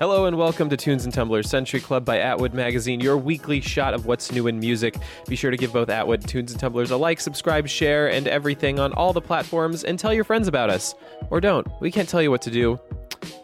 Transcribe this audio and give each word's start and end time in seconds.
Hello 0.00 0.24
and 0.24 0.38
welcome 0.38 0.70
to 0.70 0.78
Tunes 0.78 1.04
and 1.04 1.12
Tumblers 1.12 1.50
Century 1.50 1.78
Club 1.78 2.06
by 2.06 2.20
Atwood 2.20 2.54
Magazine, 2.54 3.00
your 3.00 3.18
weekly 3.18 3.60
shot 3.60 3.92
of 3.92 4.06
what's 4.06 4.32
new 4.32 4.46
in 4.46 4.58
music. 4.58 4.96
Be 5.28 5.36
sure 5.36 5.50
to 5.50 5.58
give 5.58 5.74
both 5.74 5.90
Atwood, 5.90 6.26
Tunes 6.26 6.52
and 6.52 6.58
Tumblers 6.58 6.90
a 6.90 6.96
like, 6.96 7.20
subscribe, 7.20 7.68
share, 7.68 8.10
and 8.10 8.26
everything 8.26 8.80
on 8.80 8.94
all 8.94 9.12
the 9.12 9.20
platforms, 9.20 9.84
and 9.84 9.98
tell 9.98 10.14
your 10.14 10.24
friends 10.24 10.48
about 10.48 10.70
us. 10.70 10.94
Or 11.28 11.38
don't. 11.38 11.68
We 11.82 11.90
can't 11.90 12.08
tell 12.08 12.22
you 12.22 12.30
what 12.30 12.40
to 12.40 12.50
do. 12.50 12.80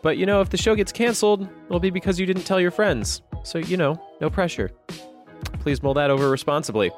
But 0.02 0.16
you 0.16 0.24
know, 0.24 0.40
if 0.40 0.48
the 0.48 0.56
show 0.56 0.74
gets 0.74 0.92
canceled, 0.92 1.46
it'll 1.66 1.78
be 1.78 1.90
because 1.90 2.18
you 2.18 2.24
didn't 2.24 2.44
tell 2.44 2.58
your 2.58 2.70
friends. 2.70 3.20
So, 3.42 3.58
you 3.58 3.76
know, 3.76 4.02
no 4.22 4.30
pressure. 4.30 4.70
Please 5.60 5.82
mull 5.82 5.92
that 5.92 6.10
over 6.10 6.30
responsibly. 6.30 6.90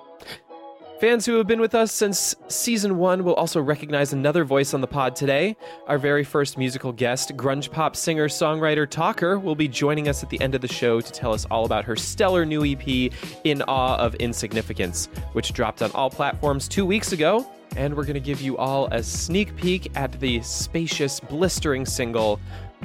Fans 1.00 1.24
who 1.24 1.36
have 1.36 1.46
been 1.46 1.60
with 1.60 1.76
us 1.76 1.92
since 1.92 2.34
season 2.48 2.98
one 2.98 3.22
will 3.22 3.34
also 3.34 3.60
recognize 3.60 4.12
another 4.12 4.42
voice 4.44 4.74
on 4.74 4.80
the 4.80 4.86
pod 4.88 5.14
today. 5.14 5.56
Our 5.86 5.96
very 5.96 6.24
first 6.24 6.58
musical 6.58 6.90
guest, 6.90 7.36
grunge 7.36 7.70
pop 7.70 7.94
singer, 7.94 8.27
songwriter, 8.27 8.88
talker, 8.88 9.38
will 9.38 9.55
be 9.55 9.68
joining 9.68 10.08
us 10.08 10.24
at 10.24 10.28
the 10.28 10.40
end 10.40 10.56
of 10.56 10.60
the 10.60 10.66
show 10.66 11.00
to 11.00 11.12
tell 11.12 11.32
us 11.32 11.46
all 11.52 11.64
about 11.64 11.84
her 11.84 11.94
stellar 11.94 12.44
new 12.44 12.64
EP, 12.64 13.12
In 13.44 13.62
Awe 13.68 13.96
of 13.96 14.16
Insignificance, 14.16 15.06
which 15.34 15.52
dropped 15.52 15.82
on 15.82 15.92
all 15.92 16.10
platforms 16.10 16.66
two 16.66 16.84
weeks 16.84 17.12
ago. 17.12 17.48
And 17.77 17.94
we're 17.96 18.02
going 18.02 18.14
to 18.14 18.20
give 18.20 18.40
you 18.40 18.56
all 18.56 18.88
a 18.90 19.00
sneak 19.00 19.55
peek 19.55 19.96
at 19.96 20.18
the 20.18 20.42
spacious, 20.42 21.20
blistering 21.20 21.86
single, 21.86 22.40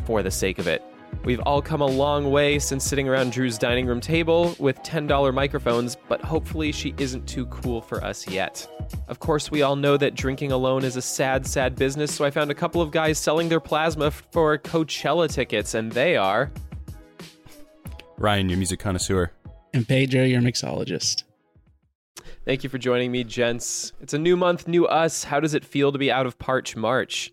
For 0.05 0.21
the 0.21 0.29
Sake 0.29 0.59
of 0.59 0.67
It. 0.67 0.83
We've 1.25 1.39
all 1.41 1.61
come 1.61 1.81
a 1.81 1.87
long 1.87 2.31
way 2.31 2.59
since 2.59 2.83
sitting 2.83 3.07
around 3.07 3.31
Drew's 3.31 3.57
dining 3.57 3.85
room 3.85 4.01
table 4.01 4.55
with 4.59 4.81
$10 4.83 5.33
microphones, 5.33 5.95
but 6.09 6.21
hopefully 6.21 6.71
she 6.71 6.93
isn't 6.97 7.27
too 7.27 7.45
cool 7.47 7.81
for 7.81 8.03
us 8.03 8.27
yet. 8.27 8.67
Of 9.07 9.19
course, 9.19 9.49
we 9.49 9.61
all 9.61 9.75
know 9.75 9.97
that 9.97 10.15
drinking 10.15 10.51
alone 10.51 10.83
is 10.83 10.95
a 10.95 11.01
sad, 11.01 11.47
sad 11.47 11.75
business, 11.75 12.13
so 12.13 12.25
I 12.25 12.31
found 12.31 12.51
a 12.51 12.55
couple 12.55 12.81
of 12.81 12.91
guys 12.91 13.17
selling 13.17 13.49
their 13.49 13.59
plasma 13.59 14.11
for 14.11 14.57
Coachella 14.57 15.29
tickets, 15.29 15.73
and 15.73 15.91
they 15.91 16.17
are. 16.17 16.51
Ryan, 18.17 18.49
your 18.49 18.57
music 18.57 18.79
connoisseur. 18.79 19.31
And 19.73 19.87
Pedro, 19.87 20.23
your 20.23 20.41
mixologist. 20.41 21.23
Thank 22.45 22.63
you 22.63 22.69
for 22.69 22.77
joining 22.77 23.11
me, 23.11 23.23
gents. 23.23 23.91
It's 24.01 24.13
a 24.13 24.19
new 24.19 24.37
month, 24.37 24.67
new 24.67 24.85
us. 24.85 25.23
How 25.23 25.39
does 25.39 25.53
it 25.53 25.65
feel 25.65 25.91
to 25.91 25.97
be 25.97 26.11
out 26.11 26.25
of 26.25 26.37
Parch 26.37 26.75
March? 26.75 27.32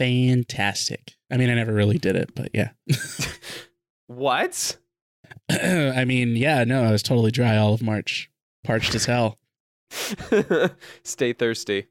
Fantastic. 0.00 1.12
I 1.30 1.36
mean, 1.36 1.50
I 1.50 1.54
never 1.54 1.74
really 1.74 1.98
did 1.98 2.16
it, 2.16 2.34
but 2.34 2.48
yeah. 2.54 2.70
What? 4.06 4.76
I 5.50 6.04
mean, 6.04 6.34
yeah, 6.34 6.64
no, 6.64 6.82
I 6.82 6.90
was 6.90 7.02
totally 7.02 7.30
dry 7.30 7.56
all 7.56 7.74
of 7.74 7.80
March. 7.80 8.28
Parched 8.64 8.96
as 8.96 9.04
hell. 9.04 9.38
Stay 11.04 11.32
thirsty. 11.32 11.86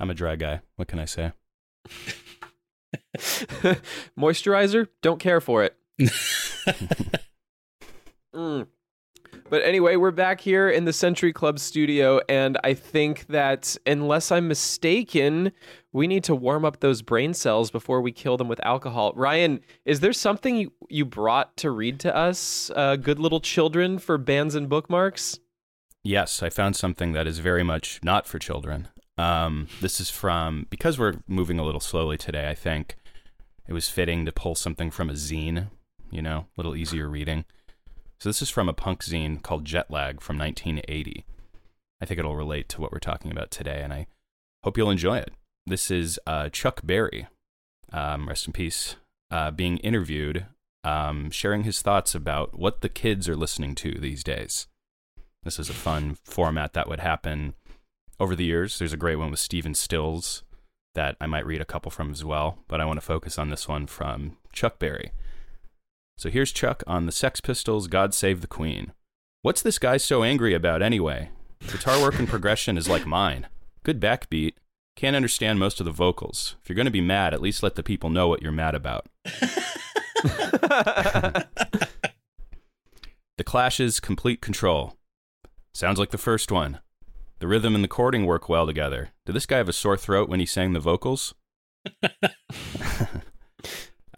I'm 0.00 0.08
a 0.08 0.14
dry 0.14 0.36
guy. 0.36 0.62
What 0.76 0.88
can 0.88 1.00
I 1.00 1.04
say? 1.04 1.32
Moisturizer? 4.18 4.88
Don't 5.02 5.20
care 5.20 5.42
for 5.42 5.64
it. 5.64 5.76
Mm. 8.34 8.68
But 9.52 9.64
anyway, 9.64 9.96
we're 9.96 10.12
back 10.12 10.40
here 10.40 10.70
in 10.70 10.86
the 10.86 10.94
Century 10.94 11.30
Club 11.30 11.58
studio, 11.58 12.22
and 12.26 12.56
I 12.64 12.72
think 12.72 13.26
that 13.26 13.76
unless 13.84 14.32
I'm 14.32 14.48
mistaken, 14.48 15.52
we 15.92 16.06
need 16.06 16.24
to 16.24 16.34
warm 16.34 16.64
up 16.64 16.80
those 16.80 17.02
brain 17.02 17.34
cells 17.34 17.70
before 17.70 18.00
we 18.00 18.12
kill 18.12 18.38
them 18.38 18.48
with 18.48 18.64
alcohol. 18.64 19.12
Ryan, 19.14 19.60
is 19.84 20.00
there 20.00 20.14
something 20.14 20.56
you, 20.56 20.72
you 20.88 21.04
brought 21.04 21.54
to 21.58 21.70
read 21.70 22.00
to 22.00 22.16
us, 22.16 22.70
uh, 22.74 22.96
good 22.96 23.18
little 23.18 23.40
children, 23.40 23.98
for 23.98 24.16
bands 24.16 24.54
and 24.54 24.70
bookmarks? 24.70 25.38
Yes, 26.02 26.42
I 26.42 26.48
found 26.48 26.74
something 26.74 27.12
that 27.12 27.26
is 27.26 27.38
very 27.38 27.62
much 27.62 28.00
not 28.02 28.26
for 28.26 28.38
children. 28.38 28.88
Um, 29.18 29.68
this 29.82 30.00
is 30.00 30.08
from, 30.08 30.66
because 30.70 30.98
we're 30.98 31.16
moving 31.28 31.58
a 31.58 31.62
little 31.62 31.78
slowly 31.78 32.16
today, 32.16 32.48
I 32.48 32.54
think 32.54 32.96
it 33.68 33.74
was 33.74 33.90
fitting 33.90 34.24
to 34.24 34.32
pull 34.32 34.54
something 34.54 34.90
from 34.90 35.10
a 35.10 35.12
zine, 35.12 35.68
you 36.10 36.22
know, 36.22 36.38
a 36.38 36.46
little 36.56 36.74
easier 36.74 37.06
reading. 37.06 37.44
So 38.22 38.28
this 38.28 38.40
is 38.40 38.50
from 38.50 38.68
a 38.68 38.72
punk 38.72 39.02
zine 39.02 39.42
called 39.42 39.64
Jetlag 39.64 40.20
from 40.20 40.38
1980. 40.38 41.24
I 42.00 42.06
think 42.06 42.20
it'll 42.20 42.36
relate 42.36 42.68
to 42.68 42.80
what 42.80 42.92
we're 42.92 43.00
talking 43.00 43.32
about 43.32 43.50
today, 43.50 43.80
and 43.82 43.92
I 43.92 44.06
hope 44.62 44.78
you'll 44.78 44.92
enjoy 44.92 45.18
it. 45.18 45.32
This 45.66 45.90
is 45.90 46.20
uh, 46.24 46.48
Chuck 46.50 46.82
Berry, 46.84 47.26
um, 47.92 48.28
rest 48.28 48.46
in 48.46 48.52
peace, 48.52 48.94
uh, 49.32 49.50
being 49.50 49.78
interviewed, 49.78 50.46
um, 50.84 51.32
sharing 51.32 51.64
his 51.64 51.82
thoughts 51.82 52.14
about 52.14 52.56
what 52.56 52.80
the 52.80 52.88
kids 52.88 53.28
are 53.28 53.34
listening 53.34 53.74
to 53.74 53.98
these 53.98 54.22
days. 54.22 54.68
This 55.42 55.58
is 55.58 55.68
a 55.68 55.74
fun 55.74 56.16
format 56.22 56.74
that 56.74 56.88
would 56.88 57.00
happen 57.00 57.54
over 58.20 58.36
the 58.36 58.44
years. 58.44 58.78
There's 58.78 58.92
a 58.92 58.96
great 58.96 59.16
one 59.16 59.32
with 59.32 59.40
Stephen 59.40 59.74
Stills 59.74 60.44
that 60.94 61.16
I 61.20 61.26
might 61.26 61.44
read 61.44 61.60
a 61.60 61.64
couple 61.64 61.90
from 61.90 62.12
as 62.12 62.24
well, 62.24 62.58
but 62.68 62.80
I 62.80 62.84
want 62.84 62.98
to 62.98 63.04
focus 63.04 63.36
on 63.36 63.50
this 63.50 63.66
one 63.66 63.88
from 63.88 64.36
Chuck 64.52 64.78
Berry. 64.78 65.10
So 66.16 66.30
here's 66.30 66.52
Chuck 66.52 66.82
on 66.86 67.06
the 67.06 67.12
Sex 67.12 67.40
Pistols' 67.40 67.88
God 67.88 68.14
Save 68.14 68.40
the 68.40 68.46
Queen. 68.46 68.92
What's 69.42 69.62
this 69.62 69.78
guy 69.78 69.96
so 69.96 70.22
angry 70.22 70.54
about 70.54 70.82
anyway? 70.82 71.30
Guitar 71.66 72.00
work 72.00 72.18
and 72.18 72.28
progression 72.28 72.78
is 72.78 72.88
like 72.88 73.06
mine. 73.06 73.48
Good 73.82 74.00
backbeat. 74.00 74.54
Can't 74.94 75.16
understand 75.16 75.58
most 75.58 75.80
of 75.80 75.86
the 75.86 75.92
vocals. 75.92 76.56
If 76.62 76.68
you're 76.68 76.76
going 76.76 76.86
to 76.86 76.90
be 76.90 77.00
mad, 77.00 77.34
at 77.34 77.40
least 77.40 77.62
let 77.62 77.74
the 77.74 77.82
people 77.82 78.10
know 78.10 78.28
what 78.28 78.42
you're 78.42 78.52
mad 78.52 78.74
about. 78.74 79.06
The 83.38 83.44
Clash's 83.44 83.98
Complete 83.98 84.42
Control. 84.42 84.94
Sounds 85.72 85.98
like 85.98 86.10
the 86.10 86.18
first 86.18 86.52
one. 86.52 86.80
The 87.38 87.48
rhythm 87.48 87.74
and 87.74 87.82
the 87.82 87.88
chording 87.88 88.26
work 88.26 88.48
well 88.48 88.66
together. 88.66 89.10
Did 89.24 89.34
this 89.34 89.46
guy 89.46 89.56
have 89.56 89.68
a 89.68 89.72
sore 89.72 89.96
throat 89.96 90.28
when 90.28 90.38
he 90.38 90.46
sang 90.46 90.74
the 90.74 90.80
vocals? 90.80 91.34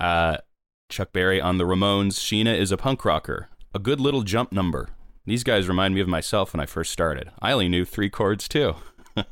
uh, 0.00 0.38
Chuck 0.94 1.12
Berry 1.12 1.40
on 1.40 1.58
the 1.58 1.64
Ramones. 1.64 2.20
Sheena 2.20 2.56
is 2.56 2.70
a 2.70 2.76
punk 2.76 3.04
rocker. 3.04 3.48
A 3.74 3.80
good 3.80 4.00
little 4.00 4.22
jump 4.22 4.52
number. 4.52 4.90
These 5.26 5.42
guys 5.42 5.66
remind 5.66 5.92
me 5.92 6.00
of 6.00 6.06
myself 6.06 6.52
when 6.52 6.60
I 6.60 6.66
first 6.66 6.92
started. 6.92 7.32
I 7.42 7.50
only 7.50 7.68
knew 7.68 7.84
three 7.84 8.08
chords 8.08 8.46
too. 8.46 8.76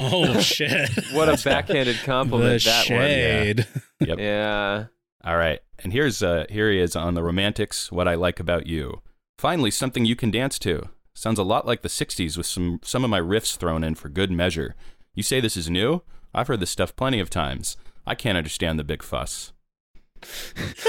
oh, 0.00 0.38
shit. 0.38 0.90
What 1.12 1.28
a 1.28 1.42
backhanded 1.42 1.96
the 1.96 2.04
compliment 2.04 2.62
that 2.62 2.84
shade. 2.84 3.66
Yep. 3.98 4.08
one. 4.10 4.18
Yeah. 4.20 4.84
All 5.24 5.36
right, 5.36 5.58
and 5.80 5.92
here's 5.92 6.22
uh, 6.22 6.46
here 6.48 6.70
he 6.70 6.78
is 6.78 6.94
on 6.94 7.14
the 7.14 7.24
Romantics. 7.24 7.90
What 7.90 8.06
I 8.06 8.14
like 8.14 8.38
about 8.38 8.68
you. 8.68 9.02
Finally, 9.38 9.72
something 9.72 10.04
you 10.04 10.14
can 10.14 10.30
dance 10.30 10.56
to. 10.60 10.88
Sounds 11.14 11.40
a 11.40 11.42
lot 11.42 11.66
like 11.66 11.82
the 11.82 11.88
'60s 11.88 12.36
with 12.36 12.46
some 12.46 12.78
some 12.84 13.02
of 13.02 13.10
my 13.10 13.20
riffs 13.20 13.56
thrown 13.56 13.82
in 13.82 13.96
for 13.96 14.08
good 14.08 14.30
measure. 14.30 14.76
You 15.14 15.24
say 15.24 15.40
this 15.40 15.56
is 15.56 15.68
new? 15.68 16.02
I've 16.32 16.46
heard 16.46 16.60
this 16.60 16.70
stuff 16.70 16.94
plenty 16.94 17.18
of 17.18 17.28
times. 17.28 17.76
I 18.06 18.14
can't 18.14 18.38
understand 18.38 18.78
the 18.78 18.84
big 18.84 19.02
fuss. 19.02 19.52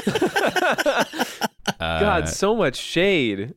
Uh, 0.06 1.06
God, 1.80 2.30
so 2.30 2.56
much 2.56 2.76
shade. 2.76 3.54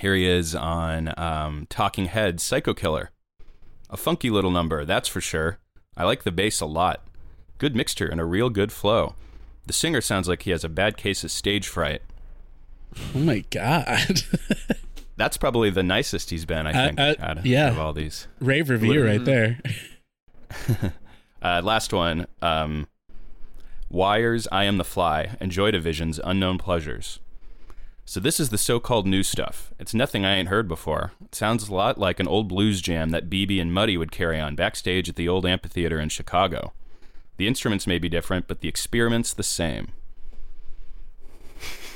Here 0.00 0.14
he 0.14 0.26
is 0.26 0.54
on 0.54 1.12
um, 1.18 1.66
Talking 1.70 2.06
Heads 2.06 2.42
Psycho 2.42 2.74
Killer. 2.74 3.10
A 3.90 3.96
funky 3.96 4.30
little 4.30 4.50
number, 4.50 4.84
that's 4.84 5.08
for 5.08 5.20
sure. 5.20 5.58
I 5.96 6.04
like 6.04 6.22
the 6.24 6.30
bass 6.32 6.60
a 6.60 6.66
lot. 6.66 7.06
Good 7.58 7.74
mixture 7.74 8.06
and 8.06 8.20
a 8.20 8.24
real 8.24 8.50
good 8.50 8.70
flow. 8.70 9.14
The 9.66 9.72
singer 9.72 10.00
sounds 10.00 10.28
like 10.28 10.42
he 10.42 10.50
has 10.52 10.62
a 10.64 10.68
bad 10.68 10.96
case 10.96 11.24
of 11.24 11.30
stage 11.30 11.66
fright. 11.66 12.02
Oh, 13.14 13.18
my 13.18 13.44
God. 13.50 14.22
That's 15.16 15.36
probably 15.36 15.68
the 15.70 15.82
nicest 15.82 16.30
he's 16.30 16.44
been, 16.46 16.66
I 16.66 16.70
Uh, 16.70 16.86
think, 16.86 17.00
uh, 17.00 17.14
out, 17.20 17.38
of, 17.38 17.46
yeah. 17.46 17.66
out 17.66 17.72
of 17.72 17.78
all 17.78 17.92
these. 17.92 18.28
Rave 18.40 18.70
review 18.70 19.04
right 19.04 19.24
there. 19.24 19.58
Uh, 21.40 21.60
last 21.62 21.92
one 21.92 22.26
um, 22.42 22.88
Wire's, 23.90 24.46
I 24.52 24.64
Am 24.64 24.76
the 24.76 24.84
Fly, 24.84 25.36
and 25.40 25.50
Joy 25.50 25.70
Division's 25.70 26.20
Unknown 26.22 26.58
Pleasures. 26.58 27.20
So, 28.04 28.20
this 28.20 28.40
is 28.40 28.48
the 28.48 28.58
so 28.58 28.80
called 28.80 29.06
new 29.06 29.22
stuff. 29.22 29.72
It's 29.78 29.92
nothing 29.92 30.24
I 30.24 30.36
ain't 30.36 30.48
heard 30.48 30.66
before. 30.66 31.12
It 31.24 31.34
sounds 31.34 31.68
a 31.68 31.74
lot 31.74 31.98
like 31.98 32.18
an 32.20 32.28
old 32.28 32.48
blues 32.48 32.80
jam 32.80 33.10
that 33.10 33.28
BB 33.28 33.60
and 33.60 33.72
Muddy 33.72 33.96
would 33.98 34.10
carry 34.12 34.40
on 34.40 34.54
backstage 34.54 35.08
at 35.10 35.16
the 35.16 35.28
old 35.28 35.44
amphitheater 35.44 36.00
in 36.00 36.08
Chicago. 36.08 36.72
The 37.36 37.46
instruments 37.46 37.86
may 37.86 37.98
be 37.98 38.08
different, 38.08 38.48
but 38.48 38.60
the 38.60 38.68
experiment's 38.68 39.34
the 39.34 39.42
same. 39.42 39.88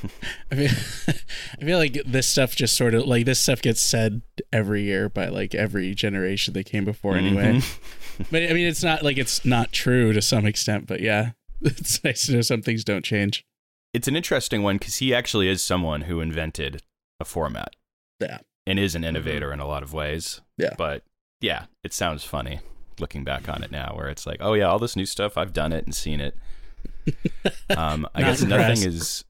I 0.51 0.55
feel, 0.55 0.69
I 1.61 1.65
feel 1.65 1.79
like 1.79 1.99
this 2.05 2.27
stuff 2.27 2.55
just 2.55 2.77
sort 2.77 2.93
of 2.95 3.07
like 3.07 3.25
this 3.25 3.41
stuff 3.41 3.63
gets 3.63 3.81
said 3.81 4.21
every 4.53 4.83
year 4.83 5.09
by 5.09 5.29
like 5.29 5.55
every 5.55 5.95
generation 5.95 6.53
that 6.55 6.65
came 6.65 6.85
before 6.85 7.17
anyway. 7.17 7.55
Mhm. 7.55 7.79
But 8.31 8.43
I 8.43 8.53
mean, 8.53 8.67
it's 8.67 8.85
not 8.85 9.03
like 9.03 9.17
it's 9.17 9.43
not 9.43 9.73
true 9.73 10.13
to 10.13 10.21
some 10.21 10.45
extent, 10.45 10.87
but 10.87 11.01
yeah, 11.01 11.31
it's 11.79 12.03
nice 12.05 12.27
to 12.27 12.33
know 12.33 12.41
some 12.41 12.63
things 12.63 12.85
don't 12.85 13.05
change. 13.05 13.45
It's 13.95 14.09
an 14.09 14.17
interesting 14.17 14.63
one 14.63 14.77
because 14.79 14.97
he 14.97 15.15
actually 15.15 15.49
is 15.49 15.63
someone 15.63 16.03
who 16.03 16.21
invented 16.21 16.83
a 17.21 17.25
format. 17.25 17.75
Yeah. 18.21 18.39
And 18.67 18.79
is 18.79 18.95
an 18.95 19.05
innovator 19.05 19.53
in 19.53 19.61
a 19.61 19.67
lot 19.67 19.83
of 19.83 19.93
ways. 19.93 20.41
Yeah. 20.57 20.75
But 20.79 21.03
yeah, 21.41 21.67
it 21.83 21.93
sounds 21.93 22.25
funny 22.25 22.61
looking 23.01 23.25
back 23.25 23.49
on 23.49 23.63
it 23.65 23.71
now, 23.73 23.93
where 23.97 24.09
it's 24.09 24.27
like, 24.27 24.39
oh 24.41 24.55
yeah, 24.55 24.65
all 24.67 24.79
this 24.79 24.97
new 24.97 25.07
stuff, 25.07 25.37
I've 25.37 25.53
done 25.53 25.73
it 25.73 25.85
and 25.85 25.95
seen 25.95 26.21
it. 26.21 26.37
Um, 27.77 28.07
I 28.15 28.21
Not 28.21 28.27
guess 28.29 28.43
impressed. 28.43 28.83
nothing 28.85 28.93
is. 28.95 29.25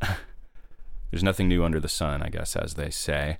There's 1.10 1.24
nothing 1.24 1.48
new 1.48 1.64
under 1.64 1.80
the 1.80 1.88
sun, 1.88 2.22
I 2.22 2.28
guess, 2.28 2.54
as 2.54 2.74
they 2.74 2.90
say. 2.90 3.38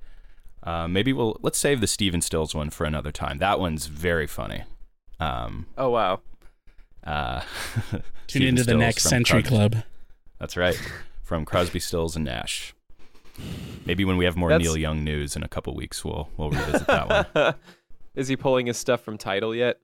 Uh, 0.63 0.87
maybe 0.87 1.13
we'll 1.13 1.37
let's 1.41 1.57
save 1.57 1.79
the 1.79 1.87
Stephen 1.87 2.19
Stills 2.21 2.53
one 2.55 2.69
for 2.71 2.85
another 2.85 3.11
time. 3.11 3.37
That 3.37 3.59
one's 3.59 3.85
very 3.85 4.27
funny. 4.27 4.63
Um, 5.19 5.67
Oh 5.77 5.89
wow. 5.89 6.19
Uh, 7.03 7.41
Tune 7.91 8.01
Stephen 8.27 8.47
into 8.49 8.63
the 8.63 8.75
next 8.75 9.03
Century 9.03 9.41
Crosby- 9.41 9.55
Club. 9.55 9.75
That's 10.39 10.55
right, 10.57 10.79
from 11.23 11.45
Crosby, 11.45 11.79
Stills, 11.79 12.15
and 12.15 12.25
Nash. 12.25 12.73
Maybe 13.85 14.03
when 14.05 14.17
we 14.17 14.25
have 14.25 14.35
more 14.35 14.49
That's- 14.49 14.65
Neil 14.65 14.77
Young 14.77 15.03
news 15.03 15.35
in 15.35 15.43
a 15.43 15.47
couple 15.47 15.73
weeks, 15.75 16.03
we'll 16.03 16.29
we'll 16.37 16.49
revisit 16.51 16.87
that 16.87 17.33
one. 17.33 17.55
Is 18.15 18.27
he 18.27 18.35
pulling 18.35 18.65
his 18.67 18.77
stuff 18.77 19.01
from 19.01 19.17
Tidal 19.17 19.55
yet? 19.55 19.79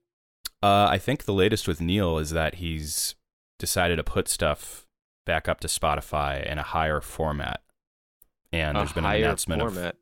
Uh, 0.62 0.88
I 0.90 0.98
think 0.98 1.24
the 1.26 1.34
latest 1.34 1.68
with 1.68 1.80
Neil 1.80 2.18
is 2.18 2.32
that 2.32 2.56
he's 2.56 3.16
decided 3.60 3.96
to 3.98 4.04
put 4.04 4.28
stuff 4.28 4.86
back 5.26 5.48
up 5.48 5.60
to 5.62 5.68
Spotify 5.68 6.46
in 6.46 6.58
a 6.58 6.64
higher 6.64 7.02
format, 7.02 7.62
and 8.52 8.76
A 8.78 8.82
there's 8.82 8.92
been 8.94 9.06
an 9.06 9.10
higher 9.12 9.24
announcement 9.24 9.62
of 9.62 9.94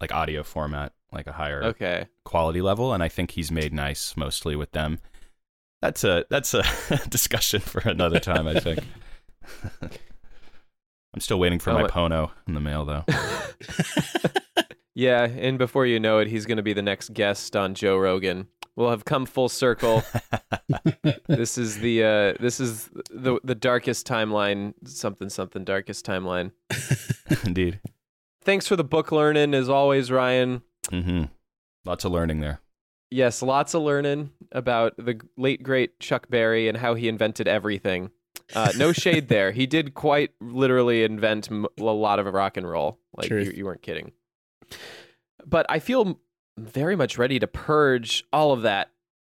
like 0.00 0.12
audio 0.12 0.42
format, 0.42 0.92
like 1.12 1.26
a 1.26 1.32
higher 1.32 1.62
Okay. 1.64 2.06
quality 2.24 2.60
level, 2.60 2.92
and 2.92 3.02
I 3.02 3.08
think 3.08 3.32
he's 3.32 3.50
made 3.50 3.72
nice 3.72 4.16
mostly 4.16 4.54
with 4.56 4.72
them. 4.72 4.98
That's 5.80 6.02
a 6.04 6.24
that's 6.30 6.54
a 6.54 6.62
discussion 7.08 7.60
for 7.60 7.80
another 7.88 8.18
time, 8.20 8.46
I 8.48 8.58
think. 8.60 8.80
I'm 11.14 11.20
still 11.20 11.38
waiting 11.38 11.58
for 11.58 11.70
Oh, 11.70 11.74
my 11.74 11.84
it- 11.84 11.90
Pono 11.90 12.30
in 12.46 12.54
the 12.54 12.60
mail 12.60 12.84
though. 12.84 13.04
Yeah, 14.94 15.28
and 15.28 15.58
before 15.58 15.86
you 15.86 16.00
know 16.00 16.18
it, 16.18 16.26
he's 16.26 16.44
going 16.44 16.56
to 16.56 16.62
be 16.64 16.72
the 16.72 16.82
next 16.82 17.14
guest 17.14 17.54
on 17.54 17.74
Joe 17.74 17.96
Rogan. 17.96 18.48
We'll 18.74 18.90
have 18.90 19.04
come 19.04 19.26
full 19.26 19.48
circle. 19.48 20.02
this 21.28 21.56
is 21.56 21.78
the 21.78 22.02
uh, 22.02 22.34
this 22.40 22.58
is 22.58 22.90
the 23.08 23.38
the 23.44 23.54
darkest 23.54 24.08
timeline. 24.08 24.74
Something 24.86 25.28
something 25.28 25.62
darkest 25.62 26.04
timeline. 26.04 26.50
Indeed. 27.44 27.78
Thanks 28.42 28.66
for 28.66 28.74
the 28.74 28.82
book 28.82 29.12
learning 29.12 29.54
as 29.54 29.68
always, 29.68 30.10
Ryan. 30.10 30.62
hmm 30.90 31.24
Lots 31.84 32.04
of 32.04 32.10
learning 32.10 32.40
there. 32.40 32.60
Yes, 33.10 33.42
lots 33.42 33.74
of 33.74 33.82
learning 33.82 34.30
about 34.52 34.94
the 34.98 35.20
late 35.36 35.62
great 35.62 35.98
Chuck 35.98 36.28
Berry 36.28 36.68
and 36.68 36.76
how 36.76 36.94
he 36.94 37.08
invented 37.08 37.48
everything. 37.48 38.10
Uh, 38.54 38.72
no 38.76 38.92
shade 38.92 39.28
there. 39.28 39.52
He 39.52 39.66
did 39.66 39.94
quite 39.94 40.30
literally 40.40 41.04
invent 41.04 41.50
m- 41.50 41.66
a 41.78 41.82
lot 41.82 42.18
of 42.18 42.26
rock 42.26 42.56
and 42.56 42.68
roll. 42.68 42.98
Like 43.16 43.30
you, 43.30 43.38
you 43.38 43.64
weren't 43.64 43.82
kidding. 43.82 44.12
But 45.46 45.66
I 45.68 45.78
feel 45.78 46.20
very 46.58 46.96
much 46.96 47.16
ready 47.18 47.38
to 47.38 47.46
purge 47.46 48.24
all 48.32 48.52
of 48.52 48.62
that 48.62 48.90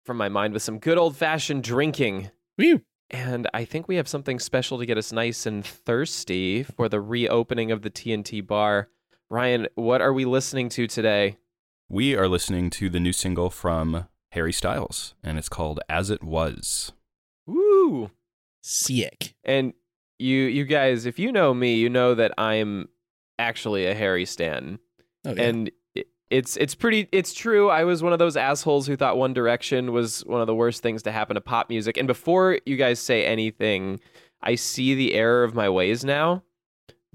from 0.04 0.16
my 0.16 0.28
mind 0.28 0.52
with 0.52 0.62
some 0.62 0.78
good 0.78 0.98
old 0.98 1.16
fashioned 1.16 1.62
drinking. 1.64 2.30
Woo. 2.58 2.82
And 3.10 3.48
I 3.52 3.64
think 3.64 3.88
we 3.88 3.96
have 3.96 4.08
something 4.08 4.38
special 4.38 4.78
to 4.78 4.86
get 4.86 4.98
us 4.98 5.12
nice 5.12 5.46
and 5.46 5.64
thirsty 5.64 6.62
for 6.62 6.88
the 6.88 7.00
reopening 7.00 7.70
of 7.70 7.82
the 7.82 7.90
TNT 7.90 8.44
bar. 8.46 8.88
Ryan, 9.30 9.68
what 9.75 10.00
are 10.00 10.12
we 10.12 10.25
listening 10.25 10.68
to 10.70 10.86
today? 10.86 11.36
We 11.92 12.16
are 12.16 12.26
listening 12.26 12.70
to 12.70 12.88
the 12.88 12.98
new 12.98 13.12
single 13.12 13.50
from 13.50 14.08
Harry 14.30 14.54
Styles, 14.54 15.14
and 15.22 15.36
it's 15.36 15.50
called 15.50 15.78
As 15.90 16.08
It 16.08 16.24
Was. 16.24 16.92
Woo! 17.46 18.10
Sick. 18.62 19.34
And 19.44 19.74
you 20.18 20.38
you 20.38 20.64
guys, 20.64 21.04
if 21.04 21.18
you 21.18 21.30
know 21.30 21.52
me, 21.52 21.74
you 21.74 21.90
know 21.90 22.14
that 22.14 22.32
I'm 22.38 22.88
actually 23.38 23.84
a 23.84 23.94
Harry 23.94 24.24
Stan. 24.24 24.78
Oh, 25.26 25.34
yeah. 25.34 25.42
And 25.42 25.70
it's 26.30 26.56
it's 26.56 26.74
pretty 26.74 27.10
it's 27.12 27.34
true. 27.34 27.68
I 27.68 27.84
was 27.84 28.02
one 28.02 28.14
of 28.14 28.18
those 28.18 28.38
assholes 28.38 28.86
who 28.86 28.96
thought 28.96 29.18
One 29.18 29.34
Direction 29.34 29.92
was 29.92 30.24
one 30.24 30.40
of 30.40 30.46
the 30.46 30.54
worst 30.54 30.82
things 30.82 31.02
to 31.02 31.12
happen 31.12 31.34
to 31.34 31.42
pop 31.42 31.68
music. 31.68 31.98
And 31.98 32.06
before 32.06 32.58
you 32.64 32.78
guys 32.78 33.00
say 33.00 33.26
anything, 33.26 34.00
I 34.40 34.54
see 34.54 34.94
the 34.94 35.12
error 35.12 35.44
of 35.44 35.54
my 35.54 35.68
ways 35.68 36.06
now. 36.06 36.42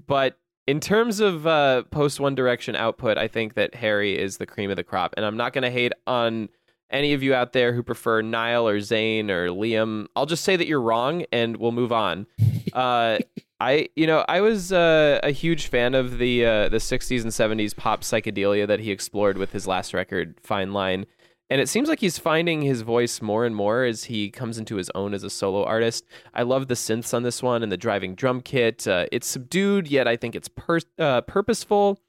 But 0.06 0.38
in 0.68 0.80
terms 0.80 1.18
of 1.20 1.46
uh, 1.46 1.84
post 1.84 2.20
One 2.20 2.34
Direction 2.34 2.76
output, 2.76 3.16
I 3.16 3.26
think 3.26 3.54
that 3.54 3.74
Harry 3.74 4.18
is 4.18 4.36
the 4.36 4.44
cream 4.44 4.68
of 4.68 4.76
the 4.76 4.84
crop. 4.84 5.14
And 5.16 5.24
I'm 5.24 5.38
not 5.38 5.54
going 5.54 5.62
to 5.62 5.70
hate 5.70 5.94
on 6.06 6.50
any 6.90 7.14
of 7.14 7.22
you 7.22 7.32
out 7.32 7.54
there 7.54 7.72
who 7.72 7.82
prefer 7.82 8.20
Niall 8.20 8.68
or 8.68 8.76
Zayn 8.76 9.30
or 9.30 9.48
Liam. 9.48 10.08
I'll 10.14 10.26
just 10.26 10.44
say 10.44 10.56
that 10.56 10.66
you're 10.66 10.82
wrong 10.82 11.24
and 11.32 11.56
we'll 11.56 11.72
move 11.72 11.90
on. 11.90 12.26
Uh, 12.74 13.18
I, 13.58 13.88
you 13.96 14.06
know, 14.06 14.26
I 14.28 14.42
was 14.42 14.72
uh, 14.72 15.20
a 15.22 15.30
huge 15.30 15.68
fan 15.68 15.94
of 15.94 16.18
the 16.18 16.44
uh, 16.44 16.68
the 16.68 16.76
60s 16.76 17.22
and 17.22 17.58
70s 17.58 17.74
pop 17.74 18.02
psychedelia 18.02 18.66
that 18.66 18.78
he 18.78 18.90
explored 18.90 19.38
with 19.38 19.52
his 19.52 19.66
last 19.66 19.94
record, 19.94 20.38
Fine 20.42 20.74
Line. 20.74 21.06
And 21.50 21.60
it 21.60 21.68
seems 21.68 21.88
like 21.88 22.00
he's 22.00 22.18
finding 22.18 22.62
his 22.62 22.82
voice 22.82 23.22
more 23.22 23.46
and 23.46 23.56
more 23.56 23.84
as 23.84 24.04
he 24.04 24.30
comes 24.30 24.58
into 24.58 24.76
his 24.76 24.90
own 24.94 25.14
as 25.14 25.24
a 25.24 25.30
solo 25.30 25.64
artist. 25.64 26.04
I 26.34 26.42
love 26.42 26.68
the 26.68 26.74
synths 26.74 27.14
on 27.14 27.22
this 27.22 27.42
one 27.42 27.62
and 27.62 27.72
the 27.72 27.76
driving 27.76 28.14
drum 28.14 28.42
kit. 28.42 28.86
Uh, 28.86 29.06
it's 29.10 29.26
subdued, 29.26 29.88
yet 29.88 30.06
I 30.06 30.16
think 30.16 30.34
it's 30.34 30.48
per- 30.48 30.80
uh, 30.98 31.22
purposeful. 31.22 32.00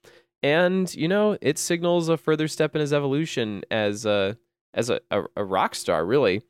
And, 0.44 0.94
you 0.94 1.08
know, 1.08 1.38
it 1.42 1.58
signals 1.58 2.10
a 2.10 2.18
further 2.18 2.48
step 2.48 2.76
in 2.76 2.82
his 2.82 2.92
evolution 2.92 3.64
as 3.72 4.06
a, 4.06 4.38
as 4.74 4.90
a, 4.90 5.00
a, 5.10 5.24
a 5.38 5.44
rock 5.44 5.76
star, 5.76 6.06
really. 6.06 6.42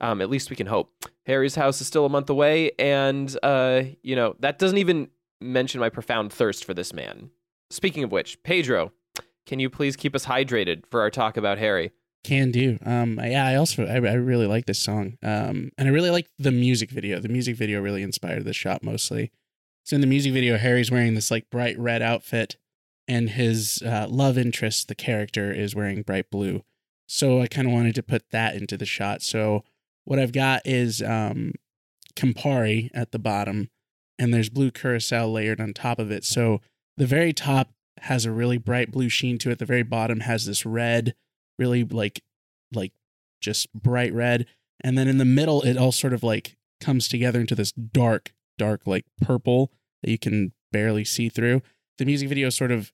Um, 0.00 0.20
at 0.20 0.28
least 0.28 0.50
we 0.50 0.56
can 0.56 0.66
hope. 0.66 0.92
Harry's 1.24 1.54
house 1.54 1.80
is 1.80 1.86
still 1.86 2.04
a 2.04 2.10
month 2.10 2.28
away, 2.28 2.72
and 2.78 3.34
uh, 3.42 3.82
you 4.02 4.14
know 4.14 4.36
that 4.40 4.58
doesn't 4.58 4.76
even 4.78 5.08
mention 5.40 5.80
my 5.80 5.88
profound 5.88 6.32
thirst 6.32 6.64
for 6.64 6.74
this 6.74 6.92
man. 6.92 7.30
Speaking 7.70 8.04
of 8.04 8.12
which, 8.12 8.42
Pedro, 8.42 8.92
can 9.46 9.60
you 9.60 9.70
please 9.70 9.96
keep 9.96 10.14
us 10.14 10.26
hydrated 10.26 10.84
for 10.90 11.00
our 11.00 11.10
talk 11.10 11.36
about 11.36 11.58
Harry? 11.58 11.92
Can 12.24 12.50
do. 12.50 12.78
Um, 12.86 13.20
yeah, 13.22 13.46
I 13.46 13.56
also 13.56 13.84
I, 13.84 13.96
I 13.96 14.14
really 14.14 14.46
like 14.46 14.64
this 14.64 14.78
song. 14.78 15.18
Um, 15.22 15.70
and 15.76 15.86
I 15.86 15.90
really 15.90 16.08
like 16.08 16.26
the 16.38 16.50
music 16.50 16.90
video. 16.90 17.20
The 17.20 17.28
music 17.28 17.54
video 17.54 17.82
really 17.82 18.02
inspired 18.02 18.44
the 18.44 18.54
shot 18.54 18.82
mostly. 18.82 19.30
So 19.84 19.94
in 19.94 20.00
the 20.00 20.06
music 20.06 20.32
video, 20.32 20.56
Harry's 20.56 20.90
wearing 20.90 21.14
this 21.14 21.30
like 21.30 21.50
bright 21.50 21.78
red 21.78 22.00
outfit, 22.00 22.56
and 23.06 23.28
his 23.28 23.82
uh, 23.84 24.06
love 24.08 24.38
interest, 24.38 24.88
the 24.88 24.94
character, 24.94 25.52
is 25.52 25.74
wearing 25.74 26.00
bright 26.00 26.30
blue. 26.30 26.62
So 27.06 27.42
I 27.42 27.46
kind 27.46 27.68
of 27.68 27.74
wanted 27.74 27.94
to 27.96 28.02
put 28.02 28.30
that 28.30 28.54
into 28.54 28.78
the 28.78 28.86
shot. 28.86 29.20
So 29.20 29.62
what 30.06 30.18
I've 30.18 30.32
got 30.32 30.62
is 30.64 31.02
um, 31.02 31.52
Campari 32.16 32.88
at 32.94 33.12
the 33.12 33.18
bottom, 33.18 33.68
and 34.18 34.32
there's 34.32 34.48
blue 34.48 34.70
curacao 34.70 35.28
layered 35.28 35.60
on 35.60 35.74
top 35.74 35.98
of 35.98 36.10
it. 36.10 36.24
So 36.24 36.62
the 36.96 37.06
very 37.06 37.34
top 37.34 37.74
has 37.98 38.24
a 38.24 38.32
really 38.32 38.56
bright 38.56 38.90
blue 38.90 39.10
sheen 39.10 39.36
to 39.38 39.50
it. 39.50 39.58
The 39.58 39.66
very 39.66 39.82
bottom 39.82 40.20
has 40.20 40.46
this 40.46 40.64
red 40.64 41.14
really 41.58 41.84
like 41.84 42.22
like 42.72 42.92
just 43.40 43.72
bright 43.72 44.12
red. 44.12 44.46
And 44.82 44.98
then 44.98 45.08
in 45.08 45.18
the 45.18 45.24
middle 45.24 45.62
it 45.62 45.76
all 45.76 45.92
sort 45.92 46.12
of 46.12 46.22
like 46.22 46.56
comes 46.80 47.08
together 47.08 47.40
into 47.40 47.54
this 47.54 47.72
dark 47.72 48.32
dark 48.58 48.82
like 48.86 49.04
purple 49.20 49.72
that 50.02 50.10
you 50.10 50.18
can 50.18 50.52
barely 50.72 51.04
see 51.04 51.28
through. 51.28 51.62
The 51.98 52.04
music 52.04 52.28
video 52.28 52.50
sort 52.50 52.70
of 52.70 52.92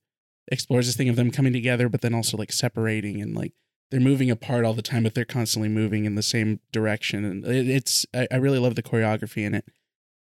explores 0.50 0.87
this 0.87 0.97
thing 0.97 1.09
of 1.09 1.17
them 1.17 1.31
coming 1.31 1.52
together 1.52 1.88
but 1.88 2.00
then 2.00 2.14
also 2.14 2.37
like 2.37 2.52
separating 2.52 3.21
and 3.21 3.35
like 3.35 3.52
they're 3.90 4.00
moving 4.00 4.31
apart 4.31 4.64
all 4.64 4.75
the 4.75 4.83
time 4.83 5.02
but 5.02 5.14
they're 5.14 5.25
constantly 5.25 5.69
moving 5.69 6.05
in 6.05 6.14
the 6.14 6.23
same 6.23 6.61
direction. 6.73 7.25
And 7.25 7.45
it, 7.45 7.69
it's 7.69 8.07
I, 8.14 8.29
I 8.31 8.37
really 8.37 8.59
love 8.59 8.75
the 8.75 8.83
choreography 8.83 9.45
in 9.45 9.55
it. 9.55 9.64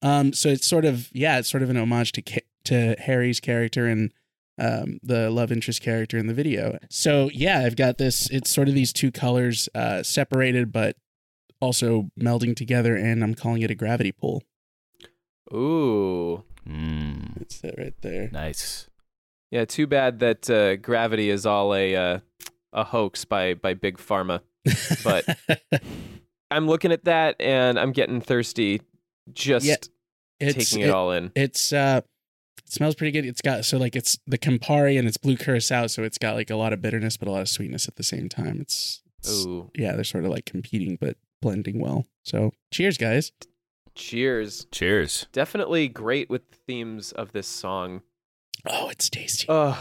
Um 0.02 0.32
so 0.32 0.48
it's 0.48 0.66
sort 0.66 0.84
of 0.84 1.08
yeah 1.12 1.38
it's 1.38 1.50
sort 1.50 1.62
of 1.62 1.70
an 1.70 1.76
homage 1.76 2.12
to 2.12 2.22
to 2.64 2.94
harry's 2.98 3.40
character 3.40 3.86
and 3.86 4.12
um, 4.58 4.98
the 5.02 5.30
love 5.30 5.50
interest 5.52 5.80
character 5.82 6.18
in 6.18 6.26
the 6.26 6.34
video. 6.34 6.78
So 6.90 7.30
yeah, 7.32 7.60
I've 7.60 7.76
got 7.76 7.98
this. 7.98 8.28
It's 8.30 8.50
sort 8.50 8.68
of 8.68 8.74
these 8.74 8.92
two 8.92 9.10
colors 9.12 9.68
uh, 9.74 10.02
separated, 10.02 10.72
but 10.72 10.96
also 11.60 12.10
melding 12.20 12.54
together, 12.56 12.94
and 12.96 13.22
I'm 13.22 13.34
calling 13.34 13.62
it 13.62 13.70
a 13.70 13.74
gravity 13.74 14.12
pull. 14.12 14.42
Ooh, 15.52 16.44
Mm, 16.68 17.38
That's 17.38 17.64
it 17.64 17.74
right 17.78 17.94
there. 18.02 18.28
nice. 18.30 18.88
yeah. 19.50 19.64
Too 19.64 19.86
bad 19.86 20.18
that 20.18 20.50
uh, 20.50 20.76
gravity 20.76 21.30
is 21.30 21.46
all 21.46 21.74
a 21.74 21.96
uh, 21.96 22.18
a 22.74 22.84
hoax 22.84 23.24
by 23.24 23.54
by 23.54 23.72
big 23.74 23.96
pharma. 23.96 24.40
But- 25.02 25.38
I'm 26.50 26.66
looking 26.66 26.92
at 26.92 27.04
that 27.04 27.36
and 27.40 27.78
I'm 27.78 27.92
getting 27.92 28.20
thirsty, 28.22 28.80
just 29.32 29.66
Yeah, 29.66 29.76
it's 30.40 30.70
taking 30.70 30.86
it, 30.86 30.90
all 30.90 31.12
in. 31.12 31.30
It's 31.36 31.72
uh, 31.74 32.00
it 32.68 32.72
smells 32.72 32.94
pretty 32.94 33.12
good. 33.12 33.24
It's 33.26 33.40
got 33.40 33.64
so 33.64 33.78
like 33.78 33.96
it's 33.96 34.18
the 34.26 34.38
Campari 34.38 34.98
and 34.98 35.08
it's 35.08 35.16
blue 35.16 35.36
curacao, 35.36 35.86
so 35.86 36.02
it's 36.02 36.18
got 36.18 36.34
like 36.34 36.50
a 36.50 36.56
lot 36.56 36.72
of 36.72 36.82
bitterness 36.82 37.16
but 37.16 37.26
a 37.26 37.30
lot 37.30 37.40
of 37.40 37.48
sweetness 37.48 37.88
at 37.88 37.96
the 37.96 38.02
same 38.02 38.28
time. 38.28 38.60
It's, 38.60 39.02
it's 39.18 39.46
Ooh, 39.46 39.70
yeah, 39.74 39.94
they're 39.94 40.04
sort 40.04 40.24
of 40.24 40.30
like 40.30 40.44
competing 40.44 40.98
but 41.00 41.16
blending 41.40 41.80
well. 41.80 42.06
So 42.24 42.52
cheers, 42.70 42.98
guys. 42.98 43.32
Cheers. 43.94 44.66
Cheers. 44.70 45.26
Definitely 45.32 45.88
great 45.88 46.28
with 46.30 46.48
the 46.50 46.56
themes 46.66 47.10
of 47.12 47.32
this 47.32 47.48
song. 47.48 48.02
Oh, 48.68 48.88
it's 48.90 49.08
tasty. 49.08 49.46
Ugh. 49.48 49.76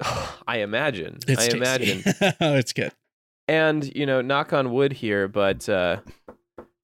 I 0.46 0.58
imagine. 0.58 1.18
it's 1.28 1.42
I 1.44 1.48
tasty. 1.48 1.56
imagine. 1.56 2.02
oh, 2.40 2.56
it's 2.56 2.72
good. 2.72 2.92
And, 3.46 3.94
you 3.96 4.06
know, 4.06 4.20
knock 4.20 4.52
on 4.52 4.72
wood 4.72 4.92
here, 4.92 5.28
but 5.28 5.68
uh, 5.68 6.00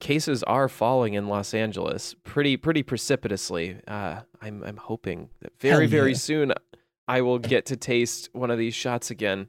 cases 0.01 0.43
are 0.43 0.69
falling 0.69 1.15
in 1.15 1.29
Los 1.29 1.55
Angeles 1.55 2.15
pretty 2.25 2.57
pretty 2.57 2.83
precipitously. 2.83 3.79
Uh, 3.87 4.21
I'm 4.41 4.65
I'm 4.65 4.77
hoping 4.77 5.31
that 5.41 5.53
very 5.61 5.87
Hell 5.87 5.91
very 5.91 6.15
soon 6.15 6.53
I 7.07 7.23
will 7.23 7.39
get 7.39 7.67
to 7.67 7.77
taste 7.77 8.29
one 8.33 8.51
of 8.51 8.59
these 8.59 8.75
shots 8.75 9.11
again. 9.11 9.49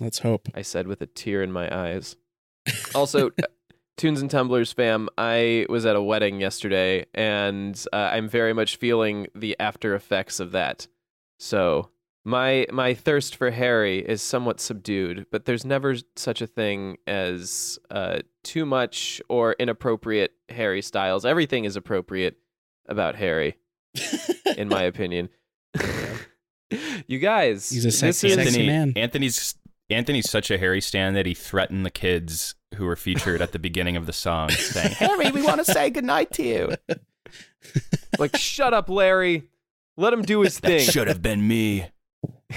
Let's 0.00 0.18
hope. 0.20 0.48
I 0.54 0.62
said 0.62 0.86
with 0.86 1.00
a 1.02 1.06
tear 1.06 1.42
in 1.42 1.50
my 1.50 1.74
eyes. 1.74 2.16
Also, 2.94 3.30
Tunes 3.96 4.20
and 4.20 4.30
Tumblers 4.30 4.72
fam, 4.72 5.08
I 5.16 5.66
was 5.68 5.86
at 5.86 5.96
a 5.96 6.02
wedding 6.02 6.40
yesterday 6.40 7.06
and 7.14 7.82
uh, 7.92 7.96
I'm 7.96 8.28
very 8.28 8.52
much 8.52 8.76
feeling 8.76 9.26
the 9.34 9.56
after 9.58 9.94
effects 9.94 10.38
of 10.38 10.52
that. 10.52 10.86
So, 11.38 11.88
my 12.28 12.66
my 12.70 12.92
thirst 12.94 13.34
for 13.36 13.50
Harry 13.50 13.98
is 14.00 14.20
somewhat 14.20 14.60
subdued, 14.60 15.26
but 15.32 15.46
there's 15.46 15.64
never 15.64 15.96
such 16.14 16.42
a 16.42 16.46
thing 16.46 16.98
as 17.06 17.78
uh, 17.90 18.18
too 18.44 18.66
much 18.66 19.20
or 19.28 19.54
inappropriate 19.58 20.32
Harry 20.50 20.82
Styles. 20.82 21.24
Everything 21.24 21.64
is 21.64 21.74
appropriate 21.74 22.36
about 22.86 23.14
Harry, 23.16 23.56
in 24.56 24.68
my 24.68 24.82
opinion. 24.92 25.30
you 27.06 27.18
guys, 27.18 27.70
He's 27.70 27.84
a 27.84 27.88
this 27.88 27.98
sexy, 27.98 28.28
is- 28.28 28.34
sexy 28.34 28.66
man. 28.66 28.92
Anthony's 28.96 29.54
Anthony's 29.90 30.28
such 30.30 30.50
a 30.50 30.58
Harry 30.58 30.82
stan 30.82 31.14
that 31.14 31.24
he 31.24 31.32
threatened 31.32 31.86
the 31.86 31.90
kids 31.90 32.54
who 32.74 32.84
were 32.84 32.96
featured 32.96 33.40
at 33.40 33.52
the 33.52 33.58
beginning 33.58 33.96
of 33.96 34.04
the 34.04 34.12
song, 34.12 34.50
saying, 34.50 34.92
"Harry, 34.94 35.30
we 35.30 35.42
want 35.42 35.64
to 35.64 35.72
say 35.72 35.88
goodnight 35.88 36.30
to 36.32 36.42
you." 36.42 36.74
like, 38.18 38.36
shut 38.36 38.74
up, 38.74 38.88
Larry. 38.90 39.44
Let 39.96 40.12
him 40.12 40.22
do 40.22 40.42
his 40.42 40.60
That 40.60 40.68
thing. 40.68 40.80
should 40.90 41.08
have 41.08 41.22
been 41.22 41.46
me. 41.48 41.86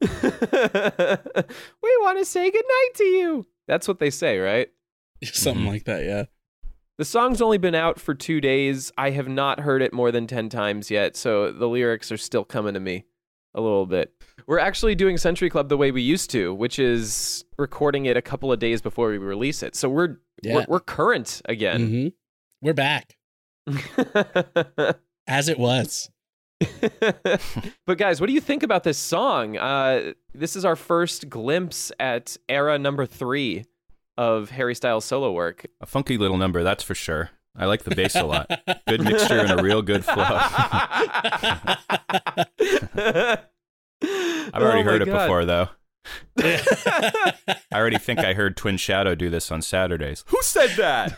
we 0.00 1.96
want 2.00 2.18
to 2.18 2.24
say 2.24 2.50
goodnight 2.50 2.94
to 2.96 3.04
you. 3.04 3.46
That's 3.66 3.88
what 3.88 3.98
they 3.98 4.10
say, 4.10 4.38
right? 4.38 4.68
Something 5.24 5.64
Mhm. 5.64 5.68
like 5.68 5.84
that, 5.84 6.04
yeah. 6.04 6.24
The 6.98 7.04
song's 7.04 7.42
only 7.42 7.58
been 7.58 7.74
out 7.74 7.98
for 7.98 8.14
two 8.14 8.40
days. 8.40 8.92
I 8.96 9.10
have 9.10 9.26
not 9.28 9.60
heard 9.60 9.82
it 9.82 9.92
more 9.92 10.12
than 10.12 10.26
10 10.28 10.48
times 10.48 10.90
yet, 10.90 11.16
so 11.16 11.50
the 11.50 11.66
lyrics 11.68 12.12
are 12.12 12.16
still 12.16 12.44
coming 12.44 12.74
to 12.74 12.80
me 12.80 13.04
a 13.52 13.60
little 13.60 13.86
bit. 13.86 14.12
We're 14.46 14.58
actually 14.60 14.94
doing 14.94 15.16
Century 15.16 15.50
Club 15.50 15.68
the 15.68 15.76
way 15.76 15.90
we 15.90 16.02
used 16.02 16.30
to, 16.30 16.54
which 16.54 16.78
is 16.78 17.44
recording 17.58 18.06
it 18.06 18.16
a 18.16 18.22
couple 18.22 18.52
of 18.52 18.60
days 18.60 18.80
before 18.80 19.08
we 19.10 19.18
release 19.18 19.62
it. 19.62 19.74
So 19.74 19.88
we're 19.88 20.18
Yeah. 20.42 20.54
we're, 20.56 20.66
we're 20.68 20.80
current 20.80 21.40
again. 21.46 21.80
hmm 21.88 22.08
We're 22.60 22.74
back 22.74 23.16
as 25.26 25.48
it 25.48 25.58
was. 25.58 26.10
but 27.86 27.98
guys, 27.98 28.20
what 28.20 28.26
do 28.26 28.32
you 28.32 28.40
think 28.40 28.62
about 28.62 28.84
this 28.84 28.98
song? 28.98 29.56
Uh, 29.56 30.12
this 30.34 30.56
is 30.56 30.64
our 30.64 30.76
first 30.76 31.28
glimpse 31.28 31.92
at 31.98 32.36
era 32.48 32.78
number 32.78 33.06
three 33.06 33.64
of 34.16 34.50
Harry 34.50 34.74
Styles 34.74 35.04
solo 35.04 35.32
work. 35.32 35.66
A 35.80 35.86
funky 35.86 36.18
little 36.18 36.36
number, 36.36 36.62
that's 36.62 36.82
for 36.84 36.94
sure. 36.94 37.30
I 37.56 37.66
like 37.66 37.84
the 37.84 37.94
bass 37.94 38.16
a 38.16 38.24
lot. 38.24 38.50
Good 38.88 39.02
mixture 39.04 39.38
and 39.38 39.60
a 39.60 39.62
real 39.62 39.80
good 39.80 40.04
flow. 40.04 40.24
I've 40.26 41.78
I've 44.52 44.62
already 44.62 44.82
heard 44.82 45.02
it 45.02 45.06
before, 45.06 45.44
though. 45.44 45.68
I 46.38 47.32
already 47.72 47.98
think 47.98 48.18
I 48.20 48.34
heard 48.34 48.56
Twin 48.56 48.76
Shadow 48.76 49.14
do 49.14 49.30
this 49.30 49.52
on 49.52 49.62
Saturdays. 49.62 50.24
Who 50.28 50.38
said 50.42 50.70
that? 50.76 51.16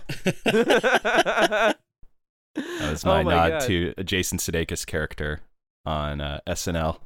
That 2.56 2.90
was 2.90 3.04
Oh 3.04 3.08
my, 3.08 3.22
my 3.22 3.32
nod 3.34 3.48
God. 3.50 3.60
to 3.68 3.94
Jason 4.04 4.38
Sudeikis 4.38 4.86
character 4.86 5.40
on 5.84 6.20
uh, 6.20 6.40
SNL, 6.46 6.98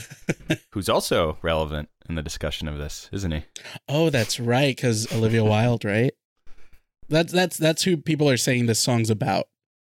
who's 0.72 0.88
also 0.88 1.38
relevant 1.42 1.88
in 2.08 2.14
the 2.14 2.22
discussion 2.22 2.68
of 2.68 2.78
this, 2.78 3.08
isn't 3.12 3.32
he? 3.32 3.44
oh, 3.88 4.10
that's 4.10 4.38
right, 4.40 4.74
because 4.74 5.12
Olivia 5.12 5.44
Wilde, 5.44 5.84
right? 5.84 6.12
That's 7.08 7.32
that's 7.32 7.56
that's 7.56 7.82
who 7.84 7.96
people 7.96 8.28
are 8.28 8.36
saying 8.36 8.66
this 8.66 8.80
song's 8.80 9.10
about, 9.10 9.46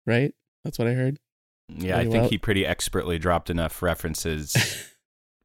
right? 0.07 0.35
That's 0.65 0.79
what 0.79 0.89
I 0.89 0.93
heard. 0.93 1.19
Yeah, 1.69 1.97
I 1.99 2.03
think 2.03 2.15
well. 2.15 2.29
he 2.29 2.39
pretty 2.39 2.65
expertly 2.67 3.19
dropped 3.19 3.49
enough 3.51 3.83
references 3.83 4.55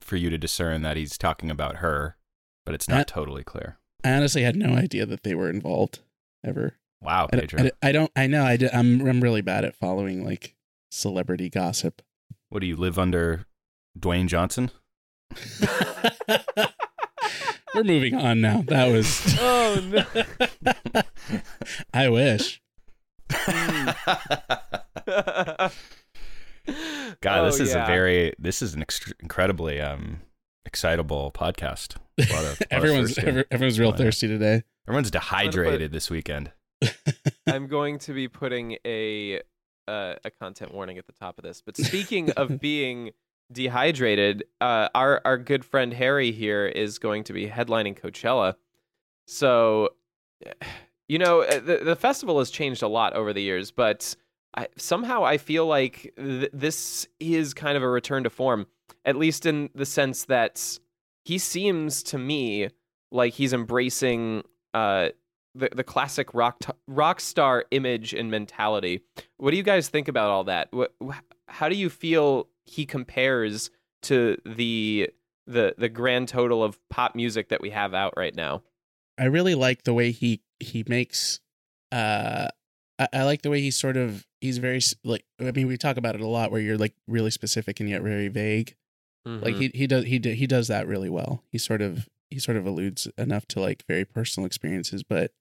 for 0.01 0.17
you 0.17 0.29
to 0.29 0.37
discern 0.37 0.81
that 0.81 0.97
he's 0.97 1.17
talking 1.17 1.49
about 1.49 1.77
her, 1.77 2.17
but 2.65 2.75
it's 2.75 2.87
not 2.89 3.01
Uh, 3.01 3.03
totally 3.05 3.43
clear. 3.43 3.77
I 4.03 4.11
honestly 4.13 4.43
had 4.43 4.55
no 4.55 4.73
idea 4.73 5.05
that 5.05 5.23
they 5.23 5.33
were 5.35 5.49
involved 5.49 5.99
ever. 6.45 6.75
Wow, 7.01 7.27
I, 7.33 7.35
Pedro. 7.37 7.63
I, 7.63 7.71
I 7.81 7.91
don't. 7.91 8.11
I 8.15 8.27
know. 8.27 8.43
I, 8.43 8.57
am 8.73 9.05
I'm 9.07 9.21
really 9.21 9.41
bad 9.41 9.65
at 9.65 9.75
following 9.75 10.23
like 10.23 10.55
celebrity 10.91 11.49
gossip. 11.49 12.01
What 12.49 12.59
do 12.59 12.67
you 12.67 12.75
live 12.75 12.99
under 12.99 13.45
Dwayne 13.99 14.27
Johnson? 14.27 14.71
We're 17.73 17.83
moving 17.85 18.15
on 18.15 18.41
now. 18.41 18.63
That 18.67 18.91
was. 18.91 19.35
oh 19.39 19.81
no. 19.89 21.01
I 21.93 22.09
wish. 22.09 22.61
God, 27.21 27.45
this 27.45 27.59
Oh, 27.59 27.63
is 27.63 27.73
yeah. 27.73 27.83
a 27.83 27.87
very 27.87 28.33
this 28.37 28.61
is 28.61 28.73
an 28.73 28.83
ext- 28.83 29.13
incredibly 29.21 29.79
um 29.79 30.21
excitable 30.65 31.31
podcast. 31.33 31.95
A 32.19 32.23
lot 32.33 32.43
of- 32.43 32.45
a 32.45 32.45
lot 32.45 32.57
everyone's 32.71 33.09
thirsting. 33.15 33.27
every, 33.27 33.45
everyone's 33.51 33.79
real 33.79 33.91
going 33.91 34.01
on. 34.01 34.05
thirsty 34.05 34.27
today. 34.27 34.63
Everyone's 34.87 35.09
gonna 35.11 35.23
dehydrated 35.23 35.91
this 35.91 36.09
weekend. 36.09 36.51
I'm 37.47 37.67
going 37.67 37.99
to 37.99 38.13
be 38.13 38.27
putting 38.27 38.77
a 38.85 39.41
uh, 39.87 40.15
a 40.23 40.31
content 40.31 40.73
warning 40.73 40.97
at 40.97 41.07
the 41.07 41.13
top 41.13 41.37
of 41.37 41.43
this. 41.43 41.61
But 41.61 41.77
speaking 41.77 42.31
of 42.31 42.59
being 42.61 43.11
dehydrated, 43.51 44.43
uh, 44.59 44.89
our 44.95 45.21
our 45.25 45.37
good 45.37 45.65
friend 45.65 45.93
Harry 45.93 46.31
here 46.31 46.65
is 46.65 46.99
going 46.99 47.23
to 47.25 47.33
be 47.33 47.47
headlining 47.47 47.99
Coachella. 47.99 48.55
So, 49.27 49.89
you 51.07 51.19
know, 51.19 51.41
uh, 51.41 51.59
the 51.59 51.77
the 51.83 51.95
festival 51.95 52.39
has 52.39 52.49
changed 52.49 52.83
a 52.83 52.87
lot 52.87 53.13
over 53.13 53.33
the 53.33 53.41
years, 53.41 53.71
but 53.71 54.15
I, 54.55 54.67
somehow 54.77 55.23
I 55.23 55.37
feel 55.37 55.65
like 55.65 56.13
th- 56.17 56.51
this 56.53 57.07
is 57.19 57.53
kind 57.53 57.77
of 57.77 57.83
a 57.83 57.89
return 57.89 58.23
to 58.23 58.29
form, 58.29 58.67
at 59.05 59.15
least 59.15 59.45
in 59.45 59.69
the 59.73 59.85
sense 59.85 60.25
that 60.25 60.79
he 61.23 61.37
seems 61.37 62.03
to 62.03 62.17
me 62.17 62.69
like 63.11 63.33
he's 63.33 63.53
embracing 63.53 64.43
uh, 64.73 65.09
the 65.55 65.69
the 65.75 65.83
classic 65.83 66.33
rock 66.33 66.59
t- 66.59 66.71
rock 66.87 67.19
star 67.19 67.65
image 67.71 68.13
and 68.13 68.31
mentality. 68.31 69.01
What 69.37 69.51
do 69.51 69.57
you 69.57 69.63
guys 69.63 69.89
think 69.89 70.07
about 70.07 70.29
all 70.29 70.43
that? 70.45 70.69
What, 70.71 70.93
wh- 71.05 71.19
how 71.47 71.67
do 71.69 71.75
you 71.75 71.89
feel 71.89 72.47
he 72.65 72.85
compares 72.85 73.69
to 74.03 74.37
the 74.45 75.09
the 75.47 75.75
the 75.77 75.89
grand 75.89 76.27
total 76.29 76.63
of 76.63 76.79
pop 76.89 77.15
music 77.15 77.49
that 77.49 77.61
we 77.61 77.71
have 77.71 77.93
out 77.93 78.13
right 78.15 78.35
now? 78.35 78.63
I 79.19 79.25
really 79.25 79.55
like 79.55 79.83
the 79.83 79.93
way 79.93 80.11
he 80.11 80.41
he 80.59 80.83
makes. 80.87 81.39
Uh, 81.91 82.47
I, 82.99 83.07
I 83.13 83.23
like 83.23 83.41
the 83.41 83.49
way 83.49 83.59
he 83.61 83.71
sort 83.71 83.97
of 83.97 84.25
he's 84.39 84.57
very 84.57 84.79
like. 85.03 85.25
I 85.39 85.51
mean, 85.51 85.67
we 85.67 85.77
talk 85.77 85.97
about 85.97 86.15
it 86.15 86.21
a 86.21 86.27
lot, 86.27 86.51
where 86.51 86.61
you're 86.61 86.77
like 86.77 86.93
really 87.07 87.31
specific 87.31 87.79
and 87.79 87.89
yet 87.89 88.01
very 88.01 88.27
vague. 88.29 88.75
Like 89.25 89.55
Mhm. 89.55 89.59
he 89.59 89.71
he 89.75 89.87
does 89.87 90.05
he 90.05 90.17
d- 90.19 90.33
he 90.35 90.47
does 90.47 90.67
that 90.69 90.87
really 90.87 91.09
well. 91.09 91.43
He 91.51 91.57
sort 91.57 91.81
of 91.81 92.07
he 92.31 92.39
sort 92.39 92.57
of 92.57 92.65
alludes 92.65 93.07
enough 93.17 93.45
to 93.47 93.59
like 93.59 93.83
very 93.87 94.05
personal 94.05 94.47
experiences, 94.47 95.03
but 95.03 95.31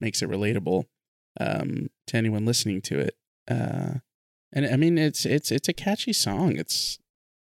makes 0.00 0.22
it 0.22 0.30
relatable 0.30 0.84
um, 1.40 1.88
to 2.06 2.16
anyone 2.16 2.44
listening 2.44 2.80
to 2.82 2.98
it. 2.98 3.16
Uh, 3.48 3.98
and 4.52 4.66
I 4.66 4.76
mean, 4.76 4.98
it's 4.98 5.26
it's 5.26 5.50
it's 5.50 5.68
a 5.68 5.72
catchy 5.72 6.12
song. 6.12 6.56
It's 6.56 6.98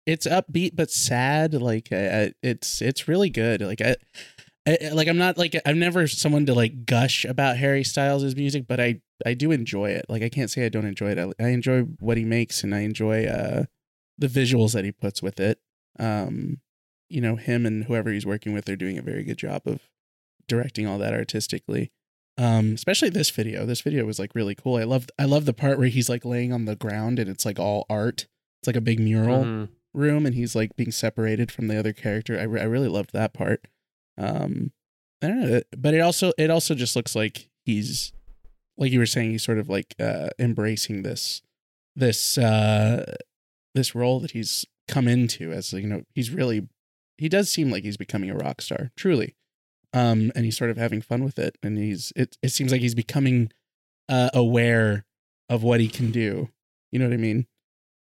it's 0.06 0.26
upbeat 0.26 0.74
but 0.74 0.90
sad. 0.90 1.54
Like 1.54 1.88
uh, 1.92 1.96
uh, 1.96 2.28
it's 2.42 2.80
it's 2.80 3.06
really 3.06 3.30
good. 3.30 3.60
Like 3.60 3.80
I, 3.80 3.96
I 4.66 4.90
like 4.92 5.08
I'm 5.08 5.18
not 5.18 5.36
like 5.36 5.60
I'm 5.66 5.78
never 5.78 6.06
someone 6.06 6.46
to 6.46 6.54
like 6.54 6.86
gush 6.86 7.24
about 7.24 7.58
Harry 7.58 7.84
Styles' 7.84 8.34
music, 8.34 8.66
but 8.66 8.80
I 8.80 9.00
I 9.26 9.34
do 9.34 9.52
enjoy 9.52 9.90
it. 9.90 10.06
Like 10.08 10.22
I 10.22 10.28
can't 10.28 10.50
say 10.50 10.64
I 10.64 10.70
don't 10.70 10.86
enjoy 10.86 11.10
it. 11.10 11.18
I, 11.18 11.44
I 11.44 11.48
enjoy 11.48 11.82
what 12.00 12.16
he 12.16 12.24
makes, 12.24 12.64
and 12.64 12.74
I 12.74 12.80
enjoy 12.80 13.26
uh 13.26 13.64
the 14.18 14.28
visuals 14.28 14.72
that 14.72 14.84
he 14.84 14.92
puts 14.92 15.22
with 15.22 15.38
it. 15.38 15.58
Um, 15.98 16.60
you 17.08 17.20
know, 17.20 17.36
him 17.36 17.66
and 17.66 17.84
whoever 17.84 18.10
he's 18.10 18.26
working 18.26 18.52
with 18.52 18.68
are 18.68 18.76
doing 18.76 18.96
a 18.96 19.02
very 19.02 19.22
good 19.22 19.36
job 19.36 19.62
of 19.66 19.80
directing 20.48 20.86
all 20.86 20.98
that 20.98 21.12
artistically. 21.12 21.92
Um, 22.38 22.72
especially 22.74 23.10
this 23.10 23.30
video. 23.30 23.66
This 23.66 23.82
video 23.82 24.04
was 24.06 24.18
like 24.18 24.34
really 24.34 24.54
cool. 24.54 24.76
I 24.76 24.84
love 24.84 25.06
I 25.18 25.24
love 25.24 25.44
the 25.44 25.52
part 25.52 25.78
where 25.78 25.88
he's 25.88 26.08
like 26.08 26.24
laying 26.24 26.52
on 26.52 26.64
the 26.64 26.76
ground 26.76 27.18
and 27.18 27.28
it's 27.28 27.44
like 27.44 27.58
all 27.58 27.84
art. 27.90 28.26
It's 28.60 28.66
like 28.66 28.76
a 28.76 28.80
big 28.80 28.98
mural 29.00 29.44
Mhm. 29.44 29.68
room 29.92 30.24
and 30.26 30.34
he's 30.34 30.54
like 30.56 30.74
being 30.76 30.92
separated 30.92 31.52
from 31.52 31.68
the 31.68 31.78
other 31.78 31.92
character. 31.92 32.38
I, 32.38 32.44
re- 32.44 32.60
I 32.60 32.64
really 32.64 32.88
loved 32.88 33.12
that 33.12 33.34
part. 33.34 33.66
Um, 34.16 34.72
I 35.22 35.28
don't 35.28 35.40
know, 35.40 35.62
but 35.76 35.94
it 35.94 36.00
also 36.00 36.32
it 36.38 36.50
also 36.50 36.74
just 36.74 36.96
looks 36.96 37.14
like 37.14 37.48
he's 37.66 38.12
like 38.78 38.90
you 38.92 38.98
were 38.98 39.06
saying 39.06 39.30
he's 39.32 39.42
sort 39.44 39.58
of 39.58 39.68
like 39.68 39.94
uh 40.00 40.30
embracing 40.38 41.02
this 41.02 41.42
this 41.94 42.38
uh 42.38 43.14
this 43.74 43.94
role 43.94 44.20
that 44.20 44.30
he's 44.32 44.64
come 44.88 45.06
into 45.06 45.52
as 45.52 45.72
you 45.72 45.86
know 45.86 46.02
he's 46.14 46.30
really 46.30 46.66
he 47.18 47.28
does 47.28 47.50
seem 47.50 47.70
like 47.70 47.84
he's 47.84 47.96
becoming 47.98 48.30
a 48.30 48.34
rock 48.34 48.60
star 48.62 48.90
truly 48.96 49.36
um 49.92 50.32
and 50.34 50.44
he's 50.44 50.56
sort 50.56 50.70
of 50.70 50.76
having 50.76 51.00
fun 51.02 51.22
with 51.24 51.38
it 51.38 51.56
and 51.62 51.76
he's 51.78 52.12
it 52.16 52.36
it 52.42 52.48
seems 52.50 52.72
like 52.72 52.80
he's 52.80 52.94
becoming 52.94 53.50
uh, 54.08 54.30
aware 54.34 55.04
of 55.48 55.62
what 55.62 55.80
he 55.80 55.88
can 55.88 56.10
do. 56.10 56.48
You 56.90 56.98
know 56.98 57.06
what 57.06 57.14
I 57.14 57.18
mean? 57.18 57.46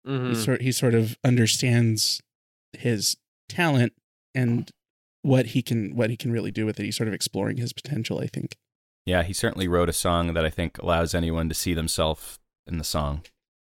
Mhm. 0.06 0.28
He 0.30 0.34
sort 0.34 0.62
he 0.62 0.72
sort 0.72 0.94
of 0.94 1.18
understands 1.24 2.22
his 2.72 3.16
talent 3.48 3.92
and 4.34 4.70
what 5.22 5.46
he 5.46 5.62
can 5.62 5.94
what 5.96 6.10
he 6.10 6.16
can 6.16 6.30
really 6.32 6.50
do 6.50 6.64
with 6.66 6.78
it. 6.78 6.84
He's 6.84 6.96
sort 6.96 7.08
of 7.08 7.14
exploring 7.14 7.56
his 7.56 7.72
potential. 7.72 8.18
I 8.20 8.26
think. 8.26 8.56
Yeah, 9.06 9.22
he 9.22 9.32
certainly 9.32 9.68
wrote 9.68 9.88
a 9.88 9.92
song 9.94 10.34
that 10.34 10.44
I 10.44 10.50
think 10.50 10.78
allows 10.78 11.14
anyone 11.14 11.48
to 11.48 11.54
see 11.54 11.72
themselves 11.74 12.38
in 12.66 12.76
the 12.78 12.84
song. 12.84 13.22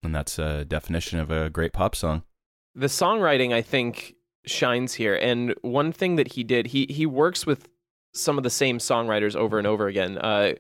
And 0.03 0.15
that's 0.15 0.38
a 0.38 0.65
definition 0.65 1.19
of 1.19 1.31
a 1.31 1.50
great 1.50 1.73
pop 1.73 1.95
song. 1.95 2.23
the 2.75 2.87
songwriting 2.87 3.53
I 3.53 3.61
think 3.62 4.15
shines 4.47 4.95
here. 4.95 5.15
And 5.17 5.55
one 5.62 5.93
thing 5.93 6.17
that 6.17 6.33
he 6.33 6.45
did, 6.45 6.69
he 6.69 6.87
he 6.88 7.05
works 7.07 7.45
with 7.47 7.69
some 8.12 8.38
of 8.38 8.45
the 8.45 8.50
same 8.50 8.79
songwriters 8.79 9.37
over 9.37 9.59
and 9.59 9.67
over 9.67 9.87
again. 9.87 10.19
Uh, 10.19 10.53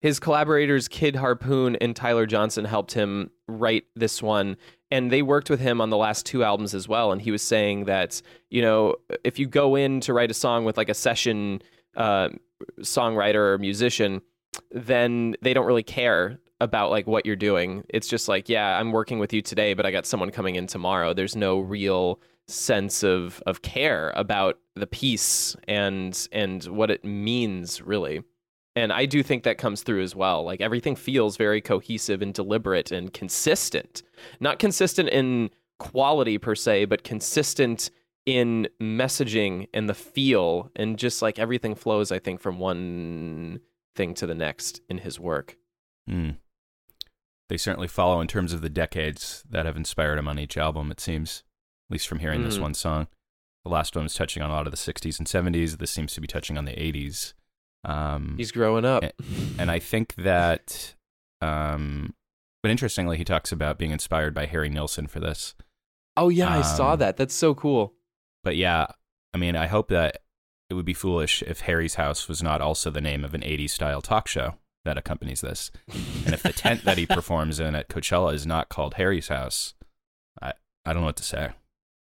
his 0.00 0.20
collaborators 0.20 0.88
Kid 0.88 1.16
Harpoon 1.16 1.76
and 1.76 1.96
Tyler 1.96 2.26
Johnson 2.26 2.64
helped 2.64 2.92
him 2.92 3.30
write 3.48 3.84
this 3.94 4.22
one, 4.22 4.56
and 4.90 5.10
they 5.10 5.22
worked 5.22 5.50
with 5.50 5.60
him 5.60 5.80
on 5.80 5.90
the 5.90 5.96
last 5.96 6.26
two 6.26 6.44
albums 6.44 6.74
as 6.74 6.86
well. 6.86 7.12
And 7.12 7.20
he 7.20 7.30
was 7.30 7.42
saying 7.42 7.86
that 7.86 8.20
you 8.50 8.62
know 8.62 8.96
if 9.24 9.38
you 9.38 9.46
go 9.46 9.74
in 9.74 10.00
to 10.02 10.12
write 10.12 10.30
a 10.30 10.34
song 10.34 10.64
with 10.64 10.76
like 10.76 10.88
a 10.88 10.94
session 10.94 11.62
uh, 11.96 12.28
songwriter 12.80 13.54
or 13.54 13.58
musician, 13.58 14.20
then 14.70 15.34
they 15.42 15.54
don't 15.54 15.66
really 15.66 15.82
care 15.82 16.38
about 16.60 16.90
like 16.90 17.06
what 17.06 17.26
you're 17.26 17.36
doing. 17.36 17.84
It's 17.88 18.08
just 18.08 18.28
like, 18.28 18.48
yeah, 18.48 18.78
I'm 18.78 18.92
working 18.92 19.18
with 19.18 19.32
you 19.32 19.42
today, 19.42 19.74
but 19.74 19.86
I 19.86 19.90
got 19.90 20.06
someone 20.06 20.30
coming 20.30 20.56
in 20.56 20.66
tomorrow. 20.66 21.12
There's 21.12 21.36
no 21.36 21.58
real 21.60 22.20
sense 22.48 23.02
of 23.02 23.42
of 23.46 23.62
care 23.62 24.12
about 24.14 24.58
the 24.74 24.86
piece 24.86 25.56
and 25.66 26.28
and 26.32 26.64
what 26.64 26.90
it 26.90 27.04
means 27.04 27.82
really. 27.82 28.22
And 28.76 28.92
I 28.92 29.06
do 29.06 29.22
think 29.22 29.44
that 29.44 29.56
comes 29.56 29.82
through 29.82 30.02
as 30.02 30.14
well. 30.14 30.44
Like 30.44 30.60
everything 30.60 30.96
feels 30.96 31.36
very 31.38 31.62
cohesive 31.62 32.20
and 32.20 32.34
deliberate 32.34 32.92
and 32.92 33.12
consistent. 33.12 34.02
Not 34.38 34.58
consistent 34.58 35.08
in 35.08 35.50
quality 35.78 36.36
per 36.36 36.54
se, 36.54 36.84
but 36.84 37.02
consistent 37.02 37.90
in 38.26 38.68
messaging 38.80 39.68
and 39.72 39.88
the 39.88 39.94
feel 39.94 40.70
and 40.76 40.98
just 40.98 41.22
like 41.22 41.38
everything 41.38 41.74
flows 41.74 42.12
I 42.12 42.18
think 42.18 42.40
from 42.40 42.58
one 42.58 43.60
thing 43.94 44.14
to 44.14 44.26
the 44.26 44.34
next 44.34 44.82
in 44.88 44.98
his 44.98 45.18
work. 45.18 45.56
Hmm. 46.06 46.32
They 47.48 47.56
certainly 47.56 47.88
follow 47.88 48.20
in 48.20 48.26
terms 48.26 48.52
of 48.52 48.60
the 48.60 48.68
decades 48.68 49.44
that 49.48 49.66
have 49.66 49.76
inspired 49.76 50.18
him 50.18 50.28
on 50.28 50.38
each 50.38 50.56
album, 50.56 50.90
it 50.90 51.00
seems, 51.00 51.44
at 51.88 51.92
least 51.92 52.08
from 52.08 52.18
hearing 52.18 52.42
this 52.42 52.58
Mhm. 52.58 52.62
one 52.62 52.74
song. 52.74 53.06
The 53.64 53.70
last 53.70 53.94
one 53.96 54.04
was 54.04 54.14
touching 54.14 54.42
on 54.42 54.50
a 54.50 54.52
lot 54.52 54.66
of 54.66 54.70
the 54.70 54.76
60s 54.76 55.18
and 55.18 55.26
70s. 55.28 55.78
This 55.78 55.90
seems 55.90 56.12
to 56.14 56.20
be 56.20 56.26
touching 56.28 56.56
on 56.56 56.64
the 56.64 56.80
80s. 56.80 57.34
Um, 57.84 58.34
He's 58.36 58.52
growing 58.52 58.84
up. 58.84 59.04
And 59.58 59.70
I 59.70 59.78
think 59.78 60.14
that, 60.16 60.94
um, 61.40 62.14
but 62.62 62.70
interestingly, 62.70 63.16
he 63.16 63.24
talks 63.24 63.52
about 63.52 63.78
being 63.78 63.90
inspired 63.92 64.34
by 64.34 64.46
Harry 64.46 64.68
Nilsson 64.68 65.06
for 65.06 65.20
this. 65.20 65.54
Oh 66.16 66.28
yeah, 66.28 66.48
I 66.58 66.62
saw 66.62 66.92
Um, 66.94 66.98
that. 67.00 67.16
That's 67.16 67.34
so 67.34 67.54
cool. 67.54 67.94
But 68.42 68.56
yeah, 68.56 68.86
I 69.34 69.38
mean, 69.38 69.54
I 69.56 69.66
hope 69.66 69.88
that 69.88 70.22
it 70.70 70.74
would 70.74 70.84
be 70.86 70.94
foolish 70.94 71.42
if 71.42 71.60
Harry's 71.60 71.94
House 71.96 72.26
was 72.28 72.42
not 72.42 72.60
also 72.60 72.90
the 72.90 73.00
name 73.00 73.24
of 73.24 73.34
an 73.34 73.42
80s 73.42 73.72
style 73.72 74.00
talk 74.02 74.26
show 74.26 74.56
that 74.84 74.96
accompanies 74.98 75.40
this. 75.40 75.70
And 76.24 76.32
if 76.34 76.42
the 76.42 76.52
tent 76.52 76.84
that 76.84 76.98
he 76.98 77.06
performs 77.06 77.60
in 77.60 77.74
at 77.74 77.88
Coachella 77.88 78.32
is 78.34 78.46
not 78.46 78.68
called 78.68 78.94
Harry's 78.94 79.28
House, 79.28 79.74
I, 80.40 80.52
I 80.84 80.92
don't 80.92 81.02
know 81.02 81.06
what 81.06 81.16
to 81.16 81.22
say. 81.24 81.50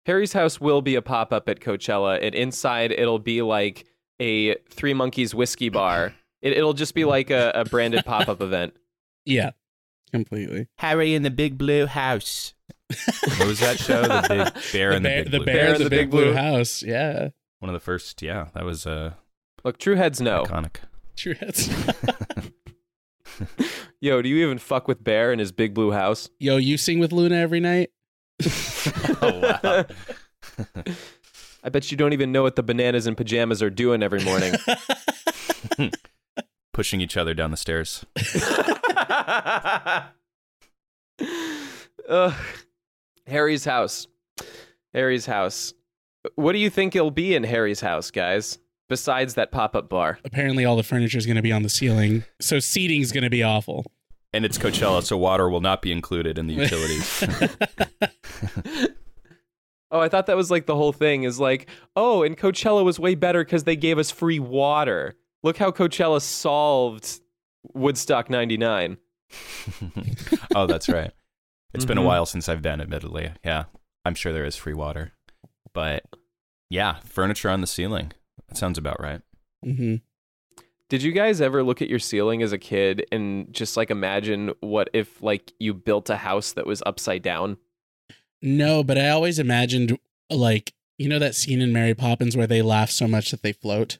Harry's 0.06 0.32
house 0.32 0.60
will 0.60 0.82
be 0.82 0.94
a 0.96 1.02
pop 1.02 1.32
up 1.32 1.48
at 1.48 1.60
Coachella, 1.60 2.18
and 2.20 2.34
inside 2.34 2.92
it'll 2.92 3.18
be 3.18 3.42
like 3.42 3.86
a 4.20 4.56
Three 4.70 4.94
Monkeys 4.94 5.34
whiskey 5.34 5.68
bar. 5.68 6.14
It, 6.42 6.54
it'll 6.54 6.72
just 6.72 6.96
be 6.96 7.04
like 7.04 7.30
a, 7.30 7.52
a 7.54 7.64
branded 7.64 8.04
pop 8.04 8.28
up 8.28 8.42
event. 8.42 8.74
Yeah, 9.24 9.50
completely. 10.12 10.66
Harry 10.78 11.14
in 11.14 11.22
the 11.22 11.30
Big 11.30 11.56
Blue 11.56 11.86
House. 11.86 12.54
what 13.38 13.46
was 13.46 13.60
that 13.60 13.78
show? 13.78 14.02
The 14.02 14.50
Big 14.52 14.62
Bear 14.72 14.90
the 14.90 14.96
in 14.96 15.02
bear, 15.04 15.22
the 15.22 15.30
Big 15.30 15.30
the 15.30 15.38
Blue 15.38 15.44
bear, 15.44 15.54
Bear 15.54 15.74
in 15.76 15.82
the, 15.84 15.90
big, 15.90 16.10
blue. 16.10 16.34
house. 16.34 16.82
Yeah, 16.82 17.28
One 17.60 17.68
of 17.68 17.74
the 17.74 17.78
first, 17.78 18.22
yeah, 18.22 18.48
that 18.54 18.64
was 18.64 18.88
uh, 18.88 19.12
Look, 19.62 19.78
true 19.78 19.94
heads 19.94 20.20
know. 20.20 20.42
iconic. 20.42 20.78
true. 21.14 21.34
Hits. 21.34 21.68
Yo, 24.00 24.20
do 24.20 24.28
you 24.28 24.44
even 24.44 24.58
fuck 24.58 24.88
with 24.88 25.04
Bear 25.04 25.32
in 25.32 25.38
his 25.38 25.52
big 25.52 25.74
blue 25.74 25.92
house? 25.92 26.28
Yo, 26.40 26.56
you 26.56 26.76
sing 26.76 26.98
with 26.98 27.12
Luna 27.12 27.36
every 27.36 27.60
night. 27.60 27.90
oh, 29.22 29.38
wow. 29.64 29.84
I 31.64 31.68
bet 31.68 31.90
you 31.90 31.96
don't 31.96 32.12
even 32.12 32.32
know 32.32 32.42
what 32.42 32.56
the 32.56 32.62
bananas 32.62 33.06
and 33.06 33.16
pajamas 33.16 33.62
are 33.62 33.70
doing 33.70 34.02
every 34.02 34.22
morning. 34.24 34.54
Pushing 36.72 37.00
each 37.00 37.16
other 37.16 37.34
down 37.34 37.50
the 37.50 37.56
stairs. 37.56 38.04
Ugh. 42.08 42.34
Harry's 43.26 43.64
house. 43.64 44.08
Harry's 44.92 45.26
house. 45.26 45.72
What 46.34 46.52
do 46.52 46.58
you 46.58 46.70
think 46.70 46.96
it'll 46.96 47.10
be 47.10 47.34
in 47.34 47.44
Harry's 47.44 47.80
house, 47.80 48.10
guys? 48.10 48.58
Besides 48.88 49.34
that 49.34 49.52
pop 49.52 49.76
up 49.76 49.88
bar. 49.88 50.18
Apparently, 50.24 50.64
all 50.64 50.76
the 50.76 50.82
furniture 50.82 51.18
is 51.18 51.26
going 51.26 51.36
to 51.36 51.42
be 51.42 51.52
on 51.52 51.62
the 51.62 51.68
ceiling, 51.68 52.24
so 52.40 52.58
seating's 52.58 53.12
going 53.12 53.24
to 53.24 53.30
be 53.30 53.42
awful. 53.42 53.86
And 54.34 54.44
it's 54.44 54.58
Coachella, 54.58 55.02
so 55.02 55.16
water 55.16 55.48
will 55.48 55.60
not 55.60 55.80
be 55.82 55.92
included 55.92 56.38
in 56.38 56.46
the 56.46 56.54
utilities. 56.54 57.24
Oh, 59.94 60.00
I 60.00 60.08
thought 60.08 60.24
that 60.24 60.36
was 60.38 60.50
like 60.50 60.64
the 60.64 60.74
whole 60.74 60.92
thing 60.94 61.24
is 61.24 61.38
like, 61.38 61.68
oh, 61.96 62.22
and 62.22 62.34
Coachella 62.34 62.82
was 62.82 62.98
way 62.98 63.14
better 63.14 63.44
because 63.44 63.64
they 63.64 63.76
gave 63.76 63.98
us 63.98 64.10
free 64.10 64.38
water. 64.38 65.16
Look 65.42 65.58
how 65.58 65.70
Coachella 65.70 66.22
solved 66.22 67.20
Woodstock 67.74 68.30
99. 68.30 68.96
oh, 70.54 70.66
that's 70.66 70.88
right. 70.88 71.10
It's 71.74 71.84
been 71.84 71.98
a 71.98 72.00
Mhm. 72.00 72.06
while 72.06 72.24
since 72.24 72.48
I've 72.48 72.62
been, 72.62 72.80
admittedly. 72.80 73.32
Yeah, 73.44 73.64
I'm 74.06 74.14
sure 74.14 74.32
there 74.32 74.46
is 74.46 74.56
free 74.56 74.72
water. 74.72 75.12
But 75.74 76.04
yeah, 76.70 77.00
furniture 77.04 77.50
on 77.50 77.60
the 77.60 77.66
ceiling. 77.66 78.12
That 78.48 78.56
sounds 78.56 78.78
about 78.78 78.98
right. 78.98 79.20
hmm 79.62 79.96
Did 80.88 81.02
you 81.02 81.12
guys 81.12 81.42
ever 81.42 81.62
look 81.62 81.82
at 81.82 81.90
your 81.90 81.98
ceiling 81.98 82.42
as 82.42 82.52
a 82.52 82.58
kid 82.58 83.04
and 83.12 83.52
just 83.52 83.76
like 83.76 83.90
imagine 83.90 84.52
what 84.60 84.88
if 84.94 85.22
like 85.22 85.52
you 85.58 85.74
built 85.74 86.08
a 86.08 86.16
house 86.16 86.52
that 86.54 86.64
was 86.66 86.82
upside 86.86 87.20
down? 87.22 87.58
No, 88.42 88.82
but 88.82 88.98
I 88.98 89.08
always 89.10 89.38
imagined 89.38 89.98
like 90.30 90.72
you 90.98 91.08
know 91.08 91.18
that 91.18 91.34
scene 91.34 91.60
in 91.60 91.72
Mary 91.72 91.94
Poppins 91.94 92.36
where 92.36 92.46
they 92.46 92.62
laugh 92.62 92.90
so 92.90 93.08
much 93.08 93.30
that 93.30 93.42
they 93.42 93.52
float. 93.52 93.98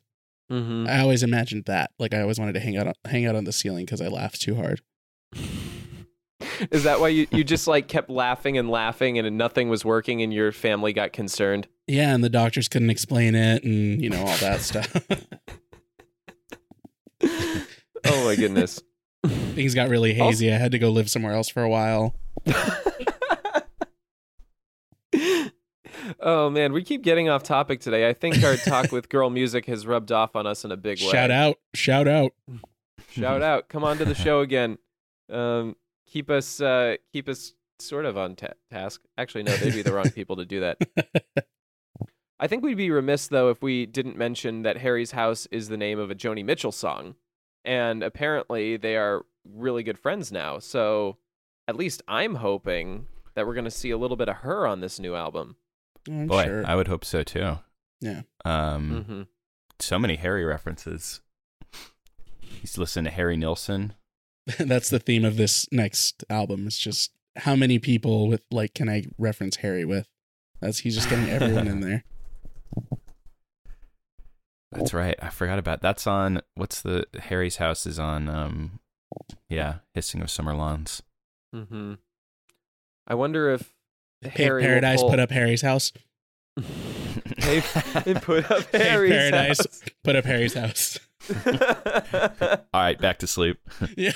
Mm-hmm. 0.51 0.87
I 0.89 1.01
always 1.01 1.23
imagined 1.23 1.65
that. 1.67 1.93
Like 1.99 2.13
I 2.13 2.21
always 2.21 2.39
wanted 2.39 2.53
to 2.55 2.61
hang 2.61 2.77
out 2.77 2.87
on, 2.87 2.95
hang 3.07 3.27
out 3.27 3.37
on 3.37 3.45
the 3.45 3.53
ceiling 3.53 3.85
because 3.87 4.01
I 4.01 4.09
laughed 4.09 4.43
too 4.43 4.57
hard. 4.57 4.83
Is 6.71 6.83
that 6.85 7.01
why 7.01 7.09
you, 7.09 7.27
you 7.31 7.45
just 7.45 7.67
like 7.67 7.89
kept 7.89 8.11
laughing 8.11 8.59
and 8.59 8.69
laughing 8.69 9.19
and 9.19 9.39
nothing 9.39 9.69
was 9.69 9.85
working 9.85 10.23
and 10.23 10.35
your 10.35 10.53
family 10.53 10.93
got 10.93 11.13
concerned? 11.13 11.69
Yeah, 11.87 12.15
and 12.15 12.23
the 12.23 12.29
doctors 12.29 12.69
couldn't 12.69 12.91
explain 12.91 13.35
it, 13.35 13.65
and 13.65 14.03
you 14.03 14.11
know 14.11 14.21
all 14.21 14.37
that 14.39 14.61
stuff. 14.61 14.95
Oh 18.05 18.25
my 18.25 18.37
goodness. 18.37 18.81
Things 19.55 19.75
got 19.75 19.89
really 19.89 20.13
hazy. 20.15 20.53
I 20.53 20.57
had 20.57 20.73
to 20.73 20.79
go 20.79 20.91
live 20.91 21.09
somewhere 21.09 21.33
else 21.33 21.49
for 21.49 21.63
a 21.63 21.69
while. 21.69 22.15
oh 26.21 26.51
man, 26.51 26.73
we 26.73 26.83
keep 26.83 27.03
getting 27.03 27.29
off 27.29 27.43
topic 27.43 27.81
today. 27.81 28.09
I 28.09 28.13
think 28.13 28.43
our 28.43 28.57
talk 28.57 28.93
with 28.93 29.09
girl 29.09 29.31
music 29.31 29.67
has 29.67 29.87
rubbed 29.87 30.13
off 30.13 30.37
on 30.37 30.47
us 30.47 30.65
in 30.65 30.73
a 30.73 30.77
big 30.77 30.99
way. 31.01 31.09
Shout 31.09 31.31
out! 31.31 31.59
Shout 31.75 32.09
out! 32.09 32.33
Shout 33.11 33.43
out. 33.43 33.69
Come 33.69 33.85
on 33.85 33.99
to 33.99 34.05
the 34.05 34.15
show 34.15 34.41
again. 34.41 34.79
Um, 35.31 35.77
keep 36.07 36.31
us 36.31 36.61
uh, 36.61 36.97
keep 37.13 37.29
us 37.29 37.55
sort 37.79 38.05
of 38.05 38.17
on 38.17 38.37
ta- 38.37 38.55
task. 38.71 39.03
Actually, 39.19 39.45
no, 39.45 39.57
they'd 39.57 39.73
be 39.73 39.83
the 39.83 39.93
wrong 39.93 40.11
people 40.15 40.37
to 40.37 40.45
do 40.45 40.61
that. 40.61 40.79
I 42.39 42.47
think 42.47 42.65
we'd 42.65 42.77
be 42.77 42.91
remiss 42.91 43.29
though 43.29 43.51
if 43.51 43.63
we 43.63 43.87
didn't 43.87 44.17
mention 44.17 44.63
that 44.63 44.79
Harry's 44.79 45.13
House 45.13 45.47
is 45.51 45.69
the 45.69 45.77
name 45.77 45.99
of 45.99 46.11
a 46.11 46.15
Joni 46.15 46.45
Mitchell 46.45 46.73
song, 46.73 47.15
and 47.65 48.03
apparently 48.03 48.77
they 48.77 48.97
are 48.97 49.25
really 49.45 49.83
good 49.83 49.99
friends 49.99 50.33
now. 50.33 50.59
So, 50.59 51.19
at 51.69 51.77
least 51.77 52.03
I'm 52.09 52.37
hoping 52.37 53.07
that 53.35 53.47
we're 53.47 53.55
going 53.55 53.65
to 53.65 53.71
see 53.71 53.91
a 53.91 53.99
little 53.99 54.17
bit 54.17 54.29
of 54.29 54.37
her 54.37 54.67
on 54.67 54.81
this 54.81 54.99
new 54.99 55.15
album. 55.15 55.57
I'm 56.09 56.27
Boy, 56.27 56.45
sure. 56.45 56.67
I 56.67 56.75
would 56.75 56.89
hope 56.89 57.05
so 57.05 57.23
too. 57.23 57.59
Yeah. 58.01 58.23
Um, 58.45 59.05
hmm 59.05 59.23
so 59.83 59.99
many 59.99 60.17
Harry 60.17 60.45
references. 60.45 61.21
He's 62.41 62.79
listening 62.79 63.07
to 63.07 63.11
Harry 63.11 63.37
Nilsson. 63.37 63.95
That's 64.59 64.91
the 64.91 64.99
theme 64.99 65.25
of 65.25 65.37
this 65.37 65.67
next 65.73 66.25
album. 66.31 66.67
It's 66.67 66.79
just 66.79 67.13
how 67.37 67.57
many 67.57 67.79
people 67.79 68.29
with 68.29 68.43
like 68.51 68.75
can 68.75 68.89
I 68.89 69.05
reference 69.19 69.57
Harry 69.57 69.85
with? 69.85 70.09
That's 70.61 70.79
he's 70.79 70.95
just 70.95 71.11
getting 71.11 71.29
everyone 71.29 71.67
in 71.67 71.81
there. 71.89 72.05
That's 74.71 74.95
right. 74.95 75.17
I 75.21 75.29
forgot 75.31 75.59
about 75.59 75.83
that's 75.83 76.07
on 76.07 76.41
what's 76.55 76.81
the 76.81 77.07
Harry's 77.19 77.57
house 77.57 77.87
is 77.87 77.99
on 77.99 78.29
um 78.29 78.81
yeah, 79.49 79.77
Hissing 79.95 80.23
of 80.23 80.31
Summer 80.31 80.55
Lawns. 80.55 81.03
hmm 81.53 81.95
I 83.13 83.15
wonder 83.15 83.51
if 83.51 83.75
Hey, 84.23 84.45
Harry 84.45 84.63
will 84.63 84.69
Paradise 84.69 85.01
pull- 85.03 85.11
put 85.11 85.19
up 85.21 85.31
Harry's 85.31 85.61
house. 85.61 85.93
Hey, 87.37 87.61
they 88.05 88.15
put 88.15 88.51
up 88.51 88.63
Hey, 88.73 88.79
Harry's 88.89 89.11
Paradise. 89.13 89.59
house. 89.59 89.83
Put 90.05 90.17
up 90.17 90.25
Harry's 90.25 90.55
house. 90.55 90.99
All 91.45 92.81
right, 92.81 92.99
back 92.99 93.19
to 93.19 93.27
sleep. 93.27 93.59
Yeah. 93.97 94.13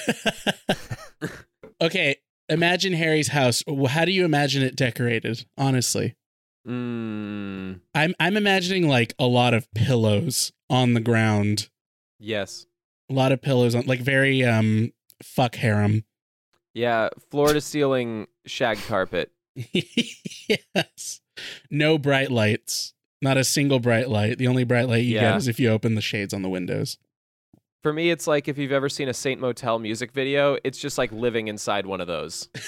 okay, 1.80 2.16
imagine 2.48 2.92
Harry's 2.94 3.28
house. 3.28 3.62
How 3.88 4.04
do 4.04 4.12
you 4.12 4.24
imagine 4.24 4.62
it 4.62 4.76
decorated? 4.76 5.44
Honestly, 5.58 6.14
mm, 6.66 7.80
I'm 7.94 8.14
I'm 8.20 8.36
imagining 8.36 8.88
like 8.88 9.14
a 9.18 9.26
lot 9.26 9.54
of 9.54 9.72
pillows 9.74 10.52
on 10.70 10.94
the 10.94 11.00
ground, 11.00 11.68
yes. 12.18 12.66
a 13.10 13.14
lot 13.14 13.32
of 13.32 13.42
pillows 13.42 13.74
on 13.74 13.86
like 13.86 14.00
very 14.00 14.44
um 14.44 14.92
fuck 15.22 15.56
harem. 15.56 16.04
Yeah, 16.74 17.08
floor 17.30 17.52
to 17.52 17.60
ceiling 17.60 18.26
shag 18.46 18.78
carpet. 18.86 19.30
yes. 19.72 21.20
No 21.70 21.98
bright 21.98 22.30
lights. 22.30 22.94
Not 23.22 23.36
a 23.36 23.44
single 23.44 23.80
bright 23.80 24.08
light. 24.08 24.38
The 24.38 24.46
only 24.48 24.64
bright 24.64 24.88
light 24.88 25.04
you 25.04 25.14
Yeah. 25.14 25.32
get 25.32 25.36
is 25.36 25.48
if 25.48 25.58
you 25.58 25.70
open 25.70 25.94
the 25.94 26.00
shades 26.02 26.34
on 26.34 26.42
the 26.42 26.48
windows. 26.48 26.98
For 27.82 27.92
me, 27.92 28.10
it's 28.10 28.26
like 28.26 28.48
if 28.48 28.58
you've 28.58 28.72
ever 28.72 28.88
seen 28.88 29.08
a 29.08 29.14
Saint 29.14 29.40
Motel 29.40 29.78
music 29.78 30.12
video, 30.12 30.58
it's 30.64 30.78
just 30.78 30.98
like 30.98 31.12
living 31.12 31.48
inside 31.48 31.86
one 31.86 32.00
of 32.00 32.06
those. 32.06 32.48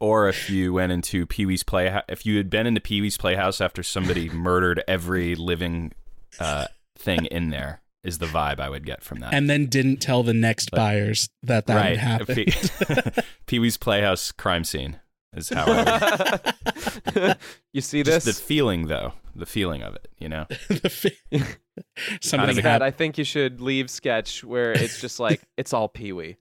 Or 0.00 0.28
if 0.28 0.50
you 0.50 0.72
went 0.72 0.90
into 0.90 1.26
Pee 1.28 1.46
Wee's 1.46 1.62
Playhouse, 1.62 2.02
if 2.08 2.26
you 2.26 2.36
had 2.36 2.50
been 2.50 2.66
into 2.66 2.80
Pee 2.80 3.00
Wee's 3.00 3.16
Playhouse 3.16 3.60
after 3.60 3.84
somebody 3.84 4.28
murdered 4.32 4.82
every 4.88 5.36
living 5.36 5.92
uh, 6.40 6.66
thing 6.98 7.26
in 7.26 7.50
there, 7.50 7.82
is 8.04 8.18
the 8.18 8.26
vibe 8.26 8.58
I 8.60 8.68
would 8.68 8.84
get 8.84 9.02
from 9.02 9.20
that. 9.20 9.32
and 9.32 9.48
then 9.48 9.66
didn't 9.66 9.98
tell 9.98 10.22
the 10.22 10.34
next 10.34 10.70
But- 10.70 10.76
buyers 10.78 11.28
that 11.42 11.66
that 11.66 11.76
right, 11.76 11.96
had 11.96 12.26
happened. 12.28 13.24
Pee 13.46 13.58
Wee's 13.58 13.76
Playhouse 13.76 14.32
crime 14.32 14.64
scene 14.64 14.98
is 15.34 15.48
how. 15.50 15.64
I 15.68 16.52
would, 17.14 17.36
you 17.72 17.80
see 17.80 18.02
just 18.02 18.26
this? 18.26 18.38
the 18.38 18.42
feeling, 18.44 18.86
though, 18.88 19.12
the 19.34 19.46
feeling 19.46 19.82
of 19.82 19.94
it, 19.94 20.08
you 20.18 20.28
know. 20.28 20.46
the 20.68 20.88
fi- 20.90 21.42
Somebody 22.20 22.54
Like 22.54 22.64
that, 22.64 22.70
had 22.70 22.82
I 22.82 22.90
think 22.90 23.16
you 23.18 23.24
should 23.24 23.60
leave 23.60 23.88
sketch 23.88 24.44
where 24.44 24.72
it's 24.72 25.00
just 25.00 25.18
like 25.20 25.40
it's 25.56 25.72
all 25.72 25.88
Pee 25.88 26.12
Wee. 26.12 26.36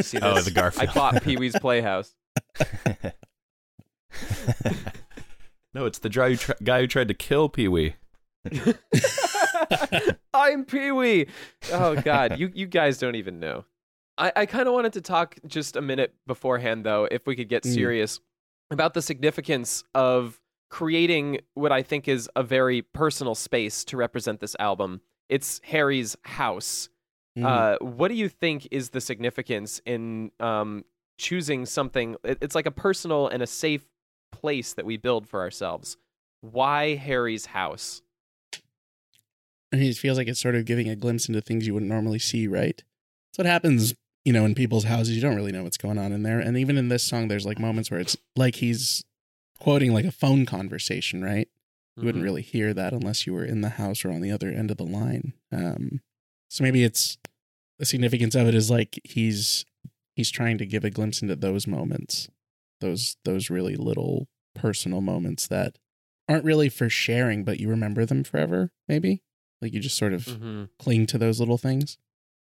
See 0.00 0.18
oh, 0.20 0.34
this? 0.34 0.40
Oh, 0.40 0.42
the 0.42 0.50
Garfield. 0.50 0.88
I 0.90 0.92
bought 0.92 1.22
Pee 1.22 1.36
Wee's 1.36 1.58
Playhouse. 1.58 2.14
no, 5.74 5.86
it's 5.86 5.98
the 6.00 6.08
guy 6.10 6.30
who, 6.30 6.36
tri- 6.36 6.54
guy 6.62 6.80
who 6.80 6.86
tried 6.86 7.08
to 7.08 7.14
kill 7.14 7.48
Pee 7.48 7.68
Wee. 7.68 7.94
I'm 10.38 10.64
Pee 10.64 10.92
Wee. 10.92 11.26
Oh 11.72 11.96
God, 12.00 12.38
you 12.40 12.50
you 12.54 12.66
guys 12.66 12.98
don't 12.98 13.16
even 13.16 13.40
know. 13.40 13.64
I, 14.16 14.32
I 14.36 14.46
kind 14.46 14.66
of 14.68 14.74
wanted 14.74 14.92
to 14.94 15.00
talk 15.00 15.36
just 15.46 15.76
a 15.76 15.80
minute 15.80 16.14
beforehand, 16.26 16.84
though, 16.84 17.08
if 17.10 17.26
we 17.26 17.36
could 17.36 17.48
get 17.48 17.62
Mm. 17.64 17.74
serious 17.74 18.20
about 18.70 18.94
the 18.94 19.02
significance 19.02 19.84
of 19.94 20.40
creating 20.70 21.40
what 21.54 21.72
I 21.72 21.82
think 21.82 22.08
is 22.08 22.28
a 22.36 22.42
very 22.42 22.82
personal 22.82 23.34
space 23.34 23.84
to 23.86 23.96
represent 23.96 24.40
this 24.40 24.54
album. 24.58 25.00
It's 25.28 25.60
Harry's 25.64 26.16
house. 26.22 26.88
Mhm. 27.38 27.44
Uh, 27.46 27.78
what 27.84 28.08
do 28.08 28.14
you 28.14 28.28
think 28.28 28.68
is 28.70 28.90
the 28.90 29.00
significance 29.00 29.80
in 29.86 30.30
um, 30.40 30.84
choosing 31.18 31.64
something? 31.66 32.16
it- 32.24 32.38
It's 32.42 32.54
like 32.54 32.66
a 32.66 32.70
personal 32.70 33.28
and 33.28 33.42
a 33.42 33.46
safe 33.46 33.88
place 34.32 34.74
that 34.74 34.84
we 34.84 34.96
build 34.98 35.26
for 35.28 35.40
ourselves. 35.40 35.96
Why 36.42 36.94
Harry's 36.96 37.46
house? 37.46 38.02
Mean, 39.72 39.82
it 39.90 39.96
feels 39.96 40.16
like 40.18 40.28
it's 40.28 40.40
sort 40.40 40.54
of 40.54 40.64
giving 40.64 40.88
a 40.88 40.96
glimpse 40.96 41.28
into 41.28 41.40
things 41.40 41.66
you 41.66 41.74
wouldn't 41.74 41.90
normally 41.90 42.18
see, 42.18 42.46
right? 42.48 42.82
That's 43.30 43.38
what 43.38 43.46
happens, 43.46 43.94
you 44.24 44.32
know, 44.32 44.44
in 44.46 44.54
people's 44.54 44.84
houses. 44.84 45.14
You 45.14 45.20
don't 45.22 45.36
really 45.36 45.52
know 45.52 45.62
what's 45.64 45.76
going 45.76 45.98
on 45.98 46.12
in 46.12 46.22
there. 46.22 46.40
And 46.40 46.56
even 46.56 46.78
in 46.78 46.88
this 46.88 47.04
song, 47.04 47.28
there's 47.28 47.44
like 47.44 47.58
moments 47.58 47.90
where 47.90 48.00
it's 48.00 48.16
like 48.34 48.56
he's 48.56 49.04
quoting 49.60 49.92
like 49.92 50.06
a 50.06 50.10
phone 50.10 50.46
conversation, 50.46 51.22
right? 51.22 51.48
You 51.96 52.04
wouldn't 52.06 52.22
Mhm. 52.22 52.26
really 52.26 52.42
hear 52.42 52.72
that 52.72 52.92
unless 52.92 53.26
you 53.26 53.34
were 53.34 53.44
in 53.44 53.60
the 53.60 53.70
house 53.70 54.04
or 54.04 54.10
on 54.10 54.20
the 54.22 54.30
other 54.30 54.48
end 54.50 54.70
of 54.70 54.76
the 54.78 54.84
line. 54.86 55.34
Um, 55.52 56.00
so 56.48 56.62
maybe 56.64 56.82
it's 56.84 57.18
the 57.78 57.84
significance 57.84 58.34
of 58.34 58.46
it 58.46 58.54
is 58.54 58.70
like 58.70 58.98
he's 59.04 59.66
he's 60.14 60.30
trying 60.30 60.58
to 60.58 60.66
give 60.66 60.84
a 60.84 60.90
glimpse 60.90 61.20
into 61.22 61.36
those 61.36 61.66
moments, 61.66 62.28
those 62.80 63.16
those 63.24 63.50
really 63.50 63.76
little 63.76 64.28
personal 64.54 65.00
moments 65.00 65.46
that 65.48 65.76
aren't 66.28 66.44
really 66.44 66.68
for 66.68 66.88
sharing, 66.88 67.44
but 67.44 67.60
you 67.60 67.68
remember 67.68 68.06
them 68.06 68.24
forever. 68.24 68.70
Maybe 68.88 69.22
like 69.60 69.72
you 69.72 69.80
just 69.80 69.96
sort 69.98 70.12
of 70.12 70.24
Mhm. 70.24 70.68
cling 70.78 71.06
to 71.06 71.18
those 71.18 71.40
little 71.40 71.58
things. 71.58 71.98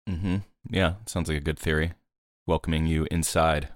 Mm-hmm. 0.10 0.38
Yeah, 0.70 0.96
sounds 1.06 1.28
like 1.30 1.38
a 1.38 1.42
good 1.42 1.60
theory. 1.60 1.94
Welcoming 2.46 2.88
you 2.88 3.08
inside. 3.12 3.70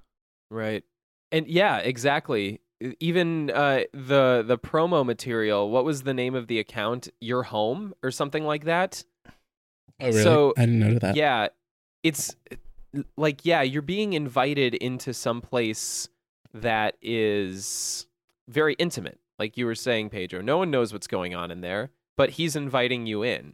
Right. 0.50 0.84
And 1.32 1.48
yeah, 1.48 1.78
exactly. 1.80 2.62
Even 3.00 3.52
uh, 3.52 3.82
the 3.94 4.44
the 4.46 4.58
promo 4.58 5.06
material. 5.06 5.70
What 5.70 5.86
was 5.86 6.04
the 6.04 6.14
name 6.14 6.36
of 6.36 6.48
the 6.48 6.58
account? 6.60 7.10
Your 7.20 7.44
home 7.44 7.94
or 8.04 8.12
something 8.12 8.44
like 8.44 8.66
that. 8.66 9.04
Oh, 10.00 10.08
really? 10.08 10.24
So- 10.24 10.54
I 10.58 10.62
didn't 10.62 10.80
know 10.80 10.98
that. 11.00 11.16
Yeah, 11.16 11.50
it's 12.04 12.36
like 13.18 13.46
yeah, 13.46 13.62
you're 13.62 13.82
being 13.82 14.14
invited 14.14 14.74
into 14.76 15.14
some 15.14 15.42
place 15.42 16.10
that 16.54 16.98
is 17.02 18.08
very 18.48 18.74
intimate. 18.76 19.20
Like 19.40 19.58
you 19.58 19.66
were 19.66 19.76
saying, 19.76 20.10
Pedro. 20.10 20.42
No 20.42 20.58
one 20.58 20.72
knows 20.72 20.92
what's 20.92 21.08
going 21.08 21.34
on 21.36 21.52
in 21.52 21.62
there, 21.62 21.92
but 22.22 22.30
he's 22.32 22.56
inviting 22.56 23.08
you 23.08 23.24
in, 23.24 23.54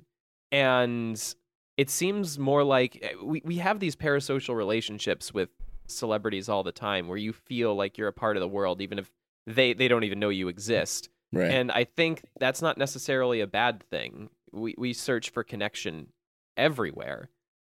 and 0.51 1.35
it 1.77 1.89
seems 1.89 2.37
more 2.37 2.63
like 2.63 2.99
eh, 3.01 3.13
we 3.23 3.41
we 3.45 3.57
have 3.57 3.79
these 3.79 3.95
parasocial 3.95 4.55
relationships 4.55 5.33
with 5.33 5.49
celebrities 5.87 6.49
all 6.49 6.63
the 6.63 6.71
time, 6.71 7.07
where 7.07 7.17
you 7.17 7.31
feel 7.33 7.75
like 7.75 7.97
you're 7.97 8.07
a 8.09 8.13
part 8.13 8.35
of 8.37 8.41
the 8.41 8.47
world, 8.47 8.81
even 8.81 8.99
if 8.99 9.09
they 9.45 9.73
they 9.73 9.87
don't 9.87 10.03
even 10.03 10.19
know 10.19 10.29
you 10.29 10.47
exist. 10.49 11.09
Right. 11.33 11.51
And 11.51 11.71
I 11.71 11.83
think 11.83 12.23
that's 12.39 12.61
not 12.61 12.77
necessarily 12.77 13.39
a 13.41 13.47
bad 13.47 13.83
thing. 13.83 14.29
We 14.51 14.75
we 14.77 14.93
search 14.93 15.29
for 15.29 15.43
connection 15.43 16.11
everywhere. 16.57 17.29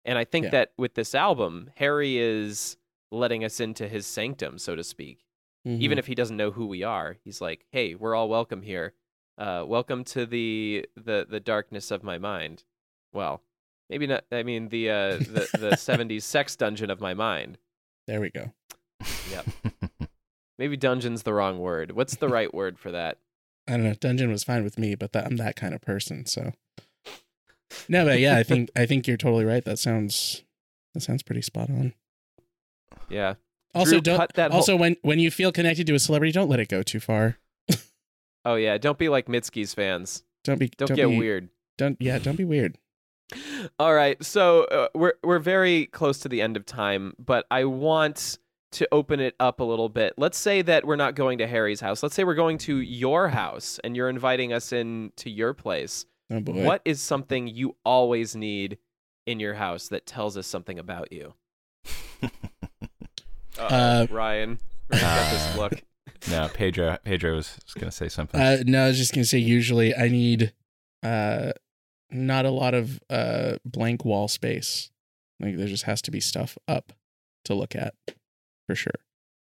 And 0.06 0.18
I 0.18 0.26
think 0.26 0.46
Yeah. 0.46 0.52
that 0.52 0.74
with 0.78 0.94
this 0.96 1.16
album, 1.16 1.72
Harry 1.78 2.18
is 2.18 2.78
letting 3.12 3.44
us 3.44 3.60
into 3.60 3.88
his 3.88 4.06
sanctum, 4.06 4.58
so 4.58 4.76
to 4.76 4.84
speak. 4.84 5.20
Mhm. 5.66 5.80
Even 5.80 5.98
if 5.98 6.08
he 6.08 6.16
doesn't 6.16 6.36
know 6.36 6.52
who 6.52 6.66
we 6.66 6.84
are, 6.84 7.18
he's 7.24 7.40
like, 7.40 7.66
"Hey, 7.72 7.96
we're 7.96 8.16
all 8.16 8.28
welcome 8.28 8.64
here. 8.64 8.94
Uh, 9.38 9.64
welcome 9.68 10.04
to 10.06 10.26
the 10.26 10.86
the 10.96 11.26
the 11.30 11.40
darkness 11.40 11.92
of 11.92 12.04
my 12.04 12.18
mind." 12.18 12.64
Well, 13.14 13.42
maybe 13.90 14.08
not. 14.08 14.26
I 14.32 14.44
mean, 14.44 14.70
the 14.70 14.90
uh, 14.90 15.18
the 15.18 15.48
the 15.54 15.70
'70s 15.76 16.24
sex 16.24 16.56
dungeon 16.56 16.90
of 16.90 17.00
my 17.02 17.14
mind. 17.14 17.58
there 18.08 18.22
we 18.22 18.30
go. 18.30 18.52
Yep. 19.32 19.46
Maybe 20.60 20.78
dungeon's 20.78 21.24
the 21.24 21.34
wrong 21.34 21.60
word. 21.60 21.92
What's 21.94 22.16
the 22.16 22.30
right 22.30 22.54
word 22.54 22.78
for 22.78 22.92
that? 22.92 23.18
I 23.68 23.72
don't 23.72 23.84
know. 23.84 23.96
Dungeon 23.96 24.30
was 24.32 24.44
fine 24.44 24.64
with 24.64 24.78
me, 24.78 24.94
but 24.96 25.12
that, 25.14 25.26
I'm 25.26 25.38
that 25.38 25.56
kind 25.56 25.74
of 25.74 25.82
person. 25.82 26.26
So 26.26 26.52
no, 27.90 28.06
but 28.06 28.20
yeah, 28.20 28.38
I 28.38 28.44
think 28.44 28.70
I 28.76 28.86
think 28.86 29.08
you're 29.08 29.18
totally 29.18 29.46
right. 29.46 29.66
That 29.66 29.80
sounds 29.80 30.44
that 30.94 31.02
sounds 31.02 31.24
pretty 31.24 31.42
spot 31.42 31.70
on. 31.70 31.94
Yeah. 33.10 33.36
Also, 33.74 33.94
Drew, 33.94 34.02
don't 34.02 34.34
that 34.36 34.52
whole- 34.52 34.60
also 34.60 34.76
when 34.76 34.96
when 35.02 35.18
you 35.20 35.32
feel 35.32 35.52
connected 35.52 35.88
to 35.88 35.96
a 35.96 36.00
celebrity, 36.00 36.32
don't 36.32 36.50
let 36.50 36.60
it 36.60 36.70
go 36.70 36.84
too 36.84 37.00
far. 37.00 37.38
Oh 38.46 38.56
yeah. 38.56 38.78
Don't 38.78 38.98
be 38.98 39.10
like 39.10 39.28
Mitski's 39.28 39.74
fans. 39.74 40.24
Don't 40.44 40.60
be 40.60 40.70
Don't, 40.70 40.94
get 40.94 41.08
be, 41.08 41.18
weird. 41.18 41.50
Don't 41.78 41.98
yeah, 42.00 42.20
don't 42.20 42.36
be 42.36 42.46
weird. 42.46 42.78
All 43.80 43.94
right, 43.94 44.22
so 44.24 44.66
uh, 44.66 44.88
we're 44.94 45.14
we're 45.24 45.40
very 45.40 45.88
close 45.88 46.20
to 46.20 46.30
the 46.30 46.42
end 46.42 46.58
of 46.58 46.66
time, 46.66 47.14
but 47.18 47.46
I 47.50 47.64
want 47.66 48.38
to 48.74 48.88
open 48.92 49.20
it 49.20 49.36
up 49.40 49.60
a 49.60 49.64
little 49.64 49.90
bit. 49.90 50.14
Let's 50.18 50.38
say 50.38 50.62
that 50.64 50.86
we're 50.86 50.96
not 50.96 51.16
going 51.16 51.38
to 51.38 51.48
Harry's 51.48 51.80
house. 51.80 52.04
Let's 52.04 52.16
say 52.16 52.24
we're 52.24 52.36
going 52.36 52.58
to 52.60 52.78
your 52.78 53.30
house 53.30 53.80
and 53.84 53.96
you're 53.96 54.10
inviting 54.10 54.52
us 54.52 54.74
in 54.74 55.12
to 55.18 55.30
your 55.30 55.54
place. 55.54 56.06
Oh 56.32 56.40
boy. 56.40 56.64
What 56.64 56.82
is 56.84 57.02
something 57.02 57.48
you 57.48 57.76
always 57.86 58.36
need 58.36 58.80
in 59.26 59.40
your 59.40 59.54
house 59.54 59.88
that 59.90 60.06
tells 60.06 60.38
us 60.38 60.48
something 60.48 60.80
about 60.80 61.12
you? 61.12 61.34
Uh-oh, 63.60 63.66
Uh, 63.68 64.08
Ryan, 64.10 64.60
Ryan's 64.90 65.02
got 65.02 65.32
this 65.32 65.58
look. 65.58 65.84
No, 66.30 66.50
Pedro. 66.54 66.98
Pedro 67.04 67.36
was, 67.36 67.58
going 67.76 67.90
to 67.90 67.92
say 67.92 68.10
something. 68.10 68.40
Uh, 68.40 68.64
no, 68.66 68.86
I 68.86 68.88
was 68.88 68.98
just 68.98 69.14
gonna 69.14 69.26
say. 69.26 69.38
Usually, 69.40 69.96
I 69.96 70.08
need 70.08 70.54
uh, 71.04 71.52
not 72.12 72.46
a 72.46 72.50
lot 72.52 72.74
of 72.74 73.00
uh 73.10 73.58
blank 73.66 74.06
wall 74.06 74.28
space. 74.28 74.90
Like 75.40 75.58
there 75.58 75.68
just 75.68 75.84
has 75.84 76.02
to 76.04 76.12
be 76.12 76.20
stuff 76.20 76.58
up 76.68 76.94
to 77.46 77.54
look 77.54 77.76
at, 77.76 77.94
for 78.68 78.76
sure, 78.76 78.94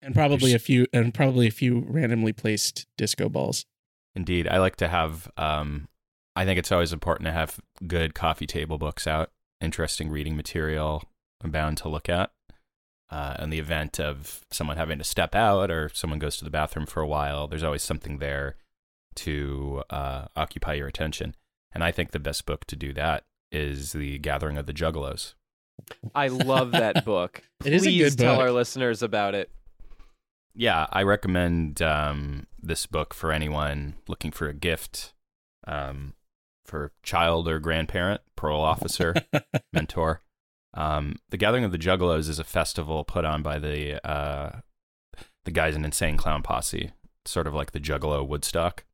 and 0.00 0.14
probably 0.14 0.50
There's- 0.50 0.62
a 0.62 0.64
few 0.64 0.86
and 0.92 1.12
probably 1.12 1.46
a 1.46 1.50
few 1.50 1.84
randomly 1.86 2.32
placed 2.32 2.86
disco 2.96 3.28
balls. 3.28 3.66
Indeed, 4.14 4.46
I 4.48 4.58
like 4.58 4.76
to 4.76 4.88
have. 4.88 5.30
Um, 5.36 5.88
I 6.34 6.44
think 6.46 6.58
it's 6.58 6.72
always 6.72 6.92
important 6.94 7.26
to 7.26 7.32
have 7.32 7.60
good 7.86 8.14
coffee 8.14 8.46
table 8.46 8.78
books 8.78 9.06
out, 9.06 9.30
interesting 9.60 10.08
reading 10.08 10.34
material, 10.36 11.02
I'm 11.42 11.50
bound 11.50 11.76
to 11.78 11.88
look 11.90 12.08
at. 12.08 12.30
Uh, 13.12 13.36
in 13.40 13.50
the 13.50 13.58
event 13.58 14.00
of 14.00 14.40
someone 14.50 14.78
having 14.78 14.96
to 14.96 15.04
step 15.04 15.34
out 15.34 15.70
or 15.70 15.90
someone 15.92 16.18
goes 16.18 16.38
to 16.38 16.44
the 16.44 16.50
bathroom 16.50 16.86
for 16.86 17.02
a 17.02 17.06
while, 17.06 17.46
there's 17.46 17.62
always 17.62 17.82
something 17.82 18.16
there 18.18 18.56
to 19.16 19.82
uh, 19.90 20.24
occupy 20.34 20.72
your 20.72 20.88
attention. 20.88 21.34
And 21.74 21.84
I 21.84 21.92
think 21.92 22.12
the 22.12 22.18
best 22.18 22.46
book 22.46 22.64
to 22.68 22.76
do 22.76 22.94
that 22.94 23.24
is 23.50 23.92
The 23.92 24.16
Gathering 24.18 24.56
of 24.56 24.64
the 24.64 24.72
Juggalos. 24.72 25.34
I 26.14 26.28
love 26.28 26.70
that 26.72 27.04
book. 27.12 27.42
It 27.62 27.74
is 27.74 27.82
a 27.82 27.90
Please 27.90 28.14
good 28.14 28.18
tell 28.22 28.36
book. 28.36 28.44
our 28.44 28.50
listeners 28.50 29.02
about 29.02 29.34
it. 29.34 29.50
yeah, 30.54 30.86
I 30.90 31.02
recommend 31.02 31.82
um, 31.82 32.46
this 32.62 32.86
book 32.86 33.12
for 33.12 33.30
anyone 33.30 33.92
looking 34.08 34.30
for 34.30 34.48
a 34.48 34.54
gift 34.54 35.12
um, 35.66 36.14
for 36.64 36.92
child 37.02 37.46
or 37.46 37.58
grandparent, 37.58 38.22
parole 38.36 38.62
officer, 38.62 39.14
mentor. 39.74 40.22
Um, 40.74 41.16
the 41.30 41.36
Gathering 41.36 41.64
of 41.64 41.72
the 41.72 41.78
Juggalos 41.78 42.28
is 42.28 42.38
a 42.38 42.44
festival 42.44 43.04
put 43.04 43.24
on 43.24 43.42
by 43.42 43.58
the 43.58 44.04
uh, 44.08 44.60
the 45.44 45.50
guys 45.50 45.76
in 45.76 45.84
Insane 45.84 46.16
Clown 46.16 46.42
Posse, 46.42 46.92
sort 47.24 47.46
of 47.46 47.54
like 47.54 47.72
the 47.72 47.80
Juggalo 47.80 48.26
Woodstock. 48.26 48.84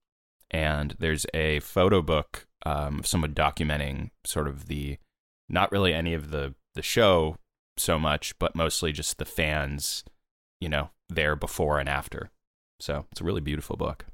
And 0.50 0.96
there's 0.98 1.26
a 1.34 1.60
photo 1.60 2.02
book 2.02 2.46
um, 2.64 3.00
of 3.00 3.06
someone 3.06 3.34
documenting 3.34 4.10
sort 4.24 4.48
of 4.48 4.66
the 4.66 4.98
not 5.48 5.70
really 5.70 5.94
any 5.94 6.14
of 6.14 6.30
the 6.30 6.54
the 6.74 6.82
show 6.82 7.36
so 7.76 7.98
much, 7.98 8.38
but 8.38 8.56
mostly 8.56 8.92
just 8.92 9.18
the 9.18 9.24
fans, 9.24 10.04
you 10.60 10.68
know, 10.68 10.90
there 11.08 11.36
before 11.36 11.78
and 11.78 11.88
after. 11.88 12.30
So 12.80 13.06
it's 13.10 13.20
a 13.20 13.24
really 13.24 13.40
beautiful 13.40 13.76
book. 13.76 14.06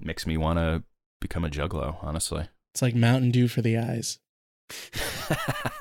Makes 0.00 0.26
me 0.26 0.36
want 0.36 0.58
to 0.58 0.84
become 1.20 1.44
a 1.44 1.50
juggalo, 1.50 1.96
honestly. 2.02 2.48
It's 2.74 2.82
like 2.82 2.94
Mountain 2.94 3.32
Dew 3.32 3.48
for 3.48 3.62
the 3.62 3.76
eyes. 3.76 4.18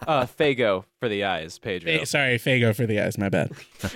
Uh, 0.07 0.25
Faygo 0.25 0.85
for 1.01 1.09
the 1.09 1.25
eyes, 1.25 1.59
Pedro. 1.59 1.99
Fa- 1.99 2.05
sorry, 2.05 2.37
Faygo 2.37 2.73
for 2.73 2.85
the 2.85 2.99
eyes. 3.01 3.17
My 3.17 3.27
bad. 3.27 3.51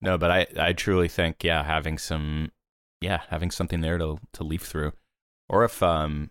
No, 0.00 0.18
but 0.18 0.30
I, 0.32 0.46
I 0.58 0.72
truly 0.72 1.06
think, 1.06 1.44
yeah, 1.44 1.62
having 1.62 1.96
some, 1.96 2.50
yeah, 3.00 3.20
having 3.30 3.52
something 3.52 3.80
there 3.82 3.98
to 3.98 4.18
to 4.32 4.42
leaf 4.42 4.62
through, 4.62 4.92
or 5.48 5.64
if 5.64 5.80
um, 5.80 6.30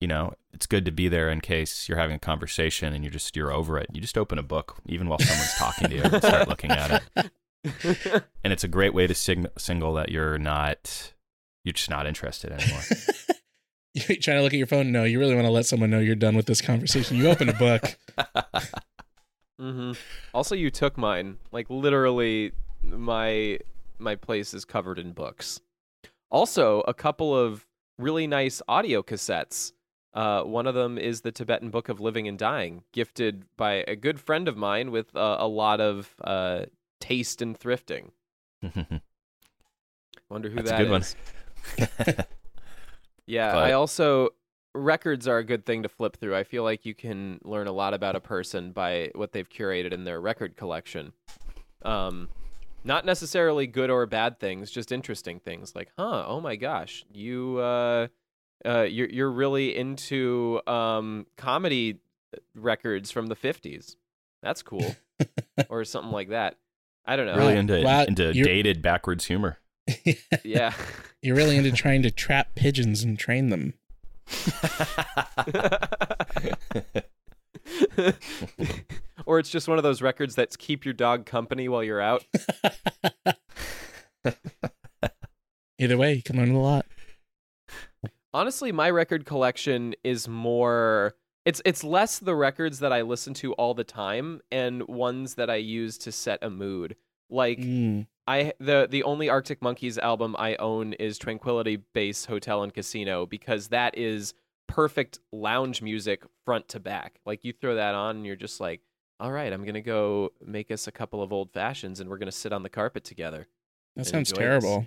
you 0.00 0.08
know, 0.08 0.32
it's 0.54 0.66
good 0.66 0.86
to 0.86 0.90
be 0.90 1.08
there 1.08 1.28
in 1.30 1.42
case 1.42 1.86
you're 1.86 1.98
having 1.98 2.16
a 2.16 2.18
conversation 2.18 2.94
and 2.94 3.04
you're 3.04 3.10
just 3.10 3.36
you're 3.36 3.52
over 3.52 3.76
it. 3.78 3.88
You 3.92 4.00
just 4.00 4.16
open 4.16 4.38
a 4.38 4.42
book, 4.42 4.76
even 4.86 5.08
while 5.08 5.18
someone's 5.18 5.54
talking 5.54 5.88
to 5.90 5.96
you, 5.96 6.02
and 6.02 6.16
start 6.22 6.48
looking 6.48 6.70
at 6.70 7.02
it, 7.14 7.30
and 8.42 8.52
it's 8.52 8.64
a 8.64 8.68
great 8.68 8.94
way 8.94 9.06
to 9.06 9.14
sig- 9.14 9.50
signal 9.58 9.92
that 9.94 10.08
you're 10.10 10.38
not, 10.38 11.12
you're 11.62 11.74
just 11.74 11.90
not 11.90 12.06
interested 12.06 12.52
anymore. 12.52 12.82
You're 14.08 14.16
trying 14.16 14.38
to 14.38 14.42
look 14.42 14.52
at 14.52 14.58
your 14.58 14.66
phone. 14.66 14.90
No, 14.90 15.04
you 15.04 15.20
really 15.20 15.36
want 15.36 15.46
to 15.46 15.52
let 15.52 15.66
someone 15.66 15.90
know 15.90 16.00
you're 16.00 16.16
done 16.16 16.34
with 16.34 16.46
this 16.46 16.60
conversation. 16.60 17.16
You 17.16 17.28
open 17.28 17.48
a 17.48 17.52
book. 17.52 17.96
mm-hmm. 19.60 19.92
Also, 20.32 20.56
you 20.56 20.68
took 20.68 20.98
mine. 20.98 21.38
Like 21.52 21.70
literally, 21.70 22.52
my 22.82 23.60
my 24.00 24.16
place 24.16 24.52
is 24.52 24.64
covered 24.64 24.98
in 24.98 25.12
books. 25.12 25.60
Also, 26.28 26.80
a 26.88 26.94
couple 26.94 27.36
of 27.36 27.66
really 27.96 28.26
nice 28.26 28.60
audio 28.66 29.00
cassettes. 29.00 29.72
Uh, 30.12 30.42
one 30.42 30.66
of 30.66 30.74
them 30.74 30.98
is 30.98 31.20
the 31.20 31.30
Tibetan 31.30 31.70
Book 31.70 31.88
of 31.88 32.00
Living 32.00 32.26
and 32.26 32.36
Dying, 32.36 32.82
gifted 32.92 33.44
by 33.56 33.84
a 33.86 33.94
good 33.94 34.18
friend 34.18 34.48
of 34.48 34.56
mine 34.56 34.90
with 34.90 35.14
uh, 35.14 35.36
a 35.38 35.46
lot 35.46 35.80
of 35.80 36.14
uh, 36.24 36.64
taste 37.00 37.40
and 37.40 37.58
thrifting. 37.58 38.10
Wonder 40.28 40.48
who 40.50 40.56
That's 40.56 40.70
a 40.70 40.72
that 40.72 40.78
good 40.78 40.90
one. 42.18 42.26
Is. 43.26 43.32
Yeah, 43.34 43.52
But- 43.52 43.64
I 43.64 43.72
also 43.72 44.30
records 44.74 45.28
are 45.28 45.38
a 45.38 45.44
good 45.44 45.64
thing 45.64 45.82
to 45.84 45.88
flip 45.88 46.16
through. 46.16 46.34
I 46.34 46.42
feel 46.44 46.64
like 46.64 46.84
you 46.84 46.94
can 46.94 47.38
learn 47.44 47.66
a 47.68 47.72
lot 47.72 47.94
about 47.94 48.16
a 48.16 48.20
person 48.20 48.72
by 48.72 49.10
what 49.14 49.32
they've 49.32 49.48
curated 49.48 49.92
in 49.92 50.02
their 50.04 50.20
record 50.20 50.56
collection. 50.56 51.12
Um, 51.82 52.28
not 52.82 53.04
necessarily 53.06 53.66
good 53.66 53.88
or 53.90 54.04
bad 54.06 54.40
things, 54.40 54.70
just 54.70 54.90
interesting 54.92 55.38
things. 55.40 55.74
Like, 55.76 55.90
huh? 55.96 56.24
Oh 56.26 56.40
my 56.40 56.56
gosh, 56.56 57.04
you 57.12 57.58
uh, 57.58 58.08
uh, 58.64 58.82
you're 58.82 59.08
you're 59.08 59.30
really 59.30 59.76
into 59.76 60.60
um 60.66 61.26
comedy 61.36 62.00
records 62.54 63.10
from 63.10 63.26
the 63.28 63.36
'50s. 63.36 63.96
That's 64.42 64.62
cool, 64.62 64.96
or 65.70 65.84
something 65.84 66.12
like 66.12 66.30
that. 66.30 66.56
I 67.06 67.16
don't 67.16 67.26
know. 67.26 67.36
really 67.36 67.56
into 67.56 67.82
Wow, 67.82 68.04
into 68.04 68.34
you're- 68.34 68.44
dated 68.50 68.82
backwards 68.82 69.26
humor. 69.26 69.58
Yeah. 70.44 70.72
You're 71.22 71.36
really 71.36 71.56
into 71.56 71.72
trying 71.72 72.02
to 72.02 72.10
trap 72.10 72.54
pigeons 72.54 73.02
and 73.02 73.18
train 73.18 73.48
them. 73.48 73.74
or 79.26 79.38
it's 79.38 79.50
just 79.50 79.68
one 79.68 79.78
of 79.78 79.84
those 79.84 80.02
records 80.02 80.34
that 80.34 80.56
keep 80.58 80.84
your 80.84 80.94
dog 80.94 81.26
company 81.26 81.68
while 81.68 81.82
you're 81.82 82.00
out. 82.00 82.24
Either 85.78 85.96
way, 85.96 86.14
you 86.14 86.22
can 86.22 86.36
learn 86.36 86.52
a 86.52 86.60
lot. 86.60 86.86
Honestly, 88.32 88.72
my 88.72 88.90
record 88.90 89.24
collection 89.24 89.94
is 90.04 90.28
more 90.28 91.14
it's 91.44 91.60
it's 91.64 91.84
less 91.84 92.18
the 92.18 92.34
records 92.34 92.80
that 92.80 92.92
I 92.92 93.02
listen 93.02 93.34
to 93.34 93.52
all 93.54 93.74
the 93.74 93.84
time 93.84 94.40
and 94.50 94.86
ones 94.88 95.34
that 95.34 95.50
I 95.50 95.56
use 95.56 95.98
to 95.98 96.12
set 96.12 96.38
a 96.42 96.50
mood. 96.50 96.96
Like 97.30 97.58
Mm. 97.58 98.06
I 98.26 98.52
the 98.58 98.86
the 98.90 99.02
only 99.02 99.28
Arctic 99.28 99.60
Monkeys 99.60 99.98
album 99.98 100.34
I 100.38 100.56
own 100.56 100.94
is 100.94 101.18
Tranquility 101.18 101.76
Base 101.76 102.24
Hotel 102.24 102.62
and 102.62 102.72
Casino 102.72 103.26
because 103.26 103.68
that 103.68 103.98
is 103.98 104.34
perfect 104.66 105.18
lounge 105.32 105.82
music 105.82 106.24
front 106.44 106.68
to 106.68 106.80
back. 106.80 107.20
Like 107.26 107.44
you 107.44 107.52
throw 107.52 107.74
that 107.74 107.94
on 107.94 108.16
and 108.16 108.26
you're 108.26 108.36
just 108.36 108.60
like, 108.60 108.80
"All 109.20 109.30
right, 109.30 109.52
I'm 109.52 109.62
going 109.62 109.74
to 109.74 109.82
go 109.82 110.32
make 110.44 110.70
us 110.70 110.86
a 110.86 110.92
couple 110.92 111.22
of 111.22 111.32
old 111.32 111.52
fashions 111.52 112.00
and 112.00 112.08
we're 112.08 112.18
going 112.18 112.26
to 112.26 112.32
sit 112.32 112.52
on 112.52 112.62
the 112.62 112.70
carpet 112.70 113.04
together." 113.04 113.46
That 113.96 114.06
sounds 114.06 114.32
terrible. 114.32 114.86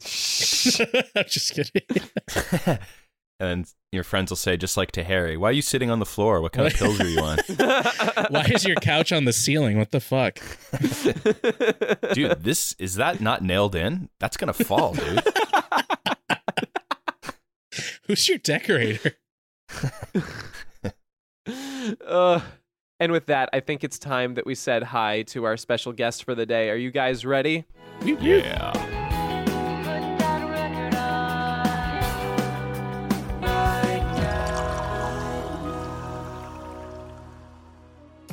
just 1.28 1.54
kidding. 1.54 1.82
and 3.40 3.66
your 3.90 4.04
friends 4.04 4.30
will 4.30 4.36
say, 4.36 4.56
just 4.56 4.76
like 4.76 4.92
to 4.92 5.04
Harry, 5.04 5.36
"Why 5.36 5.50
are 5.50 5.52
you 5.52 5.62
sitting 5.62 5.90
on 5.90 5.98
the 5.98 6.06
floor? 6.06 6.40
What 6.40 6.52
kind 6.52 6.66
of 6.66 6.74
pills 6.74 7.00
are 7.00 7.08
you 7.08 7.20
on?" 7.20 7.38
Why 8.30 8.44
is 8.52 8.64
your 8.64 8.76
couch 8.76 9.12
on 9.12 9.24
the 9.24 9.32
ceiling? 9.32 9.78
What 9.78 9.90
the 9.90 10.00
fuck? 10.00 10.38
dude, 12.14 12.42
this 12.42 12.74
is 12.78 12.94
that 12.96 13.20
not 13.20 13.42
nailed 13.42 13.74
in? 13.74 14.08
That's 14.18 14.36
gonna 14.36 14.52
fall, 14.52 14.94
dude. 14.94 15.22
Who's 18.06 18.28
your 18.28 18.38
decorator? 18.38 19.16
uh, 22.06 22.40
and 23.00 23.12
with 23.12 23.26
that, 23.26 23.48
I 23.52 23.60
think 23.60 23.84
it's 23.84 23.98
time 23.98 24.34
that 24.34 24.46
we 24.46 24.54
said 24.54 24.82
hi 24.82 25.22
to 25.22 25.44
our 25.44 25.56
special 25.56 25.92
guest 25.92 26.24
for 26.24 26.34
the 26.34 26.46
day. 26.46 26.70
Are 26.70 26.76
you 26.76 26.90
guys 26.90 27.24
ready? 27.24 27.64
Yeah. 28.04 29.00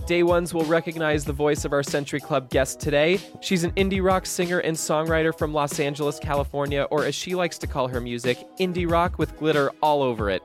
Day 0.10 0.24
ones 0.24 0.56
will 0.56 0.66
recognize 0.66 1.24
the 1.24 1.34
voice 1.34 1.66
of 1.66 1.72
our 1.72 1.84
Century 1.84 2.20
Club 2.20 2.50
guest 2.50 2.80
today. 2.80 3.20
She's 3.42 3.64
an 3.64 3.70
indie 3.74 4.04
rock 4.04 4.26
singer 4.26 4.58
and 4.58 4.76
songwriter 4.76 5.38
from 5.38 5.54
Los 5.54 5.80
Angeles, 5.80 6.18
California, 6.18 6.88
or 6.90 7.06
as 7.06 7.14
she 7.14 7.36
likes 7.36 7.60
to 7.60 7.68
call 7.68 7.88
her 7.88 8.02
music, 8.02 8.40
indie 8.60 8.90
rock 8.90 9.20
with 9.20 9.38
glitter 9.38 9.70
all 9.84 10.02
over 10.02 10.32
it. 10.32 10.42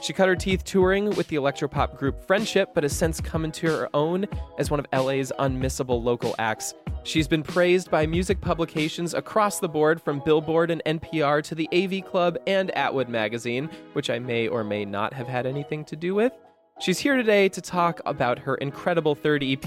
She 0.00 0.14
cut 0.14 0.28
her 0.28 0.34
teeth 0.34 0.64
touring 0.64 1.10
with 1.10 1.28
the 1.28 1.36
electropop 1.36 1.98
group 1.98 2.26
Friendship, 2.26 2.70
but 2.72 2.84
has 2.84 2.96
since 2.96 3.20
come 3.20 3.44
into 3.44 3.66
her 3.66 3.86
own 3.92 4.24
as 4.56 4.70
one 4.70 4.80
of 4.80 4.86
LA's 4.94 5.30
unmissable 5.38 6.02
local 6.02 6.34
acts. 6.38 6.72
She's 7.04 7.28
been 7.28 7.42
praised 7.42 7.90
by 7.90 8.06
music 8.06 8.40
publications 8.40 9.12
across 9.12 9.60
the 9.60 9.68
board 9.68 10.00
from 10.00 10.22
Billboard 10.24 10.70
and 10.70 10.80
NPR 10.86 11.42
to 11.44 11.54
the 11.54 11.68
AV 11.74 12.02
Club 12.10 12.38
and 12.46 12.70
Atwood 12.70 13.10
Magazine, 13.10 13.68
which 13.92 14.08
I 14.08 14.18
may 14.18 14.48
or 14.48 14.64
may 14.64 14.86
not 14.86 15.12
have 15.12 15.28
had 15.28 15.44
anything 15.44 15.84
to 15.84 15.96
do 15.96 16.14
with. 16.14 16.32
She's 16.82 16.98
here 16.98 17.14
today 17.16 17.48
to 17.50 17.60
talk 17.60 18.00
about 18.06 18.40
her 18.40 18.56
incredible 18.56 19.14
third 19.14 19.44
EP, 19.44 19.64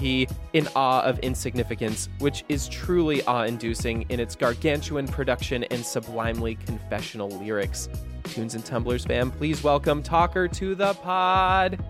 In 0.52 0.68
Awe 0.76 1.00
of 1.00 1.18
Insignificance, 1.20 2.10
which 2.18 2.44
is 2.50 2.68
truly 2.68 3.22
awe 3.22 3.44
inducing 3.44 4.02
in 4.10 4.20
its 4.20 4.36
gargantuan 4.36 5.08
production 5.08 5.64
and 5.64 5.82
sublimely 5.82 6.56
confessional 6.56 7.30
lyrics. 7.30 7.88
Tunes 8.24 8.54
and 8.54 8.62
Tumblers 8.66 9.06
fam, 9.06 9.30
please 9.30 9.64
welcome 9.64 10.02
Talker 10.02 10.46
to 10.46 10.74
the 10.74 10.92
pod. 10.94 11.82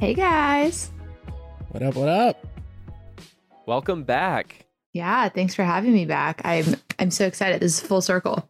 Hey 0.00 0.14
guys. 0.14 0.90
What 1.70 1.84
up? 1.84 1.94
What 1.94 2.08
up? 2.08 2.44
Welcome 3.64 4.02
back. 4.02 4.66
Yeah, 4.92 5.28
thanks 5.28 5.54
for 5.54 5.62
having 5.62 5.92
me 5.92 6.04
back. 6.04 6.40
I'm 6.44 6.74
I'm 6.98 7.12
so 7.12 7.26
excited. 7.26 7.60
This 7.60 7.80
is 7.80 7.86
full 7.86 8.02
circle. 8.02 8.48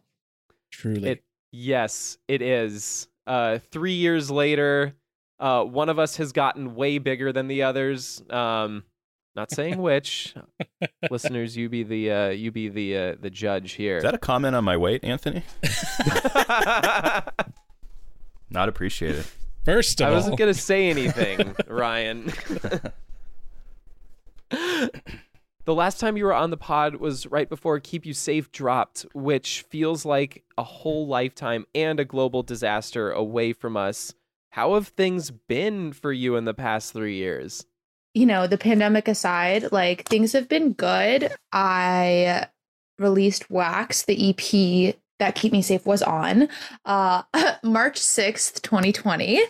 Truly. 0.71 1.09
It- 1.09 1.21
Yes, 1.57 2.17
it 2.27 2.41
is. 2.41 3.07
Uh, 3.27 3.59
three 3.71 3.93
years 3.93 4.29
later, 4.29 4.93
uh, 5.39 5.63
one 5.63 5.89
of 5.89 5.99
us 5.99 6.17
has 6.17 6.31
gotten 6.31 6.75
way 6.75 6.97
bigger 6.97 7.31
than 7.31 7.47
the 7.47 7.63
others. 7.63 8.21
Um, 8.29 8.83
not 9.35 9.51
saying 9.51 9.81
which. 9.81 10.33
Listeners, 11.11 11.57
you 11.57 11.67
be 11.67 11.83
the 11.83 12.11
uh, 12.11 12.29
you 12.29 12.51
be 12.51 12.69
the 12.69 12.97
uh, 12.97 13.15
the 13.19 13.29
judge 13.29 13.73
here. 13.73 13.97
Is 13.97 14.03
that 14.03 14.15
a 14.15 14.19
comment 14.19 14.55
on 14.55 14.63
my 14.63 14.77
weight, 14.77 15.03
Anthony? 15.03 15.43
Not 18.49 18.69
appreciated. 18.69 19.25
First 19.65 19.99
of 19.99 20.07
I 20.07 20.09
all, 20.11 20.15
wasn't 20.15 20.37
gonna 20.37 20.53
say 20.53 20.89
anything, 20.89 21.55
Ryan. 21.67 22.31
the 25.65 25.73
last 25.73 25.99
time 25.99 26.15
you 26.15 26.25
were 26.25 26.33
on 26.33 26.51
the 26.51 26.57
pod 26.57 26.95
was 26.97 27.25
right 27.27 27.49
before 27.49 27.79
Keep 27.79 28.05
You 28.05 28.13
Safe 28.13 28.51
dropped, 28.51 29.05
which 29.13 29.65
feels 29.69 30.05
like 30.05 30.43
a 30.57 30.63
whole 30.63 31.07
lifetime 31.07 31.65
and 31.73 31.99
a 31.99 32.05
global 32.05 32.43
disaster 32.43 33.11
away 33.11 33.51
from 33.51 33.75
us. 33.75 34.13
How 34.51 34.75
have 34.75 34.89
things 34.89 35.31
been 35.31 35.91
for 35.91 36.13
you 36.13 36.35
in 36.35 36.45
the 36.45 36.53
past 36.53 36.93
three 36.93 37.15
years? 37.15 37.65
You 38.13 38.25
know, 38.25 38.47
the 38.47 38.57
pandemic 38.57 39.07
aside, 39.07 39.71
like 39.71 40.07
things 40.07 40.31
have 40.33 40.47
been 40.47 40.71
good. 40.71 41.33
I 41.51 42.47
released 42.97 43.49
Wax, 43.49 44.03
the 44.03 44.29
EP, 44.29 44.95
that 45.19 45.35
Keep 45.35 45.51
Me 45.51 45.61
Safe 45.61 45.85
was 45.85 46.01
on 46.01 46.47
uh, 46.85 47.23
March 47.63 47.99
6th, 47.99 48.61
2020, 48.61 49.41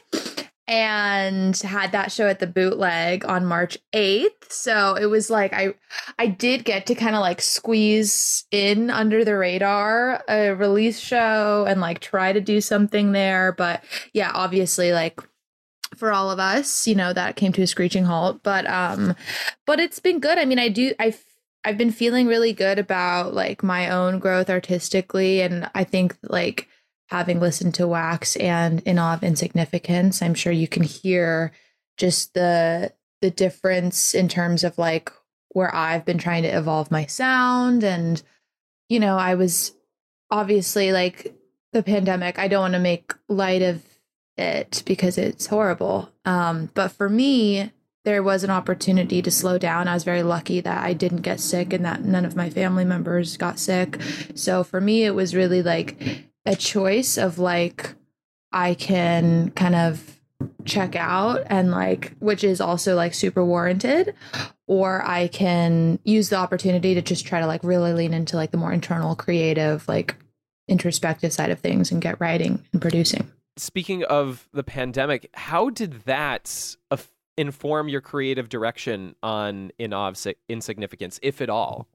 and 0.68 1.56
had 1.58 1.92
that 1.92 2.12
show 2.12 2.28
at 2.28 2.40
the 2.40 2.48
bootleg 2.48 3.24
on 3.26 3.46
March 3.46 3.78
8th. 3.94 4.50
So 4.50 4.96
it 4.96 5.06
was 5.06 5.30
like 5.30 5.54
I 5.54 5.76
I 6.18 6.28
did 6.28 6.66
get 6.66 6.88
to 6.88 6.96
kind 6.96 7.16
of 7.16 7.22
like 7.22 7.42
squeeze 7.42 8.46
in 8.52 8.90
under 8.90 9.24
the 9.24 9.38
radar 9.38 10.24
a 10.28 10.56
release 10.56 11.00
show 11.00 11.66
and 11.68 11.82
like 11.82 12.00
try 12.00 12.34
to 12.34 12.42
do 12.42 12.62
something 12.62 13.12
there. 13.12 13.52
But 13.52 13.84
yeah, 14.14 14.32
obviously 14.34 14.92
like 14.92 15.22
for 15.96 16.12
all 16.12 16.32
of 16.32 16.40
us, 16.40 16.88
you 16.88 16.96
know, 16.96 17.14
that 17.14 17.36
came 17.36 17.54
to 17.54 17.62
a 17.62 17.68
screeching 17.68 18.06
halt. 18.06 18.42
But 18.44 18.68
um, 18.68 19.16
but 19.66 19.80
it's 19.80 20.00
been 20.00 20.20
good. 20.20 20.38
I 20.38 20.46
mean, 20.46 20.60
I 20.60 20.70
do 20.70 20.94
I 21.00 21.16
I've 21.64 21.78
been 21.78 21.92
feeling 21.92 22.28
really 22.28 22.54
good 22.54 22.80
about 22.80 23.34
like 23.34 23.64
my 23.64 23.90
own 23.90 24.20
growth 24.20 24.50
artistically, 24.50 25.42
and 25.42 25.70
I 25.76 25.84
think 25.84 26.18
like 26.24 26.68
having 27.16 27.40
listened 27.40 27.74
to 27.76 27.88
Wax 27.88 28.36
and 28.36 28.82
In 28.82 29.00
Awe 29.00 29.14
of 29.14 29.24
Insignificance, 29.24 30.22
I'm 30.22 30.34
sure 30.34 30.52
you 30.52 30.68
can 30.68 30.84
hear 30.84 31.52
just 31.98 32.34
the 32.34 32.94
the 33.22 33.32
difference 33.32 34.14
in 34.14 34.28
terms 34.28 34.64
of 34.64 34.78
like 34.78 35.12
where 35.50 35.74
I've 35.74 36.04
been 36.04 36.18
trying 36.18 36.44
to 36.44 36.50
evolve 36.50 36.92
my 36.92 37.06
sound 37.06 37.84
and 37.84 38.22
you 38.90 39.00
know, 39.00 39.18
I 39.18 39.36
was 39.36 39.74
obviously 40.30 40.92
like 40.92 41.34
the 41.72 41.82
pandemic, 41.82 42.38
I 42.38 42.48
don't 42.48 42.62
want 42.62 42.74
to 42.74 42.80
make 42.80 43.14
light 43.30 43.62
of 43.62 43.82
it 44.38 44.84
because 44.86 45.18
it's 45.18 45.48
horrible. 45.48 46.10
Um, 46.26 46.70
but 46.74 46.90
for 46.90 47.10
me, 47.10 47.72
there 48.04 48.22
was 48.22 48.44
an 48.44 48.52
opportunity 48.52 49.22
to 49.22 49.32
slow 49.32 49.58
down. 49.58 49.88
I 49.88 49.94
was 49.94 50.04
very 50.04 50.22
lucky 50.22 50.62
that 50.62 50.84
I 50.84 50.94
didn't 50.94 51.22
get 51.22 51.40
sick 51.40 51.74
and 51.74 51.84
that 51.86 52.04
none 52.04 52.26
of 52.26 52.36
my 52.36 52.50
family 52.50 52.86
members 52.86 53.38
got 53.38 53.58
sick. 53.58 54.00
So 54.36 54.64
for 54.64 54.80
me, 54.80 55.04
it 55.04 55.16
was 55.16 55.34
really 55.34 55.64
like 55.64 56.26
a 56.46 56.56
choice 56.56 57.18
of 57.18 57.40
like, 57.40 57.96
I 58.52 58.74
can 58.74 59.52
kind 59.52 59.76
of 59.76 60.20
check 60.66 60.96
out 60.96 61.44
and 61.48 61.72
like, 61.72 62.14
which 62.20 62.44
is 62.44 62.60
also 62.60 62.96
like 62.96 63.14
super 63.14 63.44
warranted, 63.44 64.14
or 64.68 65.04
I 65.06 65.28
can 65.28 66.00
use 66.04 66.30
the 66.30 66.38
opportunity 66.38 66.94
to 66.96 67.02
just 67.02 67.26
try 67.26 67.40
to 67.40 67.48
like 67.48 67.64
really 67.64 67.94
lean 67.94 68.14
into 68.14 68.36
like 68.36 68.52
the 68.52 68.58
more 68.58 68.74
internal, 68.74 69.16
creative, 69.16 69.88
like 69.88 70.16
introspective 70.68 71.32
side 71.32 71.52
of 71.52 71.60
things 71.60 71.92
and 71.92 72.02
get 72.02 72.20
writing 72.20 72.64
and 72.74 72.82
producing. 72.82 73.32
Speaking 73.58 74.04
of 74.04 74.50
the 74.54 74.64
pandemic, 74.64 75.30
how 75.34 75.70
did 75.70 76.02
that 76.04 76.76
inform 77.38 77.90
your 77.90 78.02
creative 78.02 78.50
direction 78.50 79.16
on 79.22 79.72
In 79.78 79.94
of 79.94 80.18
Insignificance, 80.50 81.20
if 81.22 81.42
at 81.42 81.50
all? 81.50 81.88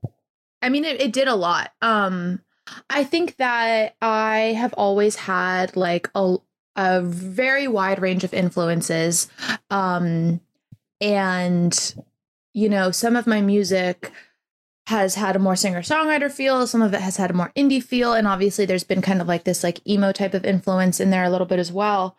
I 0.62 0.68
mean, 0.68 0.84
it, 0.84 1.00
it 1.00 1.12
did 1.12 1.28
a 1.28 1.34
lot. 1.34 1.72
Um, 1.82 2.40
I 2.88 3.04
think 3.04 3.37
that 3.37 3.96
I 4.00 4.54
have 4.59 4.72
always 4.74 5.16
had 5.16 5.76
like 5.76 6.09
a 6.14 6.37
a 6.76 7.02
very 7.02 7.68
wide 7.68 8.00
range 8.00 8.24
of 8.24 8.33
influences, 8.33 9.28
um, 9.70 10.40
and 11.00 11.94
you 12.52 12.68
know, 12.68 12.90
some 12.90 13.16
of 13.16 13.26
my 13.26 13.40
music 13.40 14.12
has 14.87 15.14
had 15.14 15.37
a 15.37 15.38
more 15.38 15.54
singer 15.54 15.83
songwriter 15.83 16.30
feel. 16.30 16.66
Some 16.66 16.83
of 16.83 16.92
it 16.94 17.00
has 17.00 17.16
had 17.16 17.30
a 17.30 17.35
more 17.35 17.52
indie 17.56 17.83
feel, 17.83 18.12
and 18.12 18.26
obviously, 18.26 18.66
there's 18.66 18.85
been 18.85 19.02
kind 19.02 19.20
of 19.20 19.28
like 19.28 19.44
this 19.44 19.62
like 19.62 19.87
emo 19.87 20.12
type 20.12 20.35
of 20.35 20.44
influence 20.44 21.00
in 21.00 21.11
there 21.11 21.24
a 21.24 21.30
little 21.30 21.46
bit 21.46 21.59
as 21.59 21.72
well. 21.72 22.16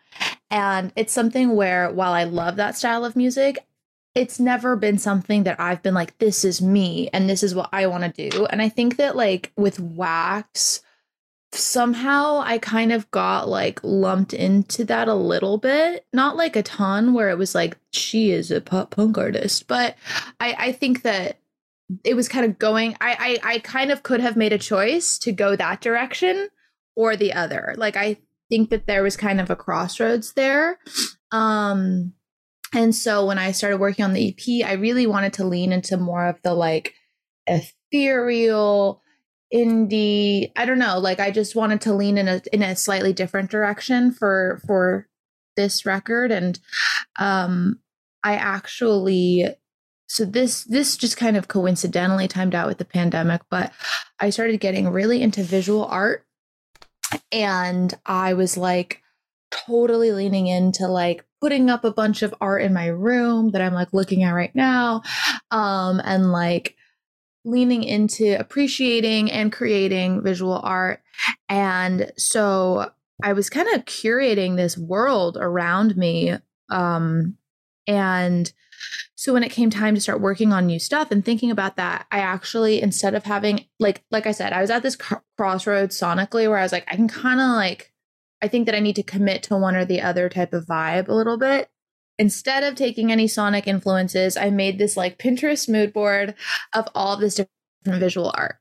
And 0.50 0.92
it's 0.96 1.12
something 1.12 1.54
where, 1.56 1.90
while 1.90 2.12
I 2.12 2.24
love 2.24 2.56
that 2.56 2.76
style 2.76 3.04
of 3.04 3.16
music, 3.16 3.64
it's 4.14 4.38
never 4.38 4.76
been 4.76 4.98
something 4.98 5.44
that 5.44 5.58
I've 5.58 5.82
been 5.82 5.94
like, 5.94 6.18
this 6.18 6.44
is 6.44 6.60
me 6.60 7.08
and 7.12 7.28
this 7.28 7.42
is 7.42 7.54
what 7.54 7.70
I 7.72 7.86
want 7.86 8.14
to 8.14 8.30
do. 8.30 8.46
And 8.46 8.60
I 8.60 8.68
think 8.68 8.96
that, 8.96 9.16
like, 9.16 9.52
with 9.56 9.80
Wax, 9.80 10.82
somehow 11.52 12.40
I 12.40 12.58
kind 12.58 12.92
of 12.92 13.10
got 13.10 13.48
like 13.48 13.78
lumped 13.82 14.32
into 14.32 14.84
that 14.86 15.08
a 15.08 15.14
little 15.14 15.58
bit. 15.58 16.06
Not 16.12 16.36
like 16.36 16.56
a 16.56 16.62
ton, 16.62 17.14
where 17.14 17.30
it 17.30 17.38
was 17.38 17.54
like, 17.54 17.78
she 17.90 18.30
is 18.30 18.50
a 18.50 18.60
pop 18.60 18.90
punk 18.90 19.16
artist. 19.16 19.66
But 19.66 19.96
I, 20.40 20.56
I 20.58 20.72
think 20.72 21.02
that 21.02 21.38
it 22.04 22.14
was 22.14 22.28
kind 22.28 22.44
of 22.44 22.58
going, 22.58 22.96
I, 23.00 23.38
I, 23.44 23.54
I 23.54 23.58
kind 23.60 23.90
of 23.90 24.02
could 24.02 24.20
have 24.20 24.36
made 24.36 24.52
a 24.52 24.58
choice 24.58 25.18
to 25.18 25.32
go 25.32 25.56
that 25.56 25.80
direction 25.80 26.48
or 26.96 27.16
the 27.16 27.32
other. 27.32 27.74
Like, 27.78 27.96
I 27.96 28.18
think 28.50 28.70
that 28.70 28.86
there 28.86 29.02
was 29.02 29.16
kind 29.16 29.40
of 29.40 29.48
a 29.48 29.56
crossroads 29.56 30.34
there. 30.34 30.78
Um, 31.30 32.12
and 32.74 32.94
so 32.94 33.26
when 33.26 33.38
I 33.38 33.52
started 33.52 33.78
working 33.78 34.04
on 34.04 34.12
the 34.12 34.28
EP, 34.28 34.66
I 34.66 34.74
really 34.74 35.06
wanted 35.06 35.34
to 35.34 35.44
lean 35.46 35.72
into 35.72 35.96
more 35.96 36.26
of 36.26 36.40
the 36.42 36.54
like 36.54 36.94
ethereal 37.46 39.02
indie 39.52 40.50
i 40.56 40.64
don't 40.64 40.78
know 40.78 40.98
like 40.98 41.20
i 41.20 41.30
just 41.30 41.54
wanted 41.54 41.78
to 41.80 41.92
lean 41.92 42.16
in 42.16 42.26
a 42.26 42.40
in 42.52 42.62
a 42.62 42.74
slightly 42.74 43.12
different 43.12 43.50
direction 43.50 44.10
for 44.10 44.62
for 44.66 45.08
this 45.56 45.84
record. 45.86 46.32
And 46.32 46.58
um 47.18 47.78
i 48.24 48.34
actually 48.34 49.46
so 50.06 50.24
this 50.24 50.64
this 50.64 50.96
just 50.96 51.16
kind 51.16 51.36
of 51.36 51.48
coincidentally 51.48 52.28
timed 52.28 52.54
out 52.54 52.68
with 52.68 52.78
the 52.78 52.84
pandemic 52.84 53.42
but 53.50 53.72
i 54.20 54.30
started 54.30 54.60
getting 54.60 54.88
really 54.88 55.22
into 55.22 55.42
visual 55.42 55.84
art. 55.84 56.24
And 57.30 57.92
i 58.06 58.34
was 58.34 58.56
like 58.56 59.02
totally 59.50 60.12
leaning 60.12 60.46
into 60.46 60.86
like 60.88 61.24
putting 61.42 61.68
up 61.68 61.84
a 61.84 61.92
bunch 61.92 62.22
of 62.22 62.34
art 62.40 62.62
in 62.62 62.72
my 62.72 62.86
room 62.86 63.50
that 63.50 63.60
i'm 63.60 63.74
like 63.74 63.92
looking 63.92 64.22
at 64.22 64.32
right 64.32 64.54
now 64.54 65.02
um 65.50 66.00
and 66.04 66.32
like 66.32 66.76
leaning 67.44 67.82
into 67.82 68.38
appreciating 68.38 69.30
and 69.30 69.52
creating 69.52 70.22
visual 70.22 70.60
art. 70.62 71.02
And 71.48 72.12
so 72.16 72.90
I 73.22 73.32
was 73.32 73.50
kind 73.50 73.68
of 73.74 73.84
curating 73.84 74.56
this 74.56 74.78
world 74.78 75.36
around 75.40 75.96
me. 75.96 76.36
Um, 76.70 77.36
and 77.86 78.52
so 79.14 79.32
when 79.32 79.42
it 79.42 79.52
came 79.52 79.70
time 79.70 79.94
to 79.94 80.00
start 80.00 80.20
working 80.20 80.52
on 80.52 80.66
new 80.66 80.78
stuff 80.78 81.10
and 81.10 81.24
thinking 81.24 81.50
about 81.50 81.76
that, 81.76 82.06
I 82.10 82.18
actually, 82.18 82.80
instead 82.80 83.14
of 83.14 83.24
having, 83.24 83.66
like, 83.78 84.02
like 84.10 84.26
I 84.26 84.32
said, 84.32 84.52
I 84.52 84.60
was 84.60 84.70
at 84.70 84.82
this 84.82 84.96
cr- 84.96 85.16
crossroads 85.36 85.98
sonically 85.98 86.48
where 86.48 86.58
I 86.58 86.62
was 86.62 86.72
like, 86.72 86.86
I 86.90 86.96
can 86.96 87.08
kind 87.08 87.40
of 87.40 87.48
like, 87.50 87.91
I 88.42 88.48
think 88.48 88.66
that 88.66 88.74
I 88.74 88.80
need 88.80 88.96
to 88.96 89.02
commit 89.04 89.44
to 89.44 89.56
one 89.56 89.76
or 89.76 89.84
the 89.84 90.02
other 90.02 90.28
type 90.28 90.52
of 90.52 90.66
vibe 90.66 91.08
a 91.08 91.14
little 91.14 91.38
bit. 91.38 91.70
Instead 92.18 92.64
of 92.64 92.74
taking 92.74 93.10
any 93.10 93.26
sonic 93.26 93.66
influences 93.66 94.36
i 94.36 94.50
made 94.50 94.78
this 94.78 94.96
like 94.96 95.18
pinterest 95.18 95.68
mood 95.68 95.92
board 95.92 96.34
of 96.74 96.86
all 96.94 97.16
this 97.16 97.36
different 97.36 98.00
visual 98.00 98.32
art. 98.36 98.56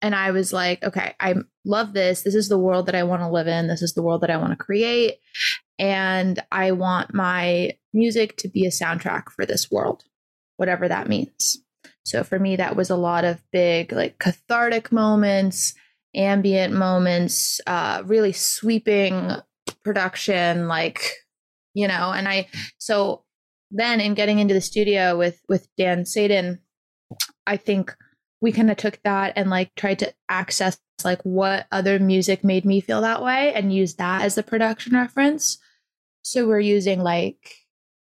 And 0.00 0.14
i 0.14 0.30
was 0.30 0.52
like 0.52 0.82
okay 0.82 1.14
i 1.20 1.34
love 1.64 1.92
this. 1.92 2.22
This 2.22 2.34
is 2.34 2.48
the 2.48 2.58
world 2.58 2.86
that 2.86 2.94
i 2.94 3.02
want 3.02 3.22
to 3.22 3.28
live 3.28 3.46
in. 3.46 3.66
This 3.66 3.82
is 3.82 3.94
the 3.94 4.02
world 4.02 4.22
that 4.22 4.30
i 4.30 4.36
want 4.36 4.52
to 4.52 4.64
create. 4.64 5.18
And 5.78 6.42
i 6.50 6.72
want 6.72 7.12
my 7.12 7.76
music 7.92 8.36
to 8.38 8.48
be 8.48 8.64
a 8.64 8.70
soundtrack 8.70 9.30
for 9.30 9.44
this 9.44 9.70
world 9.70 10.04
whatever 10.56 10.86
that 10.86 11.08
means. 11.08 11.58
So 12.04 12.22
for 12.22 12.38
me 12.38 12.56
that 12.56 12.76
was 12.76 12.90
a 12.90 12.96
lot 12.96 13.24
of 13.24 13.42
big 13.52 13.92
like 13.92 14.18
cathartic 14.18 14.92
moments 14.92 15.74
ambient 16.14 16.72
moments 16.72 17.60
uh 17.66 18.02
really 18.06 18.32
sweeping 18.32 19.30
production 19.82 20.68
like 20.68 21.12
you 21.74 21.88
know 21.88 22.12
and 22.12 22.28
i 22.28 22.46
so 22.78 23.24
then 23.70 24.00
in 24.00 24.14
getting 24.14 24.38
into 24.38 24.54
the 24.54 24.60
studio 24.60 25.16
with 25.16 25.40
with 25.48 25.68
dan 25.76 26.04
Sadin, 26.04 26.58
i 27.46 27.56
think 27.56 27.94
we 28.40 28.52
kind 28.52 28.70
of 28.70 28.76
took 28.76 29.00
that 29.04 29.32
and 29.36 29.48
like 29.48 29.74
tried 29.74 29.98
to 30.00 30.12
access 30.28 30.78
like 31.02 31.22
what 31.22 31.66
other 31.72 31.98
music 31.98 32.44
made 32.44 32.64
me 32.64 32.80
feel 32.80 33.00
that 33.00 33.22
way 33.22 33.52
and 33.54 33.72
use 33.72 33.94
that 33.94 34.22
as 34.22 34.34
the 34.34 34.42
production 34.42 34.94
reference. 34.94 35.58
So 36.22 36.46
we're 36.46 36.60
using 36.60 37.00
like 37.00 37.56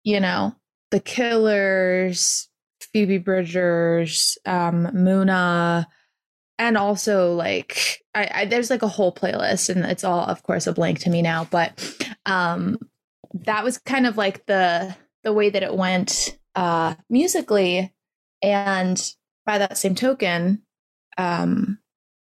you 0.02 0.20
know 0.20 0.54
the 0.90 1.00
killers 1.00 2.48
phoebe 2.80 3.18
bridgers 3.18 4.36
um 4.44 4.88
muna 4.92 5.86
and 6.58 6.76
also 6.76 7.34
like 7.34 8.02
I, 8.14 8.30
I 8.34 8.44
there's 8.46 8.70
like 8.70 8.82
a 8.82 8.88
whole 8.88 9.12
playlist 9.12 9.68
and 9.68 9.84
it's 9.84 10.04
all 10.04 10.24
of 10.24 10.42
course 10.42 10.66
a 10.66 10.72
blank 10.72 11.00
to 11.00 11.10
me 11.10 11.22
now 11.22 11.44
but 11.50 12.08
um 12.26 12.78
that 13.34 13.64
was 13.64 13.78
kind 13.78 14.06
of 14.06 14.16
like 14.16 14.46
the 14.46 14.96
the 15.22 15.32
way 15.32 15.50
that 15.50 15.62
it 15.62 15.74
went 15.74 16.38
uh 16.54 16.94
musically. 17.08 17.92
And 18.42 19.00
by 19.46 19.58
that 19.58 19.78
same 19.78 19.94
token 19.94 20.62
um 21.16 21.78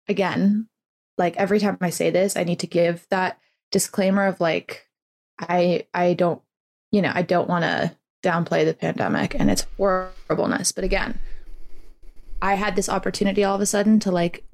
again 0.09 0.68
like 1.16 1.36
every 1.36 1.59
time 1.59 1.78
i 1.80 1.88
say 1.88 2.11
this 2.11 2.36
i 2.36 2.44
need 2.44 2.59
to 2.59 2.66
give 2.66 3.06
that 3.11 3.38
disclaimer 3.70 4.26
of 4.26 4.40
like 4.40 4.86
i 5.38 5.86
i 5.94 6.12
don't 6.12 6.42
you 6.90 7.00
know 7.00 7.11
i 7.14 7.22
don't 7.22 7.48
want 7.48 7.62
to 7.62 7.96
downplay 8.22 8.64
the 8.64 8.74
pandemic 8.74 9.34
and 9.38 9.50
its 9.50 9.66
horribleness. 9.76 10.72
But 10.72 10.84
again 10.84 11.18
i 12.43 12.55
had 12.55 12.76
this 12.76 12.88
opportunity 12.88 13.43
all 13.43 13.55
of 13.55 13.61
a 13.61 13.66
sudden 13.66 13.99
to 13.99 14.11
like 14.11 14.45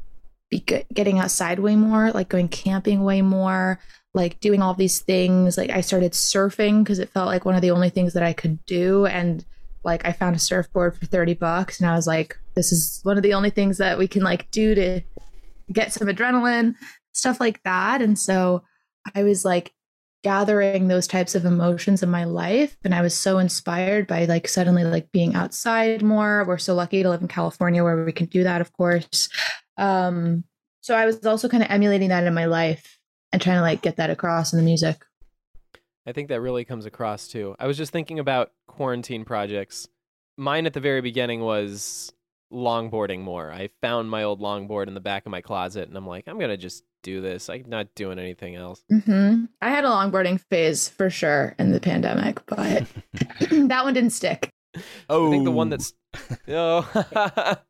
be 0.50 0.60
getting 0.94 1.18
outside 1.18 1.58
way 1.58 1.76
more 1.76 2.10
like 2.12 2.28
going 2.28 2.48
camping 2.48 3.02
way 3.02 3.20
more 3.20 3.80
like 4.14 4.38
doing 4.40 4.62
all 4.62 4.74
these 4.74 5.00
things 5.00 5.58
like 5.58 5.70
i 5.70 5.80
started 5.80 6.12
surfing 6.12 6.84
because 6.84 7.00
it 7.00 7.10
felt 7.10 7.26
like 7.26 7.44
one 7.44 7.56
of 7.56 7.62
the 7.62 7.70
only 7.72 7.90
things 7.90 8.12
that 8.12 8.22
i 8.22 8.32
could 8.32 8.64
do 8.64 9.04
and 9.06 9.44
like 9.84 10.06
i 10.06 10.12
found 10.12 10.36
a 10.36 10.38
surfboard 10.38 10.96
for 10.96 11.06
30 11.06 11.34
bucks 11.34 11.80
and 11.80 11.90
i 11.90 11.94
was 11.94 12.06
like 12.06 12.38
this 12.54 12.72
is 12.72 13.00
one 13.02 13.16
of 13.16 13.22
the 13.22 13.34
only 13.34 13.50
things 13.50 13.78
that 13.78 13.98
we 13.98 14.06
can 14.06 14.22
like 14.22 14.50
do 14.50 14.74
to 14.74 15.00
get 15.72 15.92
some 15.92 16.08
adrenaline 16.08 16.74
stuff 17.18 17.40
like 17.40 17.62
that. 17.64 18.00
And 18.00 18.18
so 18.18 18.62
I 19.14 19.22
was 19.22 19.44
like 19.44 19.72
gathering 20.28 20.88
those 20.88 21.06
types 21.06 21.34
of 21.34 21.46
emotions 21.46 22.02
in 22.02 22.10
my 22.10 22.24
life 22.24 22.76
and 22.84 22.94
I 22.94 23.00
was 23.00 23.16
so 23.16 23.38
inspired 23.38 24.06
by 24.06 24.26
like 24.26 24.46
suddenly 24.46 24.84
like 24.84 25.10
being 25.10 25.34
outside 25.34 26.02
more. 26.02 26.44
We're 26.46 26.58
so 26.58 26.74
lucky 26.74 27.02
to 27.02 27.08
live 27.08 27.22
in 27.22 27.28
California 27.28 27.82
where 27.82 28.04
we 28.04 28.12
can 28.12 28.26
do 28.26 28.44
that, 28.44 28.60
of 28.60 28.70
course. 28.74 29.30
Um 29.78 30.44
so 30.82 30.94
I 30.94 31.06
was 31.06 31.24
also 31.24 31.48
kind 31.48 31.62
of 31.62 31.70
emulating 31.70 32.10
that 32.10 32.24
in 32.24 32.34
my 32.34 32.44
life 32.44 32.98
and 33.32 33.40
trying 33.40 33.56
to 33.56 33.62
like 33.62 33.80
get 33.80 33.96
that 33.96 34.10
across 34.10 34.52
in 34.52 34.58
the 34.58 34.64
music. 34.66 35.02
I 36.06 36.12
think 36.12 36.28
that 36.28 36.42
really 36.42 36.66
comes 36.66 36.84
across 36.84 37.26
too. 37.26 37.56
I 37.58 37.66
was 37.66 37.78
just 37.78 37.92
thinking 37.92 38.18
about 38.18 38.52
quarantine 38.66 39.24
projects. 39.24 39.88
Mine 40.36 40.66
at 40.66 40.74
the 40.74 40.80
very 40.80 41.00
beginning 41.00 41.40
was 41.40 42.12
longboarding 42.52 43.20
more. 43.20 43.50
I 43.50 43.70
found 43.80 44.10
my 44.10 44.24
old 44.24 44.42
longboard 44.42 44.88
in 44.88 44.94
the 44.94 45.00
back 45.00 45.24
of 45.24 45.32
my 45.32 45.40
closet 45.40 45.88
and 45.88 45.96
I'm 45.96 46.06
like, 46.06 46.28
I'm 46.28 46.38
to 46.38 46.58
just 46.58 46.84
do 47.02 47.20
this. 47.20 47.48
I'm 47.48 47.64
not 47.66 47.94
doing 47.94 48.18
anything 48.18 48.54
else. 48.54 48.82
hmm 48.90 49.44
I 49.60 49.70
had 49.70 49.84
a 49.84 49.88
longboarding 49.88 50.40
phase 50.50 50.88
for 50.88 51.10
sure 51.10 51.54
in 51.58 51.72
the 51.72 51.80
pandemic, 51.80 52.44
but 52.46 52.86
that 53.50 53.84
one 53.84 53.94
didn't 53.94 54.10
stick. 54.10 54.50
oh, 55.08 55.28
I 55.28 55.30
think 55.30 55.44
the 55.44 55.50
one 55.50 55.70
that's 55.70 55.92
oh. 56.48 57.56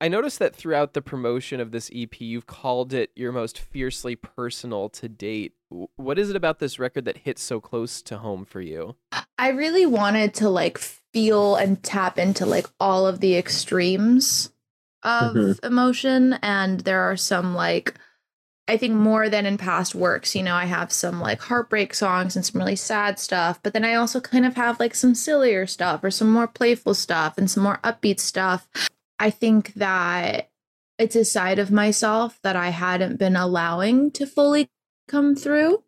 I 0.00 0.08
noticed 0.08 0.38
that 0.40 0.54
throughout 0.54 0.92
the 0.92 1.00
promotion 1.00 1.60
of 1.60 1.70
this 1.70 1.90
EP, 1.94 2.20
you've 2.20 2.46
called 2.46 2.92
it 2.92 3.10
your 3.16 3.32
most 3.32 3.58
fiercely 3.58 4.16
personal 4.16 4.88
to 4.90 5.08
date. 5.08 5.54
What 5.96 6.18
is 6.18 6.28
it 6.28 6.36
about 6.36 6.58
this 6.58 6.78
record 6.78 7.06
that 7.06 7.18
hits 7.18 7.42
so 7.42 7.60
close 7.60 8.02
to 8.02 8.18
home 8.18 8.44
for 8.44 8.60
you? 8.60 8.96
I 9.38 9.48
really 9.48 9.86
wanted 9.86 10.34
to 10.34 10.48
like 10.50 10.78
feel 10.78 11.56
and 11.56 11.82
tap 11.82 12.18
into 12.18 12.44
like 12.44 12.66
all 12.78 13.06
of 13.06 13.20
the 13.20 13.36
extremes 13.36 14.50
of 15.04 15.34
Mhm. 15.34 15.64
emotion 15.64 16.32
and 16.42 16.80
there 16.80 17.02
are 17.02 17.16
some 17.16 17.54
like 17.54 17.94
I 18.66 18.78
think 18.78 18.94
more 18.94 19.28
than 19.28 19.44
in 19.44 19.58
past 19.58 19.94
works, 19.94 20.34
you 20.34 20.42
know, 20.42 20.54
I 20.54 20.64
have 20.64 20.90
some 20.90 21.20
like 21.20 21.38
heartbreak 21.42 21.92
songs 21.92 22.34
and 22.34 22.46
some 22.46 22.58
really 22.60 22.76
sad 22.76 23.18
stuff, 23.18 23.60
but 23.62 23.74
then 23.74 23.84
I 23.84 23.94
also 23.94 24.20
kind 24.20 24.46
of 24.46 24.56
have 24.56 24.80
like 24.80 24.94
some 24.94 25.14
sillier 25.14 25.66
stuff 25.66 26.02
or 26.02 26.10
some 26.10 26.30
more 26.30 26.48
playful 26.48 26.94
stuff 26.94 27.36
and 27.36 27.50
some 27.50 27.62
more 27.62 27.78
upbeat 27.84 28.20
stuff. 28.20 28.66
I 29.18 29.28
think 29.28 29.74
that 29.74 30.48
it's 30.98 31.14
a 31.14 31.26
side 31.26 31.58
of 31.58 31.70
myself 31.70 32.38
that 32.42 32.56
I 32.56 32.70
hadn't 32.70 33.18
been 33.18 33.36
allowing 33.36 34.10
to 34.12 34.26
fully 34.26 34.70
come 35.08 35.36
through. 35.36 35.82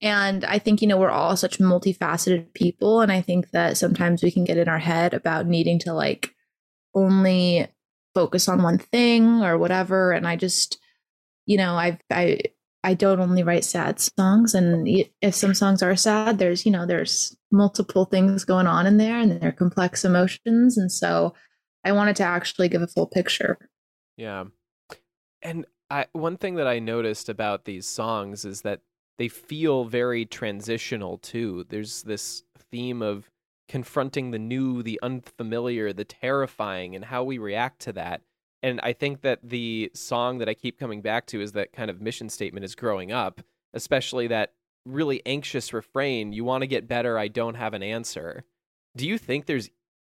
And 0.00 0.42
I 0.44 0.58
think, 0.58 0.80
you 0.80 0.88
know, 0.88 0.96
we're 0.96 1.10
all 1.10 1.36
such 1.36 1.58
multifaceted 1.58 2.54
people. 2.54 3.02
And 3.02 3.12
I 3.12 3.20
think 3.20 3.50
that 3.50 3.76
sometimes 3.76 4.22
we 4.22 4.30
can 4.30 4.44
get 4.44 4.56
in 4.56 4.68
our 4.68 4.78
head 4.78 5.12
about 5.12 5.46
needing 5.46 5.78
to 5.80 5.92
like 5.92 6.34
only 6.94 7.68
focus 8.14 8.48
on 8.48 8.62
one 8.62 8.78
thing 8.78 9.42
or 9.42 9.58
whatever. 9.58 10.12
And 10.12 10.26
I 10.26 10.36
just, 10.36 10.78
you 11.46 11.56
know, 11.56 11.74
I've, 11.74 11.98
I, 12.10 12.40
I 12.84 12.94
don't 12.94 13.20
only 13.20 13.42
write 13.42 13.64
sad 13.64 14.00
songs. 14.00 14.54
And 14.54 14.88
if 15.20 15.34
some 15.34 15.54
songs 15.54 15.82
are 15.82 15.94
sad, 15.94 16.38
there's, 16.38 16.66
you 16.66 16.72
know, 16.72 16.84
there's 16.84 17.36
multiple 17.50 18.06
things 18.06 18.44
going 18.44 18.66
on 18.66 18.86
in 18.86 18.96
there 18.96 19.18
and 19.18 19.40
they're 19.40 19.52
complex 19.52 20.04
emotions. 20.04 20.76
And 20.76 20.90
so 20.90 21.34
I 21.84 21.92
wanted 21.92 22.16
to 22.16 22.24
actually 22.24 22.68
give 22.68 22.82
a 22.82 22.88
full 22.88 23.06
picture. 23.06 23.58
Yeah. 24.16 24.44
And 25.42 25.66
I 25.90 26.06
one 26.12 26.36
thing 26.36 26.56
that 26.56 26.66
I 26.66 26.78
noticed 26.78 27.28
about 27.28 27.64
these 27.64 27.86
songs 27.86 28.44
is 28.44 28.62
that 28.62 28.80
they 29.18 29.28
feel 29.28 29.84
very 29.84 30.24
transitional 30.24 31.18
too. 31.18 31.66
There's 31.68 32.02
this 32.02 32.42
theme 32.70 33.02
of 33.02 33.30
confronting 33.72 34.32
the 34.32 34.38
new, 34.38 34.82
the 34.82 35.00
unfamiliar, 35.02 35.94
the 35.94 36.04
terrifying 36.04 36.94
and 36.94 37.06
how 37.06 37.24
we 37.24 37.38
react 37.38 37.80
to 37.80 37.90
that. 37.90 38.20
And 38.62 38.78
I 38.82 38.92
think 38.92 39.22
that 39.22 39.38
the 39.42 39.90
song 39.94 40.36
that 40.38 40.48
I 40.48 40.52
keep 40.52 40.78
coming 40.78 41.00
back 41.00 41.24
to 41.28 41.40
is 41.40 41.52
that 41.52 41.72
kind 41.72 41.88
of 41.88 41.98
mission 41.98 42.28
statement 42.28 42.66
is 42.66 42.74
growing 42.74 43.12
up, 43.12 43.40
especially 43.72 44.26
that 44.26 44.52
really 44.84 45.22
anxious 45.24 45.72
refrain, 45.72 46.34
you 46.34 46.44
want 46.44 46.60
to 46.60 46.66
get 46.66 46.86
better, 46.86 47.16
I 47.16 47.28
don't 47.28 47.54
have 47.54 47.72
an 47.72 47.82
answer. 47.82 48.44
Do 48.94 49.08
you 49.08 49.16
think 49.16 49.46
there's 49.46 49.70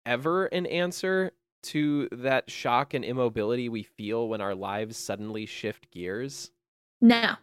ever 0.05 0.45
an 0.45 0.68
answer 0.68 1.32
to 1.64 2.10
that 2.12 2.51
shock 2.51 2.93
and 2.93 3.03
immobility 3.03 3.70
we 3.70 3.82
feel 3.82 4.30
when 4.30 4.39
our 4.39 4.53
lives 4.53 4.97
suddenly 4.97 5.47
shift 5.47 5.89
gears? 5.89 6.51
No, 7.01 7.34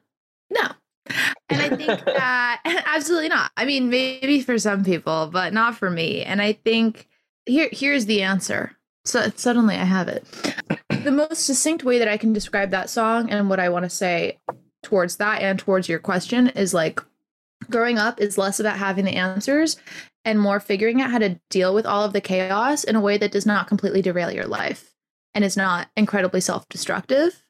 no. 0.49 0.69
And 1.49 1.61
I 1.61 1.77
think 1.77 2.05
that 2.05 2.61
absolutely 2.87 3.29
not. 3.29 3.51
I 3.57 3.65
mean, 3.65 3.91
maybe 3.91 4.41
for 4.41 4.59
some 4.59 4.85
people, 4.85 5.29
but 5.33 5.53
not 5.53 5.77
for 5.77 5.91
me. 5.91 6.23
And 6.23 6.41
I 6.41 6.53
think 6.53 7.09
here 7.47 7.69
here's 7.73 8.07
the 8.07 8.23
answer. 8.23 8.77
So 9.05 9.31
suddenly 9.37 9.77
I 9.77 9.85
have 9.85 10.09
it. 10.09 10.25
The 10.89 11.11
most 11.11 11.45
succinct 11.45 11.85
way 11.85 11.99
that 11.99 12.09
I 12.09 12.17
can 12.17 12.33
describe 12.33 12.71
that 12.71 12.89
song 12.89 13.31
and 13.31 13.51
what 13.51 13.61
I 13.61 13.69
want 13.69 13.85
to 13.85 13.91
say 13.91 14.39
towards 14.83 15.17
that 15.17 15.43
and 15.43 15.59
towards 15.59 15.89
your 15.89 15.99
question 15.99 16.49
is 16.49 16.73
like 16.73 17.01
growing 17.71 17.99
up 17.99 18.21
is 18.21 18.39
less 18.39 18.61
about 18.61 18.79
having 18.79 19.05
the 19.05 19.17
answers 19.17 19.77
and 20.25 20.41
more 20.41 20.61
figuring 20.61 21.03
out 21.03 21.11
how 21.11 21.19
to 21.19 21.39
deal 21.51 21.75
with 21.75 21.85
all 21.85 22.05
of 22.05 22.15
the 22.15 22.21
chaos 22.21 22.85
in 22.85 22.97
a 22.97 23.01
way 23.01 23.19
that 23.19 23.33
does 23.33 23.45
not 23.45 23.69
completely 23.69 24.01
derail 24.01 24.31
your 24.31 24.47
life 24.47 24.95
and 25.35 25.45
is 25.45 25.57
not 25.57 25.89
incredibly 25.97 26.41
self-destructive 26.41 27.44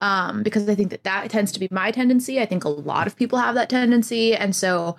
um, 0.00 0.42
because 0.42 0.68
I 0.68 0.74
think 0.74 0.90
that 0.90 1.04
that 1.04 1.30
tends 1.30 1.52
to 1.52 1.60
be 1.60 1.68
my 1.70 1.90
tendency. 1.90 2.40
I 2.40 2.46
think 2.46 2.64
a 2.64 2.68
lot 2.68 3.06
of 3.06 3.16
people 3.16 3.38
have 3.38 3.54
that 3.54 3.70
tendency, 3.70 4.34
and 4.34 4.54
so 4.54 4.96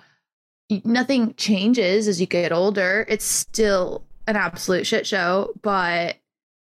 nothing 0.84 1.34
changes 1.34 2.08
as 2.08 2.20
you 2.20 2.26
get 2.26 2.52
older. 2.52 3.06
It's 3.08 3.24
still 3.24 4.04
an 4.26 4.36
absolute 4.36 4.86
shit 4.86 5.06
show, 5.06 5.52
but 5.62 6.16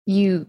you 0.06 0.46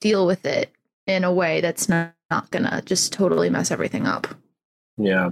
deal 0.00 0.26
with 0.26 0.44
it 0.44 0.70
in 1.06 1.24
a 1.24 1.32
way 1.32 1.60
that's 1.60 1.88
not, 1.88 2.14
not 2.30 2.50
gonna 2.50 2.82
just 2.84 3.12
totally 3.12 3.50
mess 3.50 3.70
everything 3.70 4.06
up. 4.06 4.26
Yeah. 4.96 5.30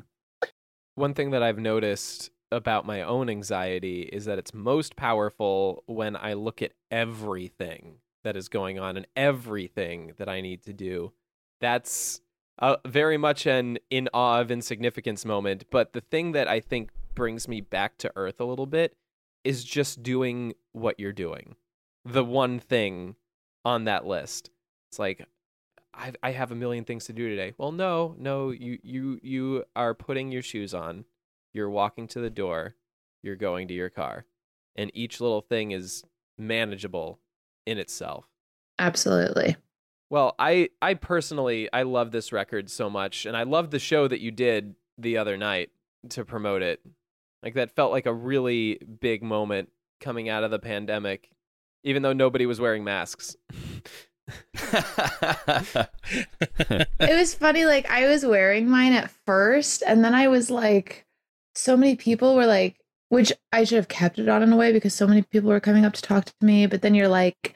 One 0.95 1.13
thing 1.13 1.31
that 1.33 1.43
I've 1.43 1.59
noticed 1.59 2.31
about 2.51 2.87
my 2.87 3.03
own 3.03 3.29
anxiety 3.29 4.03
is 4.03 4.25
that 4.25 4.39
it's 4.39 4.55
most 4.55 4.97
powerful 4.97 5.83
when 5.87 6.17
I 6.17 6.35
look 6.35 6.63
at 6.63 6.73
everything 6.91 7.97
that 8.25 8.37
is 8.37 8.49
going 8.49 8.79
on 8.79 8.97
and 8.97 9.07
everything 9.15 10.13
that 10.17 10.29
I 10.29 10.41
need 10.41 10.63
to 10.63 10.73
do. 10.73 11.13
That's 11.61 12.21
uh, 12.59 12.77
very 12.87 13.19
much 13.19 13.47
an 13.47 13.79
in 13.91 14.09
awe 14.15 14.41
of 14.41 14.51
insignificance 14.51 15.25
moment. 15.25 15.65
But 15.71 15.93
the 15.93 16.01
thing 16.01 16.33
that 16.33 16.49
I 16.49 16.61
think 16.61 16.91
brings 17.15 17.49
me 17.49 17.61
back 17.61 17.99
to 17.99 18.13
earth 18.17 18.41
a 18.41 18.45
little 18.45 18.67
bit 18.67 18.97
is 19.45 19.65
just 19.65 20.03
doing 20.03 20.55
what 20.73 20.99
you're 20.99 21.13
doing. 21.13 21.57
The 22.05 22.25
one 22.25 22.59
thing 22.59 23.17
on 23.65 23.85
that 23.85 24.07
list. 24.07 24.51
It's 24.91 24.99
like 24.99 25.27
I 25.93 26.13
I 26.23 26.33
have 26.33 26.53
a 26.53 26.57
million 26.57 26.85
things 26.85 27.07
to 27.07 27.13
do 27.13 27.29
today. 27.29 27.55
Well, 27.59 27.73
no, 27.73 28.15
no, 28.19 28.51
you 28.51 28.79
you 28.83 29.19
you 29.23 29.65
are 29.75 29.95
putting 29.95 30.31
your 30.31 30.43
shoes 30.43 30.73
on. 30.75 31.05
You're 31.53 31.71
walking 31.71 32.07
to 32.09 32.21
the 32.21 32.31
door. 32.31 32.77
You're 33.23 33.37
going 33.37 33.69
to 33.69 33.75
your 33.75 33.91
car. 33.91 34.27
And 34.77 34.91
each 34.95 35.21
little 35.21 35.41
thing 35.41 35.71
is 35.71 36.05
manageable 36.39 37.19
in 37.67 37.79
itself. 37.79 38.27
Absolutely. 38.79 39.57
Well, 40.09 40.35
I 40.39 40.71
I 40.81 40.95
personally 40.95 41.69
I 41.73 41.83
love 41.83 42.13
this 42.13 42.33
record 42.33 42.71
so 42.71 42.89
much 42.89 43.27
and 43.27 43.37
I 43.37 43.43
love 43.43 43.71
the 43.71 43.79
show 43.79 44.07
that 44.09 44.21
you 44.21 44.31
did 44.31 44.75
the 44.99 45.19
other 45.19 45.37
night 45.37 45.71
to 46.11 46.25
promote 46.25 46.63
it. 46.63 46.81
Like 47.43 47.55
that 47.55 47.75
felt 47.75 47.93
like 47.93 48.07
a 48.07 48.13
really 48.13 48.81
big 49.01 49.23
moment 49.23 49.71
coming 50.01 50.29
out 50.29 50.45
of 50.45 50.51
the 50.51 50.59
pandemic 50.59 51.31
even 51.87 52.03
though 52.03 52.13
nobody 52.13 52.47
was 52.47 52.61
wearing 52.61 52.85
masks. 52.85 53.37
it 54.57 55.89
was 57.01 57.33
funny 57.33 57.65
like 57.65 57.89
i 57.89 58.09
was 58.09 58.27
wearing 58.27 58.69
mine 58.69 58.93
at 58.93 59.09
first 59.25 59.85
and 59.87 60.05
then 60.05 60.13
i 60.13 60.27
was 60.27 60.51
like 60.51 61.07
so 61.55 61.77
many 61.77 61.95
people 61.95 62.35
were 62.35 62.45
like 62.45 62.77
which 63.09 63.33
i 63.53 63.63
should 63.63 63.77
have 63.77 63.87
kept 63.87 64.19
it 64.19 64.29
on 64.29 64.43
in 64.43 64.53
a 64.53 64.57
way 64.57 64.73
because 64.73 64.93
so 64.93 65.07
many 65.07 65.23
people 65.23 65.49
were 65.49 65.61
coming 65.61 65.85
up 65.85 65.93
to 65.93 66.03
talk 66.03 66.25
to 66.25 66.33
me 66.43 66.67
but 66.67 66.83
then 66.83 66.93
you're 66.93 67.07
like 67.07 67.55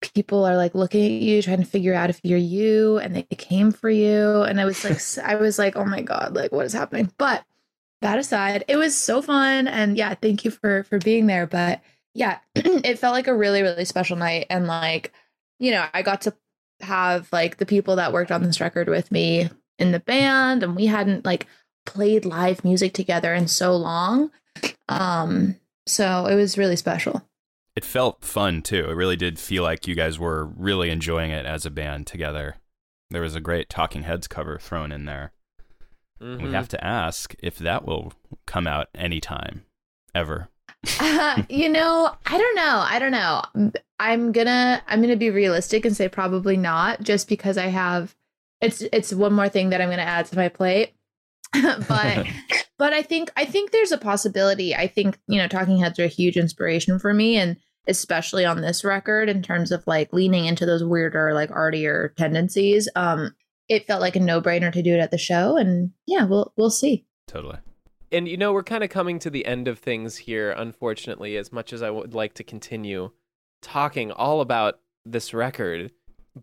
people 0.00 0.44
are 0.44 0.56
like 0.56 0.74
looking 0.74 1.04
at 1.04 1.22
you 1.22 1.42
trying 1.42 1.58
to 1.58 1.64
figure 1.64 1.94
out 1.94 2.10
if 2.10 2.20
you're 2.22 2.38
you 2.38 2.98
and 2.98 3.14
they 3.14 3.22
came 3.22 3.70
for 3.70 3.90
you. 3.90 4.42
And 4.42 4.60
i 4.60 4.64
was 4.64 4.84
like 4.84 5.26
i 5.26 5.36
was 5.36 5.58
like 5.58 5.76
oh 5.76 5.84
my 5.84 6.00
god 6.00 6.34
like 6.34 6.52
what 6.52 6.66
is 6.66 6.72
happening? 6.72 7.12
But 7.18 7.44
that 8.00 8.18
aside 8.18 8.64
it 8.68 8.76
was 8.76 8.98
so 8.98 9.20
fun. 9.22 9.68
And 9.68 9.96
yeah 9.96 10.14
thank 10.14 10.44
you 10.44 10.50
for 10.50 10.84
for 10.84 10.98
being 10.98 11.26
there. 11.26 11.46
But 11.46 11.82
yeah 12.14 12.38
it 12.54 12.98
felt 12.98 13.14
like 13.14 13.28
a 13.28 13.34
really 13.34 13.62
really 13.62 13.84
special 13.84 14.16
night. 14.16 14.46
And 14.50 14.66
like 14.66 15.12
you 15.58 15.70
know 15.70 15.86
i 15.92 16.02
got 16.02 16.22
to 16.22 16.34
have 16.80 17.28
like 17.32 17.58
the 17.58 17.66
people 17.66 17.96
that 17.96 18.12
worked 18.12 18.30
on 18.30 18.42
this 18.42 18.60
record 18.60 18.88
with 18.88 19.12
me 19.12 19.50
in 19.78 19.92
the 19.92 20.00
band. 20.00 20.62
And 20.62 20.76
we 20.76 20.86
hadn't 20.86 21.26
like 21.26 21.46
played 21.84 22.24
live 22.24 22.64
music 22.64 22.94
together 22.94 23.34
in 23.34 23.48
so 23.48 23.76
long. 23.76 24.30
Um 24.88 25.56
so 25.86 26.26
it 26.26 26.36
was 26.36 26.56
really 26.56 26.76
special 26.76 27.22
it 27.80 27.84
felt 27.86 28.22
fun 28.22 28.60
too. 28.60 28.90
It 28.90 28.94
really 28.94 29.16
did 29.16 29.38
feel 29.38 29.62
like 29.62 29.88
you 29.88 29.94
guys 29.94 30.18
were 30.18 30.44
really 30.44 30.90
enjoying 30.90 31.30
it 31.30 31.46
as 31.46 31.64
a 31.64 31.70
band 31.70 32.06
together. 32.06 32.56
There 33.10 33.22
was 33.22 33.34
a 33.34 33.40
great 33.40 33.70
Talking 33.70 34.02
Heads 34.02 34.28
cover 34.28 34.58
thrown 34.58 34.92
in 34.92 35.06
there. 35.06 35.32
Mhm. 36.20 36.42
We 36.42 36.52
have 36.52 36.68
to 36.68 36.84
ask 36.84 37.34
if 37.38 37.56
that 37.58 37.86
will 37.86 38.12
come 38.46 38.66
out 38.66 38.88
anytime, 38.94 39.64
ever. 40.14 40.48
you 41.50 41.68
know 41.68 42.10
i 42.24 42.38
don't 42.38 42.54
know 42.56 42.82
i 42.88 42.98
don't 42.98 43.10
know 43.10 43.42
i'm 43.98 44.32
gonna 44.32 44.82
i'm 44.88 45.02
gonna 45.02 45.14
be 45.14 45.28
realistic 45.28 45.84
and 45.84 45.94
say 45.94 46.08
probably 46.08 46.56
not 46.56 47.02
just 47.02 47.28
because 47.28 47.58
i 47.58 47.66
have 47.66 48.14
it's 48.60 48.82
it's 48.92 49.12
one 49.12 49.32
more 49.32 49.48
thing 49.48 49.70
that 49.70 49.80
I'm 49.80 49.88
going 49.88 49.98
to 49.98 50.04
add 50.04 50.26
to 50.26 50.36
my 50.36 50.48
plate. 50.48 50.92
but 51.52 52.26
but 52.78 52.92
I 52.92 53.02
think 53.02 53.30
I 53.36 53.44
think 53.44 53.70
there's 53.70 53.92
a 53.92 53.98
possibility. 53.98 54.74
I 54.74 54.86
think 54.86 55.18
you 55.26 55.38
know 55.38 55.48
Talking 55.48 55.78
Heads 55.78 55.98
are 55.98 56.04
a 56.04 56.08
huge 56.08 56.36
inspiration 56.36 56.98
for 56.98 57.12
me, 57.12 57.36
and 57.36 57.56
especially 57.88 58.44
on 58.44 58.60
this 58.60 58.84
record 58.84 59.28
in 59.28 59.42
terms 59.42 59.72
of 59.72 59.86
like 59.86 60.12
leaning 60.12 60.46
into 60.46 60.66
those 60.66 60.84
weirder 60.84 61.34
like 61.34 61.50
artier 61.50 62.14
tendencies. 62.16 62.88
Um, 62.94 63.34
it 63.68 63.86
felt 63.86 64.00
like 64.00 64.16
a 64.16 64.20
no 64.20 64.40
brainer 64.40 64.72
to 64.72 64.82
do 64.82 64.94
it 64.94 64.98
at 64.98 65.10
the 65.10 65.18
show, 65.18 65.56
and 65.56 65.92
yeah, 66.06 66.24
we'll 66.24 66.52
we'll 66.56 66.70
see. 66.70 67.06
Totally. 67.26 67.58
And 68.12 68.26
you 68.26 68.36
know, 68.36 68.52
we're 68.52 68.64
kind 68.64 68.82
of 68.82 68.90
coming 68.90 69.18
to 69.20 69.30
the 69.30 69.46
end 69.46 69.68
of 69.68 69.78
things 69.78 70.16
here, 70.16 70.50
unfortunately, 70.50 71.36
as 71.36 71.52
much 71.52 71.72
as 71.72 71.82
I 71.82 71.90
would 71.90 72.12
like 72.12 72.34
to 72.34 72.44
continue 72.44 73.12
talking 73.62 74.10
all 74.10 74.40
about 74.40 74.80
this 75.04 75.32
record. 75.32 75.92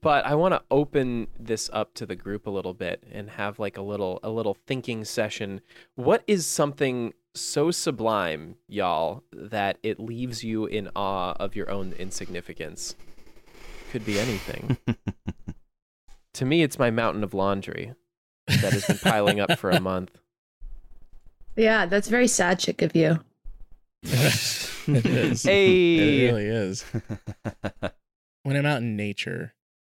But 0.02 0.26
I 0.26 0.36
want 0.36 0.54
to 0.54 0.64
open 0.70 1.28
this 1.40 1.70
up 1.74 1.94
to 1.96 2.06
the 2.06 2.16
group 2.16 2.46
a 2.46 2.50
little 2.52 2.74
bit 2.74 3.04
and 3.12 3.30
have 3.32 3.60
like 3.60 3.78
a 3.78 3.82
little 3.82 4.20
a 4.24 4.30
little 4.30 4.58
thinking 4.66 5.04
session. 5.04 5.62
What 5.96 6.24
is 6.28 6.46
something 6.46 7.14
so 7.40 7.72
sublime, 7.72 8.56
y'all, 8.68 9.24
that 9.32 9.78
it 9.84 10.00
leaves 10.00 10.44
you 10.44 10.66
in 10.66 10.90
awe 10.96 11.34
of 11.40 11.56
your 11.56 11.70
own 11.70 11.94
insignificance? 11.94 12.96
Could 13.92 14.06
be 14.06 14.20
anything. 14.20 14.78
to 16.34 16.46
me, 16.46 16.64
it's 16.64 16.78
my 16.78 16.92
mountain 16.92 17.24
of 17.24 17.34
laundry 17.34 17.94
that 18.48 18.74
has 18.74 18.86
been 18.86 18.98
piling 18.98 19.40
up 19.40 19.58
for 19.58 19.70
a 19.70 19.80
month. 19.82 20.18
Yeah, 21.56 21.86
that's 21.86 22.08
very 22.08 22.28
sad 22.28 22.60
chick 22.60 22.82
of 22.82 22.96
you. 22.96 23.20
it 24.04 25.06
is. 25.06 25.44
Hey. 25.44 26.26
It 26.26 26.32
really 26.32 26.46
is. 26.48 26.86
When 28.44 28.56
I'm 28.56 28.66
out 28.66 28.82
in 28.82 28.96
nature 28.96 29.56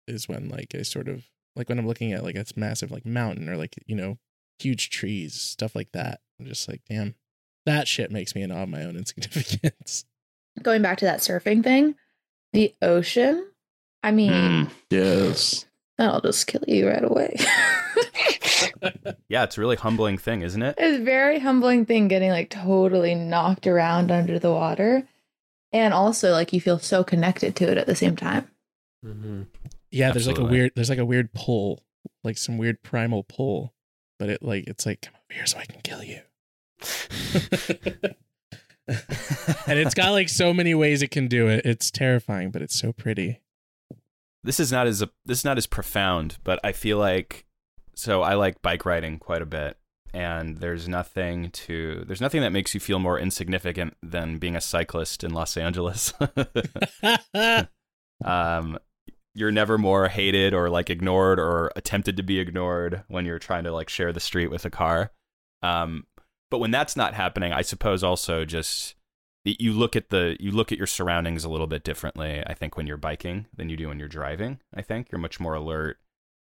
is 0.09 0.27
when 0.27 0.49
like 0.49 0.75
I 0.75 0.81
sort 0.81 1.07
of 1.07 1.23
like 1.55 1.69
when 1.69 1.79
I'm 1.79 1.87
looking 1.87 2.11
at 2.11 2.21
like 2.21 2.35
a 2.35 2.43
massive 2.57 2.91
like 2.91 3.05
mountain 3.05 3.47
or 3.47 3.55
like, 3.55 3.75
you 3.87 3.95
know, 3.95 4.17
huge 4.59 4.89
trees, 4.89 5.35
stuff 5.35 5.73
like 5.73 5.93
that. 5.93 6.19
I'm 6.37 6.45
just 6.45 6.67
like, 6.67 6.81
damn, 6.89 7.15
that 7.65 7.87
shit 7.87 8.11
makes 8.11 8.35
me 8.35 8.41
in 8.41 8.51
awe 8.51 8.63
of 8.63 8.69
my 8.69 8.83
own 8.83 8.95
insignificance. 8.97 10.05
Going 10.61 10.81
back 10.81 10.97
to 10.99 11.05
that 11.05 11.19
surfing 11.19 11.63
thing, 11.63 11.95
the 12.53 12.73
ocean. 12.81 13.47
I 14.03 14.11
mean, 14.11 14.31
Mm, 14.31 14.69
yes. 14.89 15.65
that'll 15.97 16.21
just 16.21 16.47
kill 16.47 16.63
you 16.67 16.87
right 16.89 17.03
away. 17.03 17.35
Yeah, 19.29 19.43
it's 19.43 19.57
a 19.57 19.61
really 19.61 19.75
humbling 19.75 20.17
thing, 20.17 20.41
isn't 20.41 20.61
it? 20.61 20.75
it's 20.79 20.99
a 20.99 21.03
very 21.03 21.39
humbling 21.39 21.85
thing 21.85 22.07
getting 22.07 22.29
like 22.31 22.49
totally 22.49 23.15
knocked 23.15 23.65
around 23.67 24.11
under 24.11 24.37
the 24.39 24.51
water. 24.51 25.03
And 25.71 25.93
also 25.93 26.31
like 26.31 26.51
you 26.53 26.59
feel 26.59 26.79
so 26.79 27.03
connected 27.03 27.55
to 27.57 27.71
it 27.71 27.77
at 27.77 27.87
the 27.87 27.95
same 27.95 28.15
time. 28.15 28.47
Mm-hmm. 29.05 29.43
Yeah, 29.89 30.11
there's 30.11 30.27
like 30.27 30.37
a 30.37 30.43
weird 30.43 30.71
there's 30.75 30.89
like 30.89 30.99
a 30.99 31.05
weird 31.05 31.33
pull, 31.33 31.83
like 32.23 32.37
some 32.37 32.57
weird 32.57 32.81
primal 32.83 33.23
pull, 33.23 33.73
but 34.19 34.29
it 34.29 34.43
like 34.43 34.65
it's 34.67 34.85
like 34.85 35.01
come 35.01 35.13
over 35.15 35.33
here 35.33 35.45
so 35.45 35.57
I 35.59 35.65
can 35.65 35.81
kill 35.81 36.03
you. 36.03 36.19
And 38.87 39.79
it's 39.79 39.93
got 39.93 40.11
like 40.11 40.29
so 40.29 40.53
many 40.53 40.73
ways 40.73 41.01
it 41.01 41.11
can 41.11 41.27
do 41.27 41.47
it. 41.47 41.65
It's 41.65 41.91
terrifying, 41.91 42.51
but 42.51 42.61
it's 42.61 42.77
so 42.79 42.91
pretty. 42.91 43.41
this 44.43 44.59
is 44.59 44.71
not 44.71 44.87
as 44.87 45.01
a, 45.01 45.09
this 45.25 45.39
is 45.39 45.45
not 45.45 45.57
as 45.57 45.67
profound, 45.67 46.37
but 46.43 46.59
I 46.63 46.71
feel 46.71 46.97
like 46.97 47.45
so 47.95 48.21
I 48.21 48.35
like 48.35 48.61
bike 48.61 48.85
riding 48.85 49.19
quite 49.19 49.41
a 49.41 49.45
bit, 49.45 49.77
and 50.13 50.57
there's 50.57 50.87
nothing 50.87 51.51
to 51.51 52.03
there's 52.07 52.21
nothing 52.21 52.41
that 52.41 52.51
makes 52.51 52.73
you 52.73 52.79
feel 52.79 52.99
more 52.99 53.19
insignificant 53.19 53.95
than 54.01 54.37
being 54.37 54.55
a 54.55 54.61
cyclist 54.61 55.23
in 55.23 55.33
Los 55.33 55.57
Angeles. 55.57 56.13
um, 58.25 58.79
you're 59.33 59.51
never 59.51 59.77
more 59.77 60.09
hated 60.09 60.53
or 60.53 60.69
like 60.69 60.89
ignored 60.89 61.39
or 61.39 61.71
attempted 61.75 62.17
to 62.17 62.23
be 62.23 62.39
ignored 62.39 63.03
when 63.07 63.25
you're 63.25 63.39
trying 63.39 63.63
to 63.63 63.71
like 63.71 63.89
share 63.89 64.11
the 64.11 64.19
street 64.19 64.49
with 64.49 64.65
a 64.65 64.69
car. 64.69 65.11
Um, 65.63 66.05
but 66.51 66.59
when 66.59 66.69
that's 66.69 66.95
not 66.95 67.15
happening, 67.15 67.51
I 67.51 67.63
suppose 67.63 68.03
also 68.03 68.45
just 68.45 68.95
you 69.43 69.73
look 69.73 69.95
at 69.95 70.09
the 70.09 70.37
you 70.39 70.51
look 70.51 70.71
at 70.71 70.77
your 70.77 70.87
surroundings 70.87 71.43
a 71.43 71.49
little 71.49 71.67
bit 71.67 71.83
differently 71.83 72.43
i 72.45 72.53
think 72.53 72.77
when 72.77 72.85
you're 72.85 72.97
biking 72.97 73.47
than 73.55 73.69
you 73.69 73.77
do 73.77 73.87
when 73.87 73.97
you're 73.97 74.07
driving 74.07 74.59
i 74.75 74.81
think 74.81 75.11
you're 75.11 75.19
much 75.19 75.39
more 75.39 75.55
alert 75.55 75.97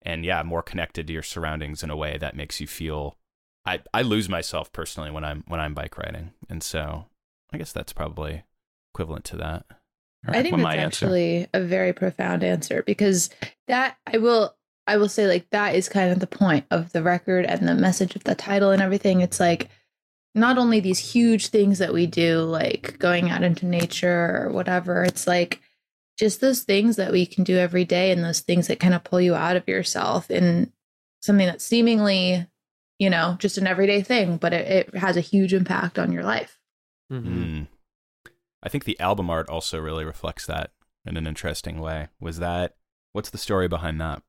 and 0.03 0.25
yeah 0.25 0.43
more 0.43 0.63
connected 0.63 1.07
to 1.07 1.13
your 1.13 1.23
surroundings 1.23 1.83
in 1.83 1.91
a 1.91 1.97
way 1.97 2.19
that 2.19 2.37
makes 2.37 2.61
you 2.61 2.67
feel 2.67 3.17
i 3.65 3.81
i 3.95 4.03
lose 4.03 4.29
myself 4.29 4.71
personally 4.73 5.11
when 5.11 5.25
i'm 5.25 5.43
when 5.49 5.59
i'm 5.59 5.75
bike 5.75 5.97
riding 5.97 6.33
and 6.51 6.63
so 6.63 7.07
i 7.53 7.57
guess 7.57 7.73
that's 7.73 7.93
probably 7.95 8.45
equivalent 8.93 9.25
to 9.25 9.37
that 9.37 9.65
All 10.29 10.35
I 10.37 10.43
think 10.43 10.57
that's 10.57 10.63
my 10.63 10.77
answer. 10.77 11.07
actually 11.07 11.49
a 11.55 11.61
very 11.63 11.95
profound 11.95 12.45
answer 12.45 12.83
because 12.83 13.31
that 13.69 13.97
I 14.07 14.19
will 14.19 14.55
I 14.87 14.97
will 14.99 15.09
say 15.09 15.27
like 15.27 15.49
that 15.51 15.75
is 15.75 15.89
kind 15.89 16.13
of 16.13 16.21
the 16.21 16.27
point 16.27 16.67
of 16.71 16.93
the 16.93 17.03
record 17.03 17.47
and 17.47 17.67
the 17.67 17.75
message 17.75 18.17
of 18.17 18.25
the 18.25 18.35
title 18.35 18.71
and 18.71 18.83
everything. 18.83 19.21
It's 19.21 19.41
like 19.41 19.71
not 20.35 20.59
only 20.59 20.81
these 20.81 20.99
huge 20.99 21.49
things 21.49 21.79
that 21.79 21.93
we 21.93 22.07
do, 22.07 22.41
like 22.41 22.99
going 22.99 23.31
out 23.31 23.43
into 23.43 23.67
nature 23.67 24.43
or 24.47 24.51
whatever, 24.53 25.05
it's 25.05 25.27
like 25.27 25.61
just 26.19 26.41
those 26.41 26.63
things 26.63 26.97
that 26.97 27.13
we 27.13 27.27
can 27.27 27.45
do 27.45 27.59
every 27.59 27.85
day 27.85 28.11
and 28.11 28.23
those 28.25 28.41
things 28.41 28.67
that 28.69 28.81
kind 28.81 28.95
of 28.95 29.05
pull 29.05 29.21
you 29.21 29.35
out 29.35 29.57
of 29.57 29.67
yourself 29.69 30.31
in 30.31 30.73
something 31.21 31.47
that's 31.47 31.65
seemingly, 31.65 32.47
you 32.99 33.11
know, 33.11 33.37
just 33.39 33.59
an 33.59 33.67
everyday 33.67 34.03
thing, 34.03 34.37
but 34.39 34.53
it, 34.53 34.89
it 34.89 34.97
has 34.97 35.17
a 35.17 35.21
huge 35.23 35.53
impact 35.53 35.99
on 35.99 36.13
your 36.13 36.23
life. 36.25 36.59
Mm-hmm. 37.13 37.43
Mm. 37.45 37.67
i 38.63 38.69
think 38.71 38.85
the 38.85 38.99
album 38.99 39.29
art 39.29 39.47
also 39.51 39.79
really 39.79 40.05
reflects 40.05 40.47
that 40.47 40.71
in 41.05 41.19
an 41.19 41.27
interesting 41.27 41.79
way 41.79 42.09
was 42.21 42.39
that 42.39 42.77
what's 43.13 43.29
the 43.29 43.37
story 43.37 43.69
behind 43.69 44.01
that 44.01 44.23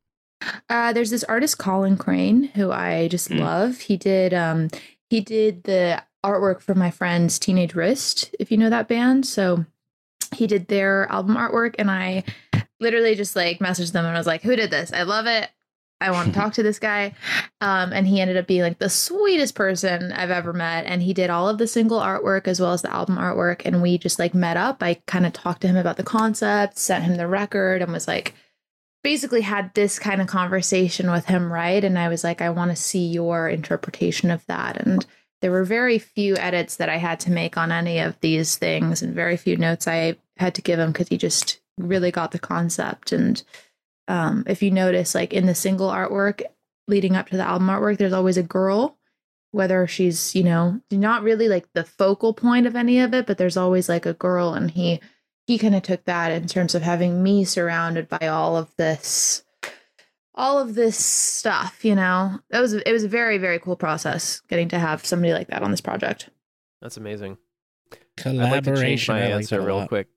Uh, 0.69 0.91
there's 0.91 1.11
this 1.11 1.23
artist 1.25 1.57
Colin 1.57 1.95
Crane 1.97 2.45
who 2.55 2.71
I 2.73 3.07
just 3.07 3.29
Mm. 3.29 3.39
love. 3.39 3.79
He 3.79 3.95
did 3.95 4.33
um 4.33 4.67
he 5.13 5.21
did 5.21 5.65
the 5.65 6.01
artwork 6.25 6.59
for 6.59 6.73
my 6.73 6.89
friend's 6.89 7.37
Teenage 7.37 7.75
Wrist, 7.75 8.35
if 8.39 8.49
you 8.49 8.57
know 8.57 8.71
that 8.71 8.87
band. 8.87 9.27
So 9.27 9.63
he 10.33 10.47
did 10.47 10.69
their 10.69 11.05
album 11.11 11.35
artwork 11.35 11.75
and 11.77 11.91
I 11.91 12.23
literally 12.79 13.13
just 13.13 13.35
like 13.35 13.59
messaged 13.59 13.91
them 13.91 14.05
and 14.05 14.15
I 14.15 14.19
was 14.19 14.25
like, 14.25 14.41
"Who 14.41 14.55
did 14.55 14.71
this? 14.71 14.91
I 14.91 15.03
love 15.03 15.27
it. 15.27 15.51
I 16.01 16.09
want 16.09 16.33
to 16.33 16.33
talk 16.39 16.53
to 16.53 16.63
this 16.63 16.79
guy." 16.79 17.13
Um, 17.61 17.93
and 17.93 18.07
he 18.07 18.21
ended 18.21 18.37
up 18.37 18.47
being 18.47 18.63
like 18.63 18.79
the 18.79 18.89
sweetest 18.89 19.53
person 19.53 20.11
I've 20.11 20.31
ever 20.31 20.51
met. 20.51 20.85
And 20.87 21.03
he 21.03 21.13
did 21.13 21.29
all 21.29 21.47
of 21.47 21.59
the 21.59 21.67
single 21.67 21.99
artwork 21.99 22.47
as 22.47 22.59
well 22.59 22.73
as 22.73 22.81
the 22.81 22.91
album 22.91 23.17
artwork. 23.17 23.61
And 23.65 23.83
we 23.83 23.99
just 23.99 24.17
like 24.17 24.33
met 24.33 24.57
up. 24.57 24.81
I 24.81 24.95
kind 25.05 25.27
of 25.27 25.33
talked 25.33 25.61
to 25.61 25.67
him 25.67 25.77
about 25.77 25.97
the 25.97 26.03
concept, 26.03 26.79
sent 26.79 27.03
him 27.03 27.17
the 27.17 27.27
record, 27.27 27.83
and 27.83 27.93
was 27.93 28.07
like, 28.07 28.33
basically 29.03 29.41
had 29.41 29.73
this 29.73 29.99
kind 29.99 30.21
of 30.21 30.27
conversation 30.27 31.11
with 31.11 31.25
him, 31.25 31.51
right? 31.51 31.83
And 31.83 31.99
I 31.99 32.07
was 32.07 32.23
like, 32.23 32.41
I 32.41 32.49
want 32.49 32.71
to 32.71 32.75
see 32.75 33.05
your 33.05 33.49
interpretation 33.49 34.31
of 34.31 34.45
that. 34.47 34.77
And 34.77 35.05
there 35.41 35.51
were 35.51 35.65
very 35.65 35.99
few 35.99 36.37
edits 36.37 36.77
that 36.77 36.87
I 36.87 36.97
had 36.97 37.19
to 37.21 37.31
make 37.31 37.57
on 37.57 37.71
any 37.71 37.99
of 37.99 38.17
these 38.21 38.55
things, 38.55 39.01
and 39.01 39.13
very 39.13 39.35
few 39.35 39.57
notes 39.57 39.87
I 39.87 40.15
had 40.37 40.55
to 40.55 40.61
give 40.61 40.79
him 40.79 40.93
because 40.93 41.09
he 41.09 41.17
just 41.17 41.59
really 41.77 42.11
got 42.11 42.31
the 42.31 42.39
concept. 42.39 43.11
And 43.11 43.43
um, 44.07 44.45
if 44.47 44.63
you 44.63 44.71
notice, 44.71 45.13
like 45.13 45.33
in 45.33 45.45
the 45.45 45.55
single 45.55 45.89
artwork 45.89 46.43
leading 46.87 47.15
up 47.17 47.29
to 47.29 47.37
the 47.37 47.43
album 47.43 47.67
artwork, 47.67 47.97
there's 47.97 48.13
always 48.13 48.37
a 48.37 48.43
girl, 48.43 48.97
whether 49.51 49.85
she's, 49.85 50.33
you 50.33 50.43
know, 50.43 50.79
not 50.91 51.23
really 51.23 51.49
like 51.49 51.67
the 51.73 51.83
focal 51.83 52.33
point 52.33 52.65
of 52.65 52.75
any 52.75 52.99
of 52.99 53.13
it, 53.13 53.25
but 53.25 53.37
there's 53.37 53.57
always 53.57 53.89
like 53.89 54.05
a 54.05 54.13
girl, 54.13 54.53
and 54.53 54.71
he 54.71 55.01
he 55.47 55.57
kind 55.57 55.75
of 55.75 55.81
took 55.83 56.05
that 56.05 56.31
in 56.31 56.47
terms 56.47 56.73
of 56.75 56.81
having 56.81 57.21
me 57.23 57.43
surrounded 57.45 58.07
by 58.09 58.27
all 58.27 58.55
of 58.57 58.73
this 58.77 59.43
all 60.35 60.57
of 60.59 60.73
this 60.75 60.97
stuff 60.97 61.83
you 61.85 61.93
know 61.95 62.39
it 62.49 62.59
was 62.59 62.73
it 62.73 62.91
was 62.91 63.03
a 63.03 63.07
very 63.09 63.37
very 63.37 63.59
cool 63.59 63.75
process 63.75 64.39
getting 64.49 64.67
to 64.69 64.79
have 64.79 65.05
somebody 65.05 65.31
like 65.33 65.47
that 65.47 65.61
on 65.61 65.69
this 65.71 65.81
project 65.81 66.29
That's 66.81 66.97
amazing. 66.97 67.37
I'd 67.91 67.99
Collaboration. 68.17 68.51
like 68.51 68.63
to 68.63 68.81
change 68.81 69.09
my 69.09 69.19
I 69.19 69.23
like 69.25 69.33
answer 69.33 69.61
real 69.61 69.87
quick. 69.87 70.07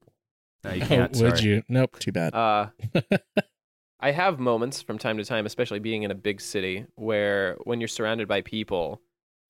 no, 0.64 0.72
you 0.72 0.82
Oh, 0.84 0.86
can't 0.86 1.16
would 1.16 1.42
you? 1.42 1.62
Nope. 1.68 1.98
Too 1.98 2.12
bad. 2.12 2.34
Uh, 2.34 2.68
I 4.00 4.10
have 4.10 4.38
moments 4.38 4.82
from 4.82 4.98
time 4.98 5.16
to 5.16 5.24
time, 5.24 5.46
especially 5.46 5.78
being 5.78 6.02
in 6.02 6.10
a 6.10 6.14
big 6.14 6.40
city, 6.42 6.84
where 6.96 7.56
when 7.64 7.80
you're 7.80 7.88
surrounded 7.88 8.28
by 8.28 8.42
people 8.42 9.00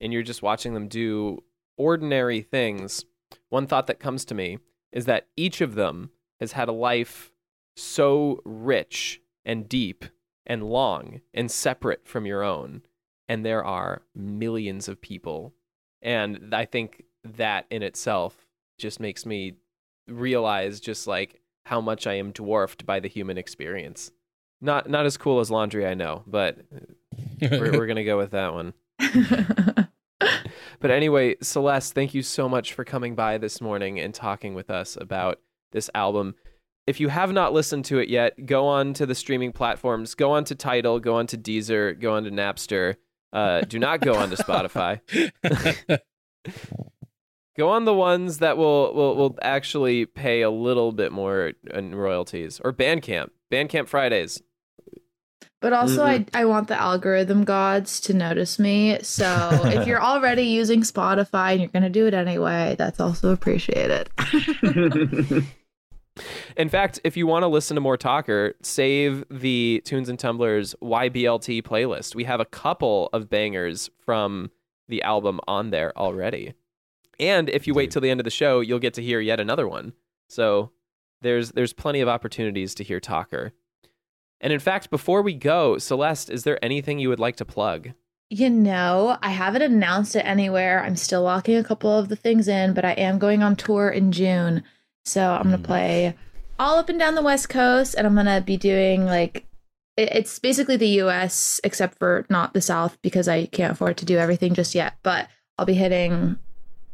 and 0.00 0.12
you're 0.12 0.22
just 0.22 0.42
watching 0.42 0.74
them 0.74 0.86
do 0.88 1.42
ordinary 1.76 2.40
things, 2.42 3.04
one 3.48 3.66
thought 3.66 3.88
that 3.88 3.98
comes 3.98 4.24
to 4.26 4.34
me 4.34 4.58
is 4.96 5.04
that 5.04 5.26
each 5.36 5.60
of 5.60 5.74
them 5.74 6.08
has 6.40 6.52
had 6.52 6.70
a 6.70 6.72
life 6.72 7.30
so 7.76 8.40
rich 8.46 9.20
and 9.44 9.68
deep 9.68 10.06
and 10.46 10.62
long 10.70 11.20
and 11.34 11.50
separate 11.50 12.08
from 12.08 12.24
your 12.24 12.42
own. 12.42 12.80
And 13.28 13.44
there 13.44 13.62
are 13.62 14.00
millions 14.14 14.88
of 14.88 15.02
people. 15.02 15.52
And 16.00 16.54
I 16.54 16.64
think 16.64 17.04
that 17.24 17.66
in 17.70 17.82
itself 17.82 18.46
just 18.78 18.98
makes 18.98 19.26
me 19.26 19.56
realize 20.08 20.80
just 20.80 21.06
like 21.06 21.42
how 21.66 21.82
much 21.82 22.06
I 22.06 22.14
am 22.14 22.30
dwarfed 22.30 22.86
by 22.86 22.98
the 22.98 23.08
human 23.08 23.36
experience. 23.36 24.10
Not 24.62 24.88
not 24.88 25.04
as 25.04 25.18
cool 25.18 25.40
as 25.40 25.50
laundry, 25.50 25.86
I 25.86 25.92
know, 25.92 26.22
but 26.26 26.56
we're, 27.42 27.72
we're 27.72 27.86
gonna 27.86 28.02
go 28.02 28.16
with 28.16 28.30
that 28.30 28.54
one. 28.54 28.72
But 30.80 30.90
anyway, 30.90 31.36
Celeste, 31.42 31.94
thank 31.94 32.14
you 32.14 32.22
so 32.22 32.48
much 32.48 32.74
for 32.74 32.84
coming 32.84 33.14
by 33.14 33.38
this 33.38 33.60
morning 33.60 33.98
and 33.98 34.14
talking 34.14 34.54
with 34.54 34.70
us 34.70 34.96
about 35.00 35.40
this 35.72 35.90
album. 35.94 36.34
if 36.86 37.00
you 37.00 37.08
have 37.08 37.32
not 37.32 37.52
listened 37.52 37.84
to 37.86 37.98
it 37.98 38.08
yet, 38.08 38.46
go 38.46 38.66
on 38.66 38.94
to 38.94 39.06
the 39.06 39.14
streaming 39.14 39.52
platforms. 39.52 40.14
Go 40.14 40.30
on 40.30 40.44
to 40.44 40.54
Tidal. 40.54 41.00
Go 41.00 41.16
on 41.16 41.26
to 41.28 41.36
Deezer. 41.36 41.98
Go 41.98 42.14
on 42.14 42.22
to 42.24 42.30
Napster. 42.30 42.96
Uh, 43.32 43.62
do 43.62 43.78
not 43.78 44.00
go 44.00 44.14
on 44.14 44.30
to 44.30 44.36
Spotify. 44.36 45.00
Go 47.56 47.70
on 47.70 47.86
the 47.86 47.94
ones 47.94 48.38
that 48.38 48.58
will 48.58 48.92
will 48.94 49.16
will 49.16 49.38
actually 49.40 50.04
pay 50.04 50.42
a 50.42 50.50
little 50.50 50.92
bit 50.92 51.10
more 51.10 51.52
in 51.72 51.94
royalties 51.94 52.60
or 52.62 52.72
Bandcamp. 52.72 53.30
Bandcamp 53.50 53.88
Fridays. 53.88 54.42
But 55.60 55.72
also, 55.72 56.04
I, 56.04 56.26
I 56.34 56.44
want 56.44 56.68
the 56.68 56.78
algorithm 56.78 57.44
gods 57.44 57.98
to 58.00 58.14
notice 58.14 58.58
me. 58.58 58.98
So 59.02 59.48
if 59.64 59.86
you're 59.86 60.02
already 60.04 60.42
using 60.42 60.82
Spotify 60.82 61.52
and 61.52 61.60
you're 61.60 61.70
going 61.70 61.82
to 61.82 61.88
do 61.88 62.06
it 62.06 62.14
anyway, 62.14 62.76
that's 62.78 63.00
also 63.00 63.30
appreciated. 63.30 64.10
In 66.56 66.68
fact, 66.68 67.00
if 67.04 67.16
you 67.16 67.26
want 67.26 67.42
to 67.42 67.48
listen 67.48 67.74
to 67.74 67.80
more 67.80 67.96
Talker, 67.96 68.54
save 68.62 69.24
the 69.30 69.82
Tunes 69.84 70.08
and 70.08 70.18
Tumblers 70.18 70.74
YBLT 70.82 71.62
playlist. 71.62 72.14
We 72.14 72.24
have 72.24 72.40
a 72.40 72.46
couple 72.46 73.08
of 73.12 73.28
bangers 73.28 73.90
from 74.04 74.50
the 74.88 75.02
album 75.02 75.40
on 75.46 75.70
there 75.70 75.96
already. 75.98 76.54
And 77.18 77.48
if 77.48 77.66
you 77.66 77.74
wait 77.74 77.90
till 77.90 78.02
the 78.02 78.10
end 78.10 78.20
of 78.20 78.24
the 78.24 78.30
show, 78.30 78.60
you'll 78.60 78.78
get 78.78 78.94
to 78.94 79.02
hear 79.02 79.20
yet 79.20 79.40
another 79.40 79.66
one. 79.66 79.94
So 80.28 80.70
there's 81.22 81.52
there's 81.52 81.72
plenty 81.72 82.00
of 82.00 82.08
opportunities 82.08 82.74
to 82.76 82.84
hear 82.84 83.00
Talker. 83.00 83.52
And 84.40 84.52
in 84.52 84.60
fact, 84.60 84.90
before 84.90 85.22
we 85.22 85.34
go, 85.34 85.78
Celeste, 85.78 86.30
is 86.30 86.44
there 86.44 86.62
anything 86.64 86.98
you 86.98 87.08
would 87.08 87.20
like 87.20 87.36
to 87.36 87.44
plug? 87.44 87.92
You 88.28 88.50
know, 88.50 89.18
I 89.22 89.30
haven't 89.30 89.62
announced 89.62 90.16
it 90.16 90.26
anywhere. 90.26 90.82
I'm 90.82 90.96
still 90.96 91.22
locking 91.22 91.56
a 91.56 91.64
couple 91.64 91.96
of 91.96 92.08
the 92.08 92.16
things 92.16 92.48
in, 92.48 92.74
but 92.74 92.84
I 92.84 92.92
am 92.92 93.18
going 93.18 93.42
on 93.42 93.56
tour 93.56 93.88
in 93.88 94.12
June. 94.12 94.62
So 95.04 95.22
I'm 95.22 95.44
going 95.44 95.52
to 95.52 95.58
hmm. 95.58 95.64
play 95.64 96.16
all 96.58 96.78
up 96.78 96.88
and 96.88 96.98
down 96.98 97.14
the 97.14 97.22
West 97.22 97.48
Coast, 97.48 97.94
and 97.94 98.06
I'm 98.06 98.14
going 98.14 98.26
to 98.26 98.40
be 98.40 98.56
doing 98.56 99.04
like 99.04 99.46
it's 99.96 100.38
basically 100.38 100.76
the 100.76 101.00
US, 101.02 101.60
except 101.64 101.98
for 101.98 102.26
not 102.28 102.52
the 102.52 102.60
South 102.60 103.00
because 103.00 103.28
I 103.28 103.46
can't 103.46 103.72
afford 103.72 103.96
to 103.98 104.04
do 104.04 104.18
everything 104.18 104.54
just 104.54 104.74
yet. 104.74 104.94
But 105.02 105.28
I'll 105.58 105.64
be 105.64 105.74
hitting 105.74 106.38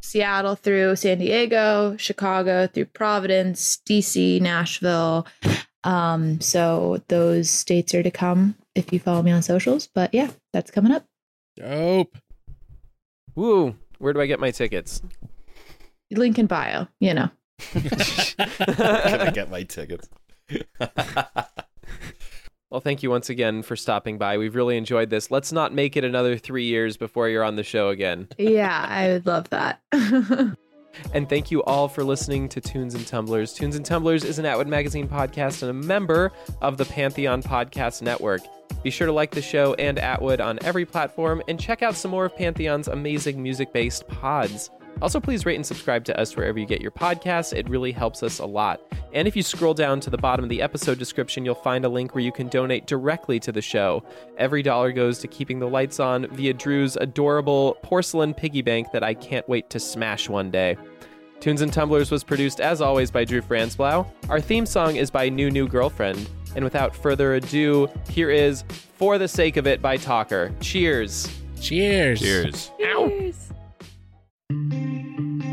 Seattle 0.01 0.55
through 0.55 0.97
San 0.97 1.19
Diego, 1.19 1.97
Chicago 1.97 2.67
through 2.67 2.87
Providence, 2.87 3.79
DC, 3.89 4.41
Nashville. 4.41 5.27
Um, 5.85 6.41
so 6.41 7.03
those 7.09 7.51
states 7.51 7.95
are 7.95 8.03
to 8.03 8.11
come 8.11 8.57
if 8.75 8.93
you 8.93 9.01
follow 9.01 9.23
me 9.23 9.31
on 9.31 9.43
socials. 9.43 9.89
But 9.95 10.13
yeah, 10.15 10.31
that's 10.53 10.71
coming 10.71 10.93
up. 10.93 11.05
Dope. 11.57 12.17
Woo! 13.35 13.77
Where 13.99 14.13
do 14.13 14.21
I 14.21 14.27
get 14.27 14.41
my 14.41 14.51
tickets? 14.51 15.03
Link 16.11 16.39
in 16.39 16.47
bio, 16.47 16.87
you 17.01 17.15
know. 17.15 17.31
Can 17.59 17.83
I 17.89 19.31
get 19.33 19.51
my 19.51 19.63
tickets? 19.63 20.09
Well, 22.73 22.81
thank 22.81 23.03
you 23.03 23.11
once 23.11 23.29
again 23.29 23.61
for 23.61 23.77
stopping 23.77 24.17
by. 24.17 24.39
We've 24.39 24.55
really 24.55 24.79
enjoyed 24.79 25.11
this. 25.11 25.31
Let's 25.31 25.53
not 25.53 25.75
make 25.75 25.95
it 25.95 26.05
another 26.05 26.39
three 26.39 26.65
years 26.65 26.97
before 26.97 27.29
you're 27.29 27.45
on 27.45 27.57
the 27.57 27.63
show 27.63 27.91
again. 27.91 28.29
Yeah, 28.39 28.87
I 28.89 29.09
would 29.09 29.27
love 29.27 29.51
that. 29.51 29.83
And 31.15 31.29
thank 31.29 31.51
you 31.51 31.63
all 31.65 31.89
for 31.89 32.05
listening 32.05 32.49
to 32.51 32.61
Tunes 32.61 32.95
and 32.95 33.07
Tumblers. 33.07 33.53
Tunes 33.53 33.77
and 33.77 33.85
Tumblers 33.85 34.25
is 34.25 34.39
an 34.39 34.47
Atwood 34.47 34.69
Magazine 34.69 35.09
podcast 35.09 35.63
and 35.63 35.71
a 35.71 35.75
member 35.75 36.33
of 36.61 36.77
the 36.77 36.85
Pantheon 36.85 37.43
Podcast 37.43 38.03
Network. 38.03 38.43
Be 38.83 38.91
sure 38.91 39.07
to 39.07 39.13
like 39.13 39.31
the 39.31 39.43
show 39.43 39.75
and 39.75 39.99
Atwood 39.99 40.41
on 40.41 40.59
every 40.63 40.85
platform 40.85 41.43
and 41.49 41.59
check 41.59 41.83
out 41.83 41.95
some 41.95 42.11
more 42.11 42.25
of 42.25 42.37
Pantheon's 42.37 42.89
amazing 42.89 43.43
music 43.43 43.73
based 43.73 44.07
pods. 44.09 44.71
Also, 45.01 45.19
please 45.19 45.45
rate 45.45 45.57
and 45.57 45.67
subscribe 45.67 46.05
to 46.05 46.21
us 46.21 46.37
wherever 46.37 46.59
you 46.59 46.67
get 46.67 46.81
your 46.81 46.91
podcasts. 46.91 47.53
It 47.53 47.69
really 47.69 47.91
helps 47.91 48.23
us 48.23 48.39
a 48.39 48.47
lot. 48.47 48.81
And 49.13 49.27
if 49.27 49.35
you 49.35 49.43
scroll 49.43 49.75
down 49.75 49.99
to 50.01 50.11
the 50.11 50.19
bottom 50.19 50.45
of 50.45 50.49
the 50.49 50.63
episode 50.63 50.99
description, 50.99 51.45
you'll 51.45 51.55
find 51.55 51.85
a 51.85 51.89
link 51.89 52.15
where 52.15 52.23
you 52.23 52.33
can 52.33 52.49
donate 52.49 52.87
directly 52.87 53.41
to 53.41 53.53
the 53.53 53.63
show. 53.63 54.05
Every 54.39 54.63
dollar 54.63 54.93
goes 54.93 55.19
to 55.19 55.29
keeping 55.29 55.59
the 55.59 55.69
lights 55.69 55.99
on 55.99 56.29
via 56.29 56.55
Drew's 56.55 56.97
adorable 56.97 57.79
porcelain 57.83 58.33
piggy 58.35 58.63
bank 58.63 58.93
that 58.93 59.03
I 59.03 59.15
can't 59.15 59.49
wait 59.49 59.71
to 59.71 59.81
smash 59.81 60.29
one 60.29 60.51
day. 60.51 60.77
Tunes 61.41 61.63
and 61.63 61.73
Tumblers 61.73 62.13
was 62.13 62.23
produced, 62.23 62.61
as 62.61 62.81
always, 62.81 63.11
by 63.11 63.25
Drew 63.25 63.43
Franzblau. 63.43 64.07
Our 64.29 64.41
theme 64.41 64.65
song 64.65 64.95
is 64.95 65.11
by 65.11 65.29
New 65.29 65.51
New 65.51 65.67
Girlfriend. 65.67 66.31
And 66.55 66.65
without 66.65 66.95
further 66.95 67.35
ado, 67.35 67.89
here 68.09 68.31
is 68.31 68.63
For 68.97 69.19
the 69.19 69.27
Sake 69.27 69.57
of 69.57 69.67
It 69.67 69.83
by 69.83 69.97
Talker. 69.97 70.53
Cheers. 70.61 71.29
Cheers. 71.61 72.21
Cheers. 72.21 72.71
I'm 73.51 73.52
thank 74.53 75.45
you 75.45 75.52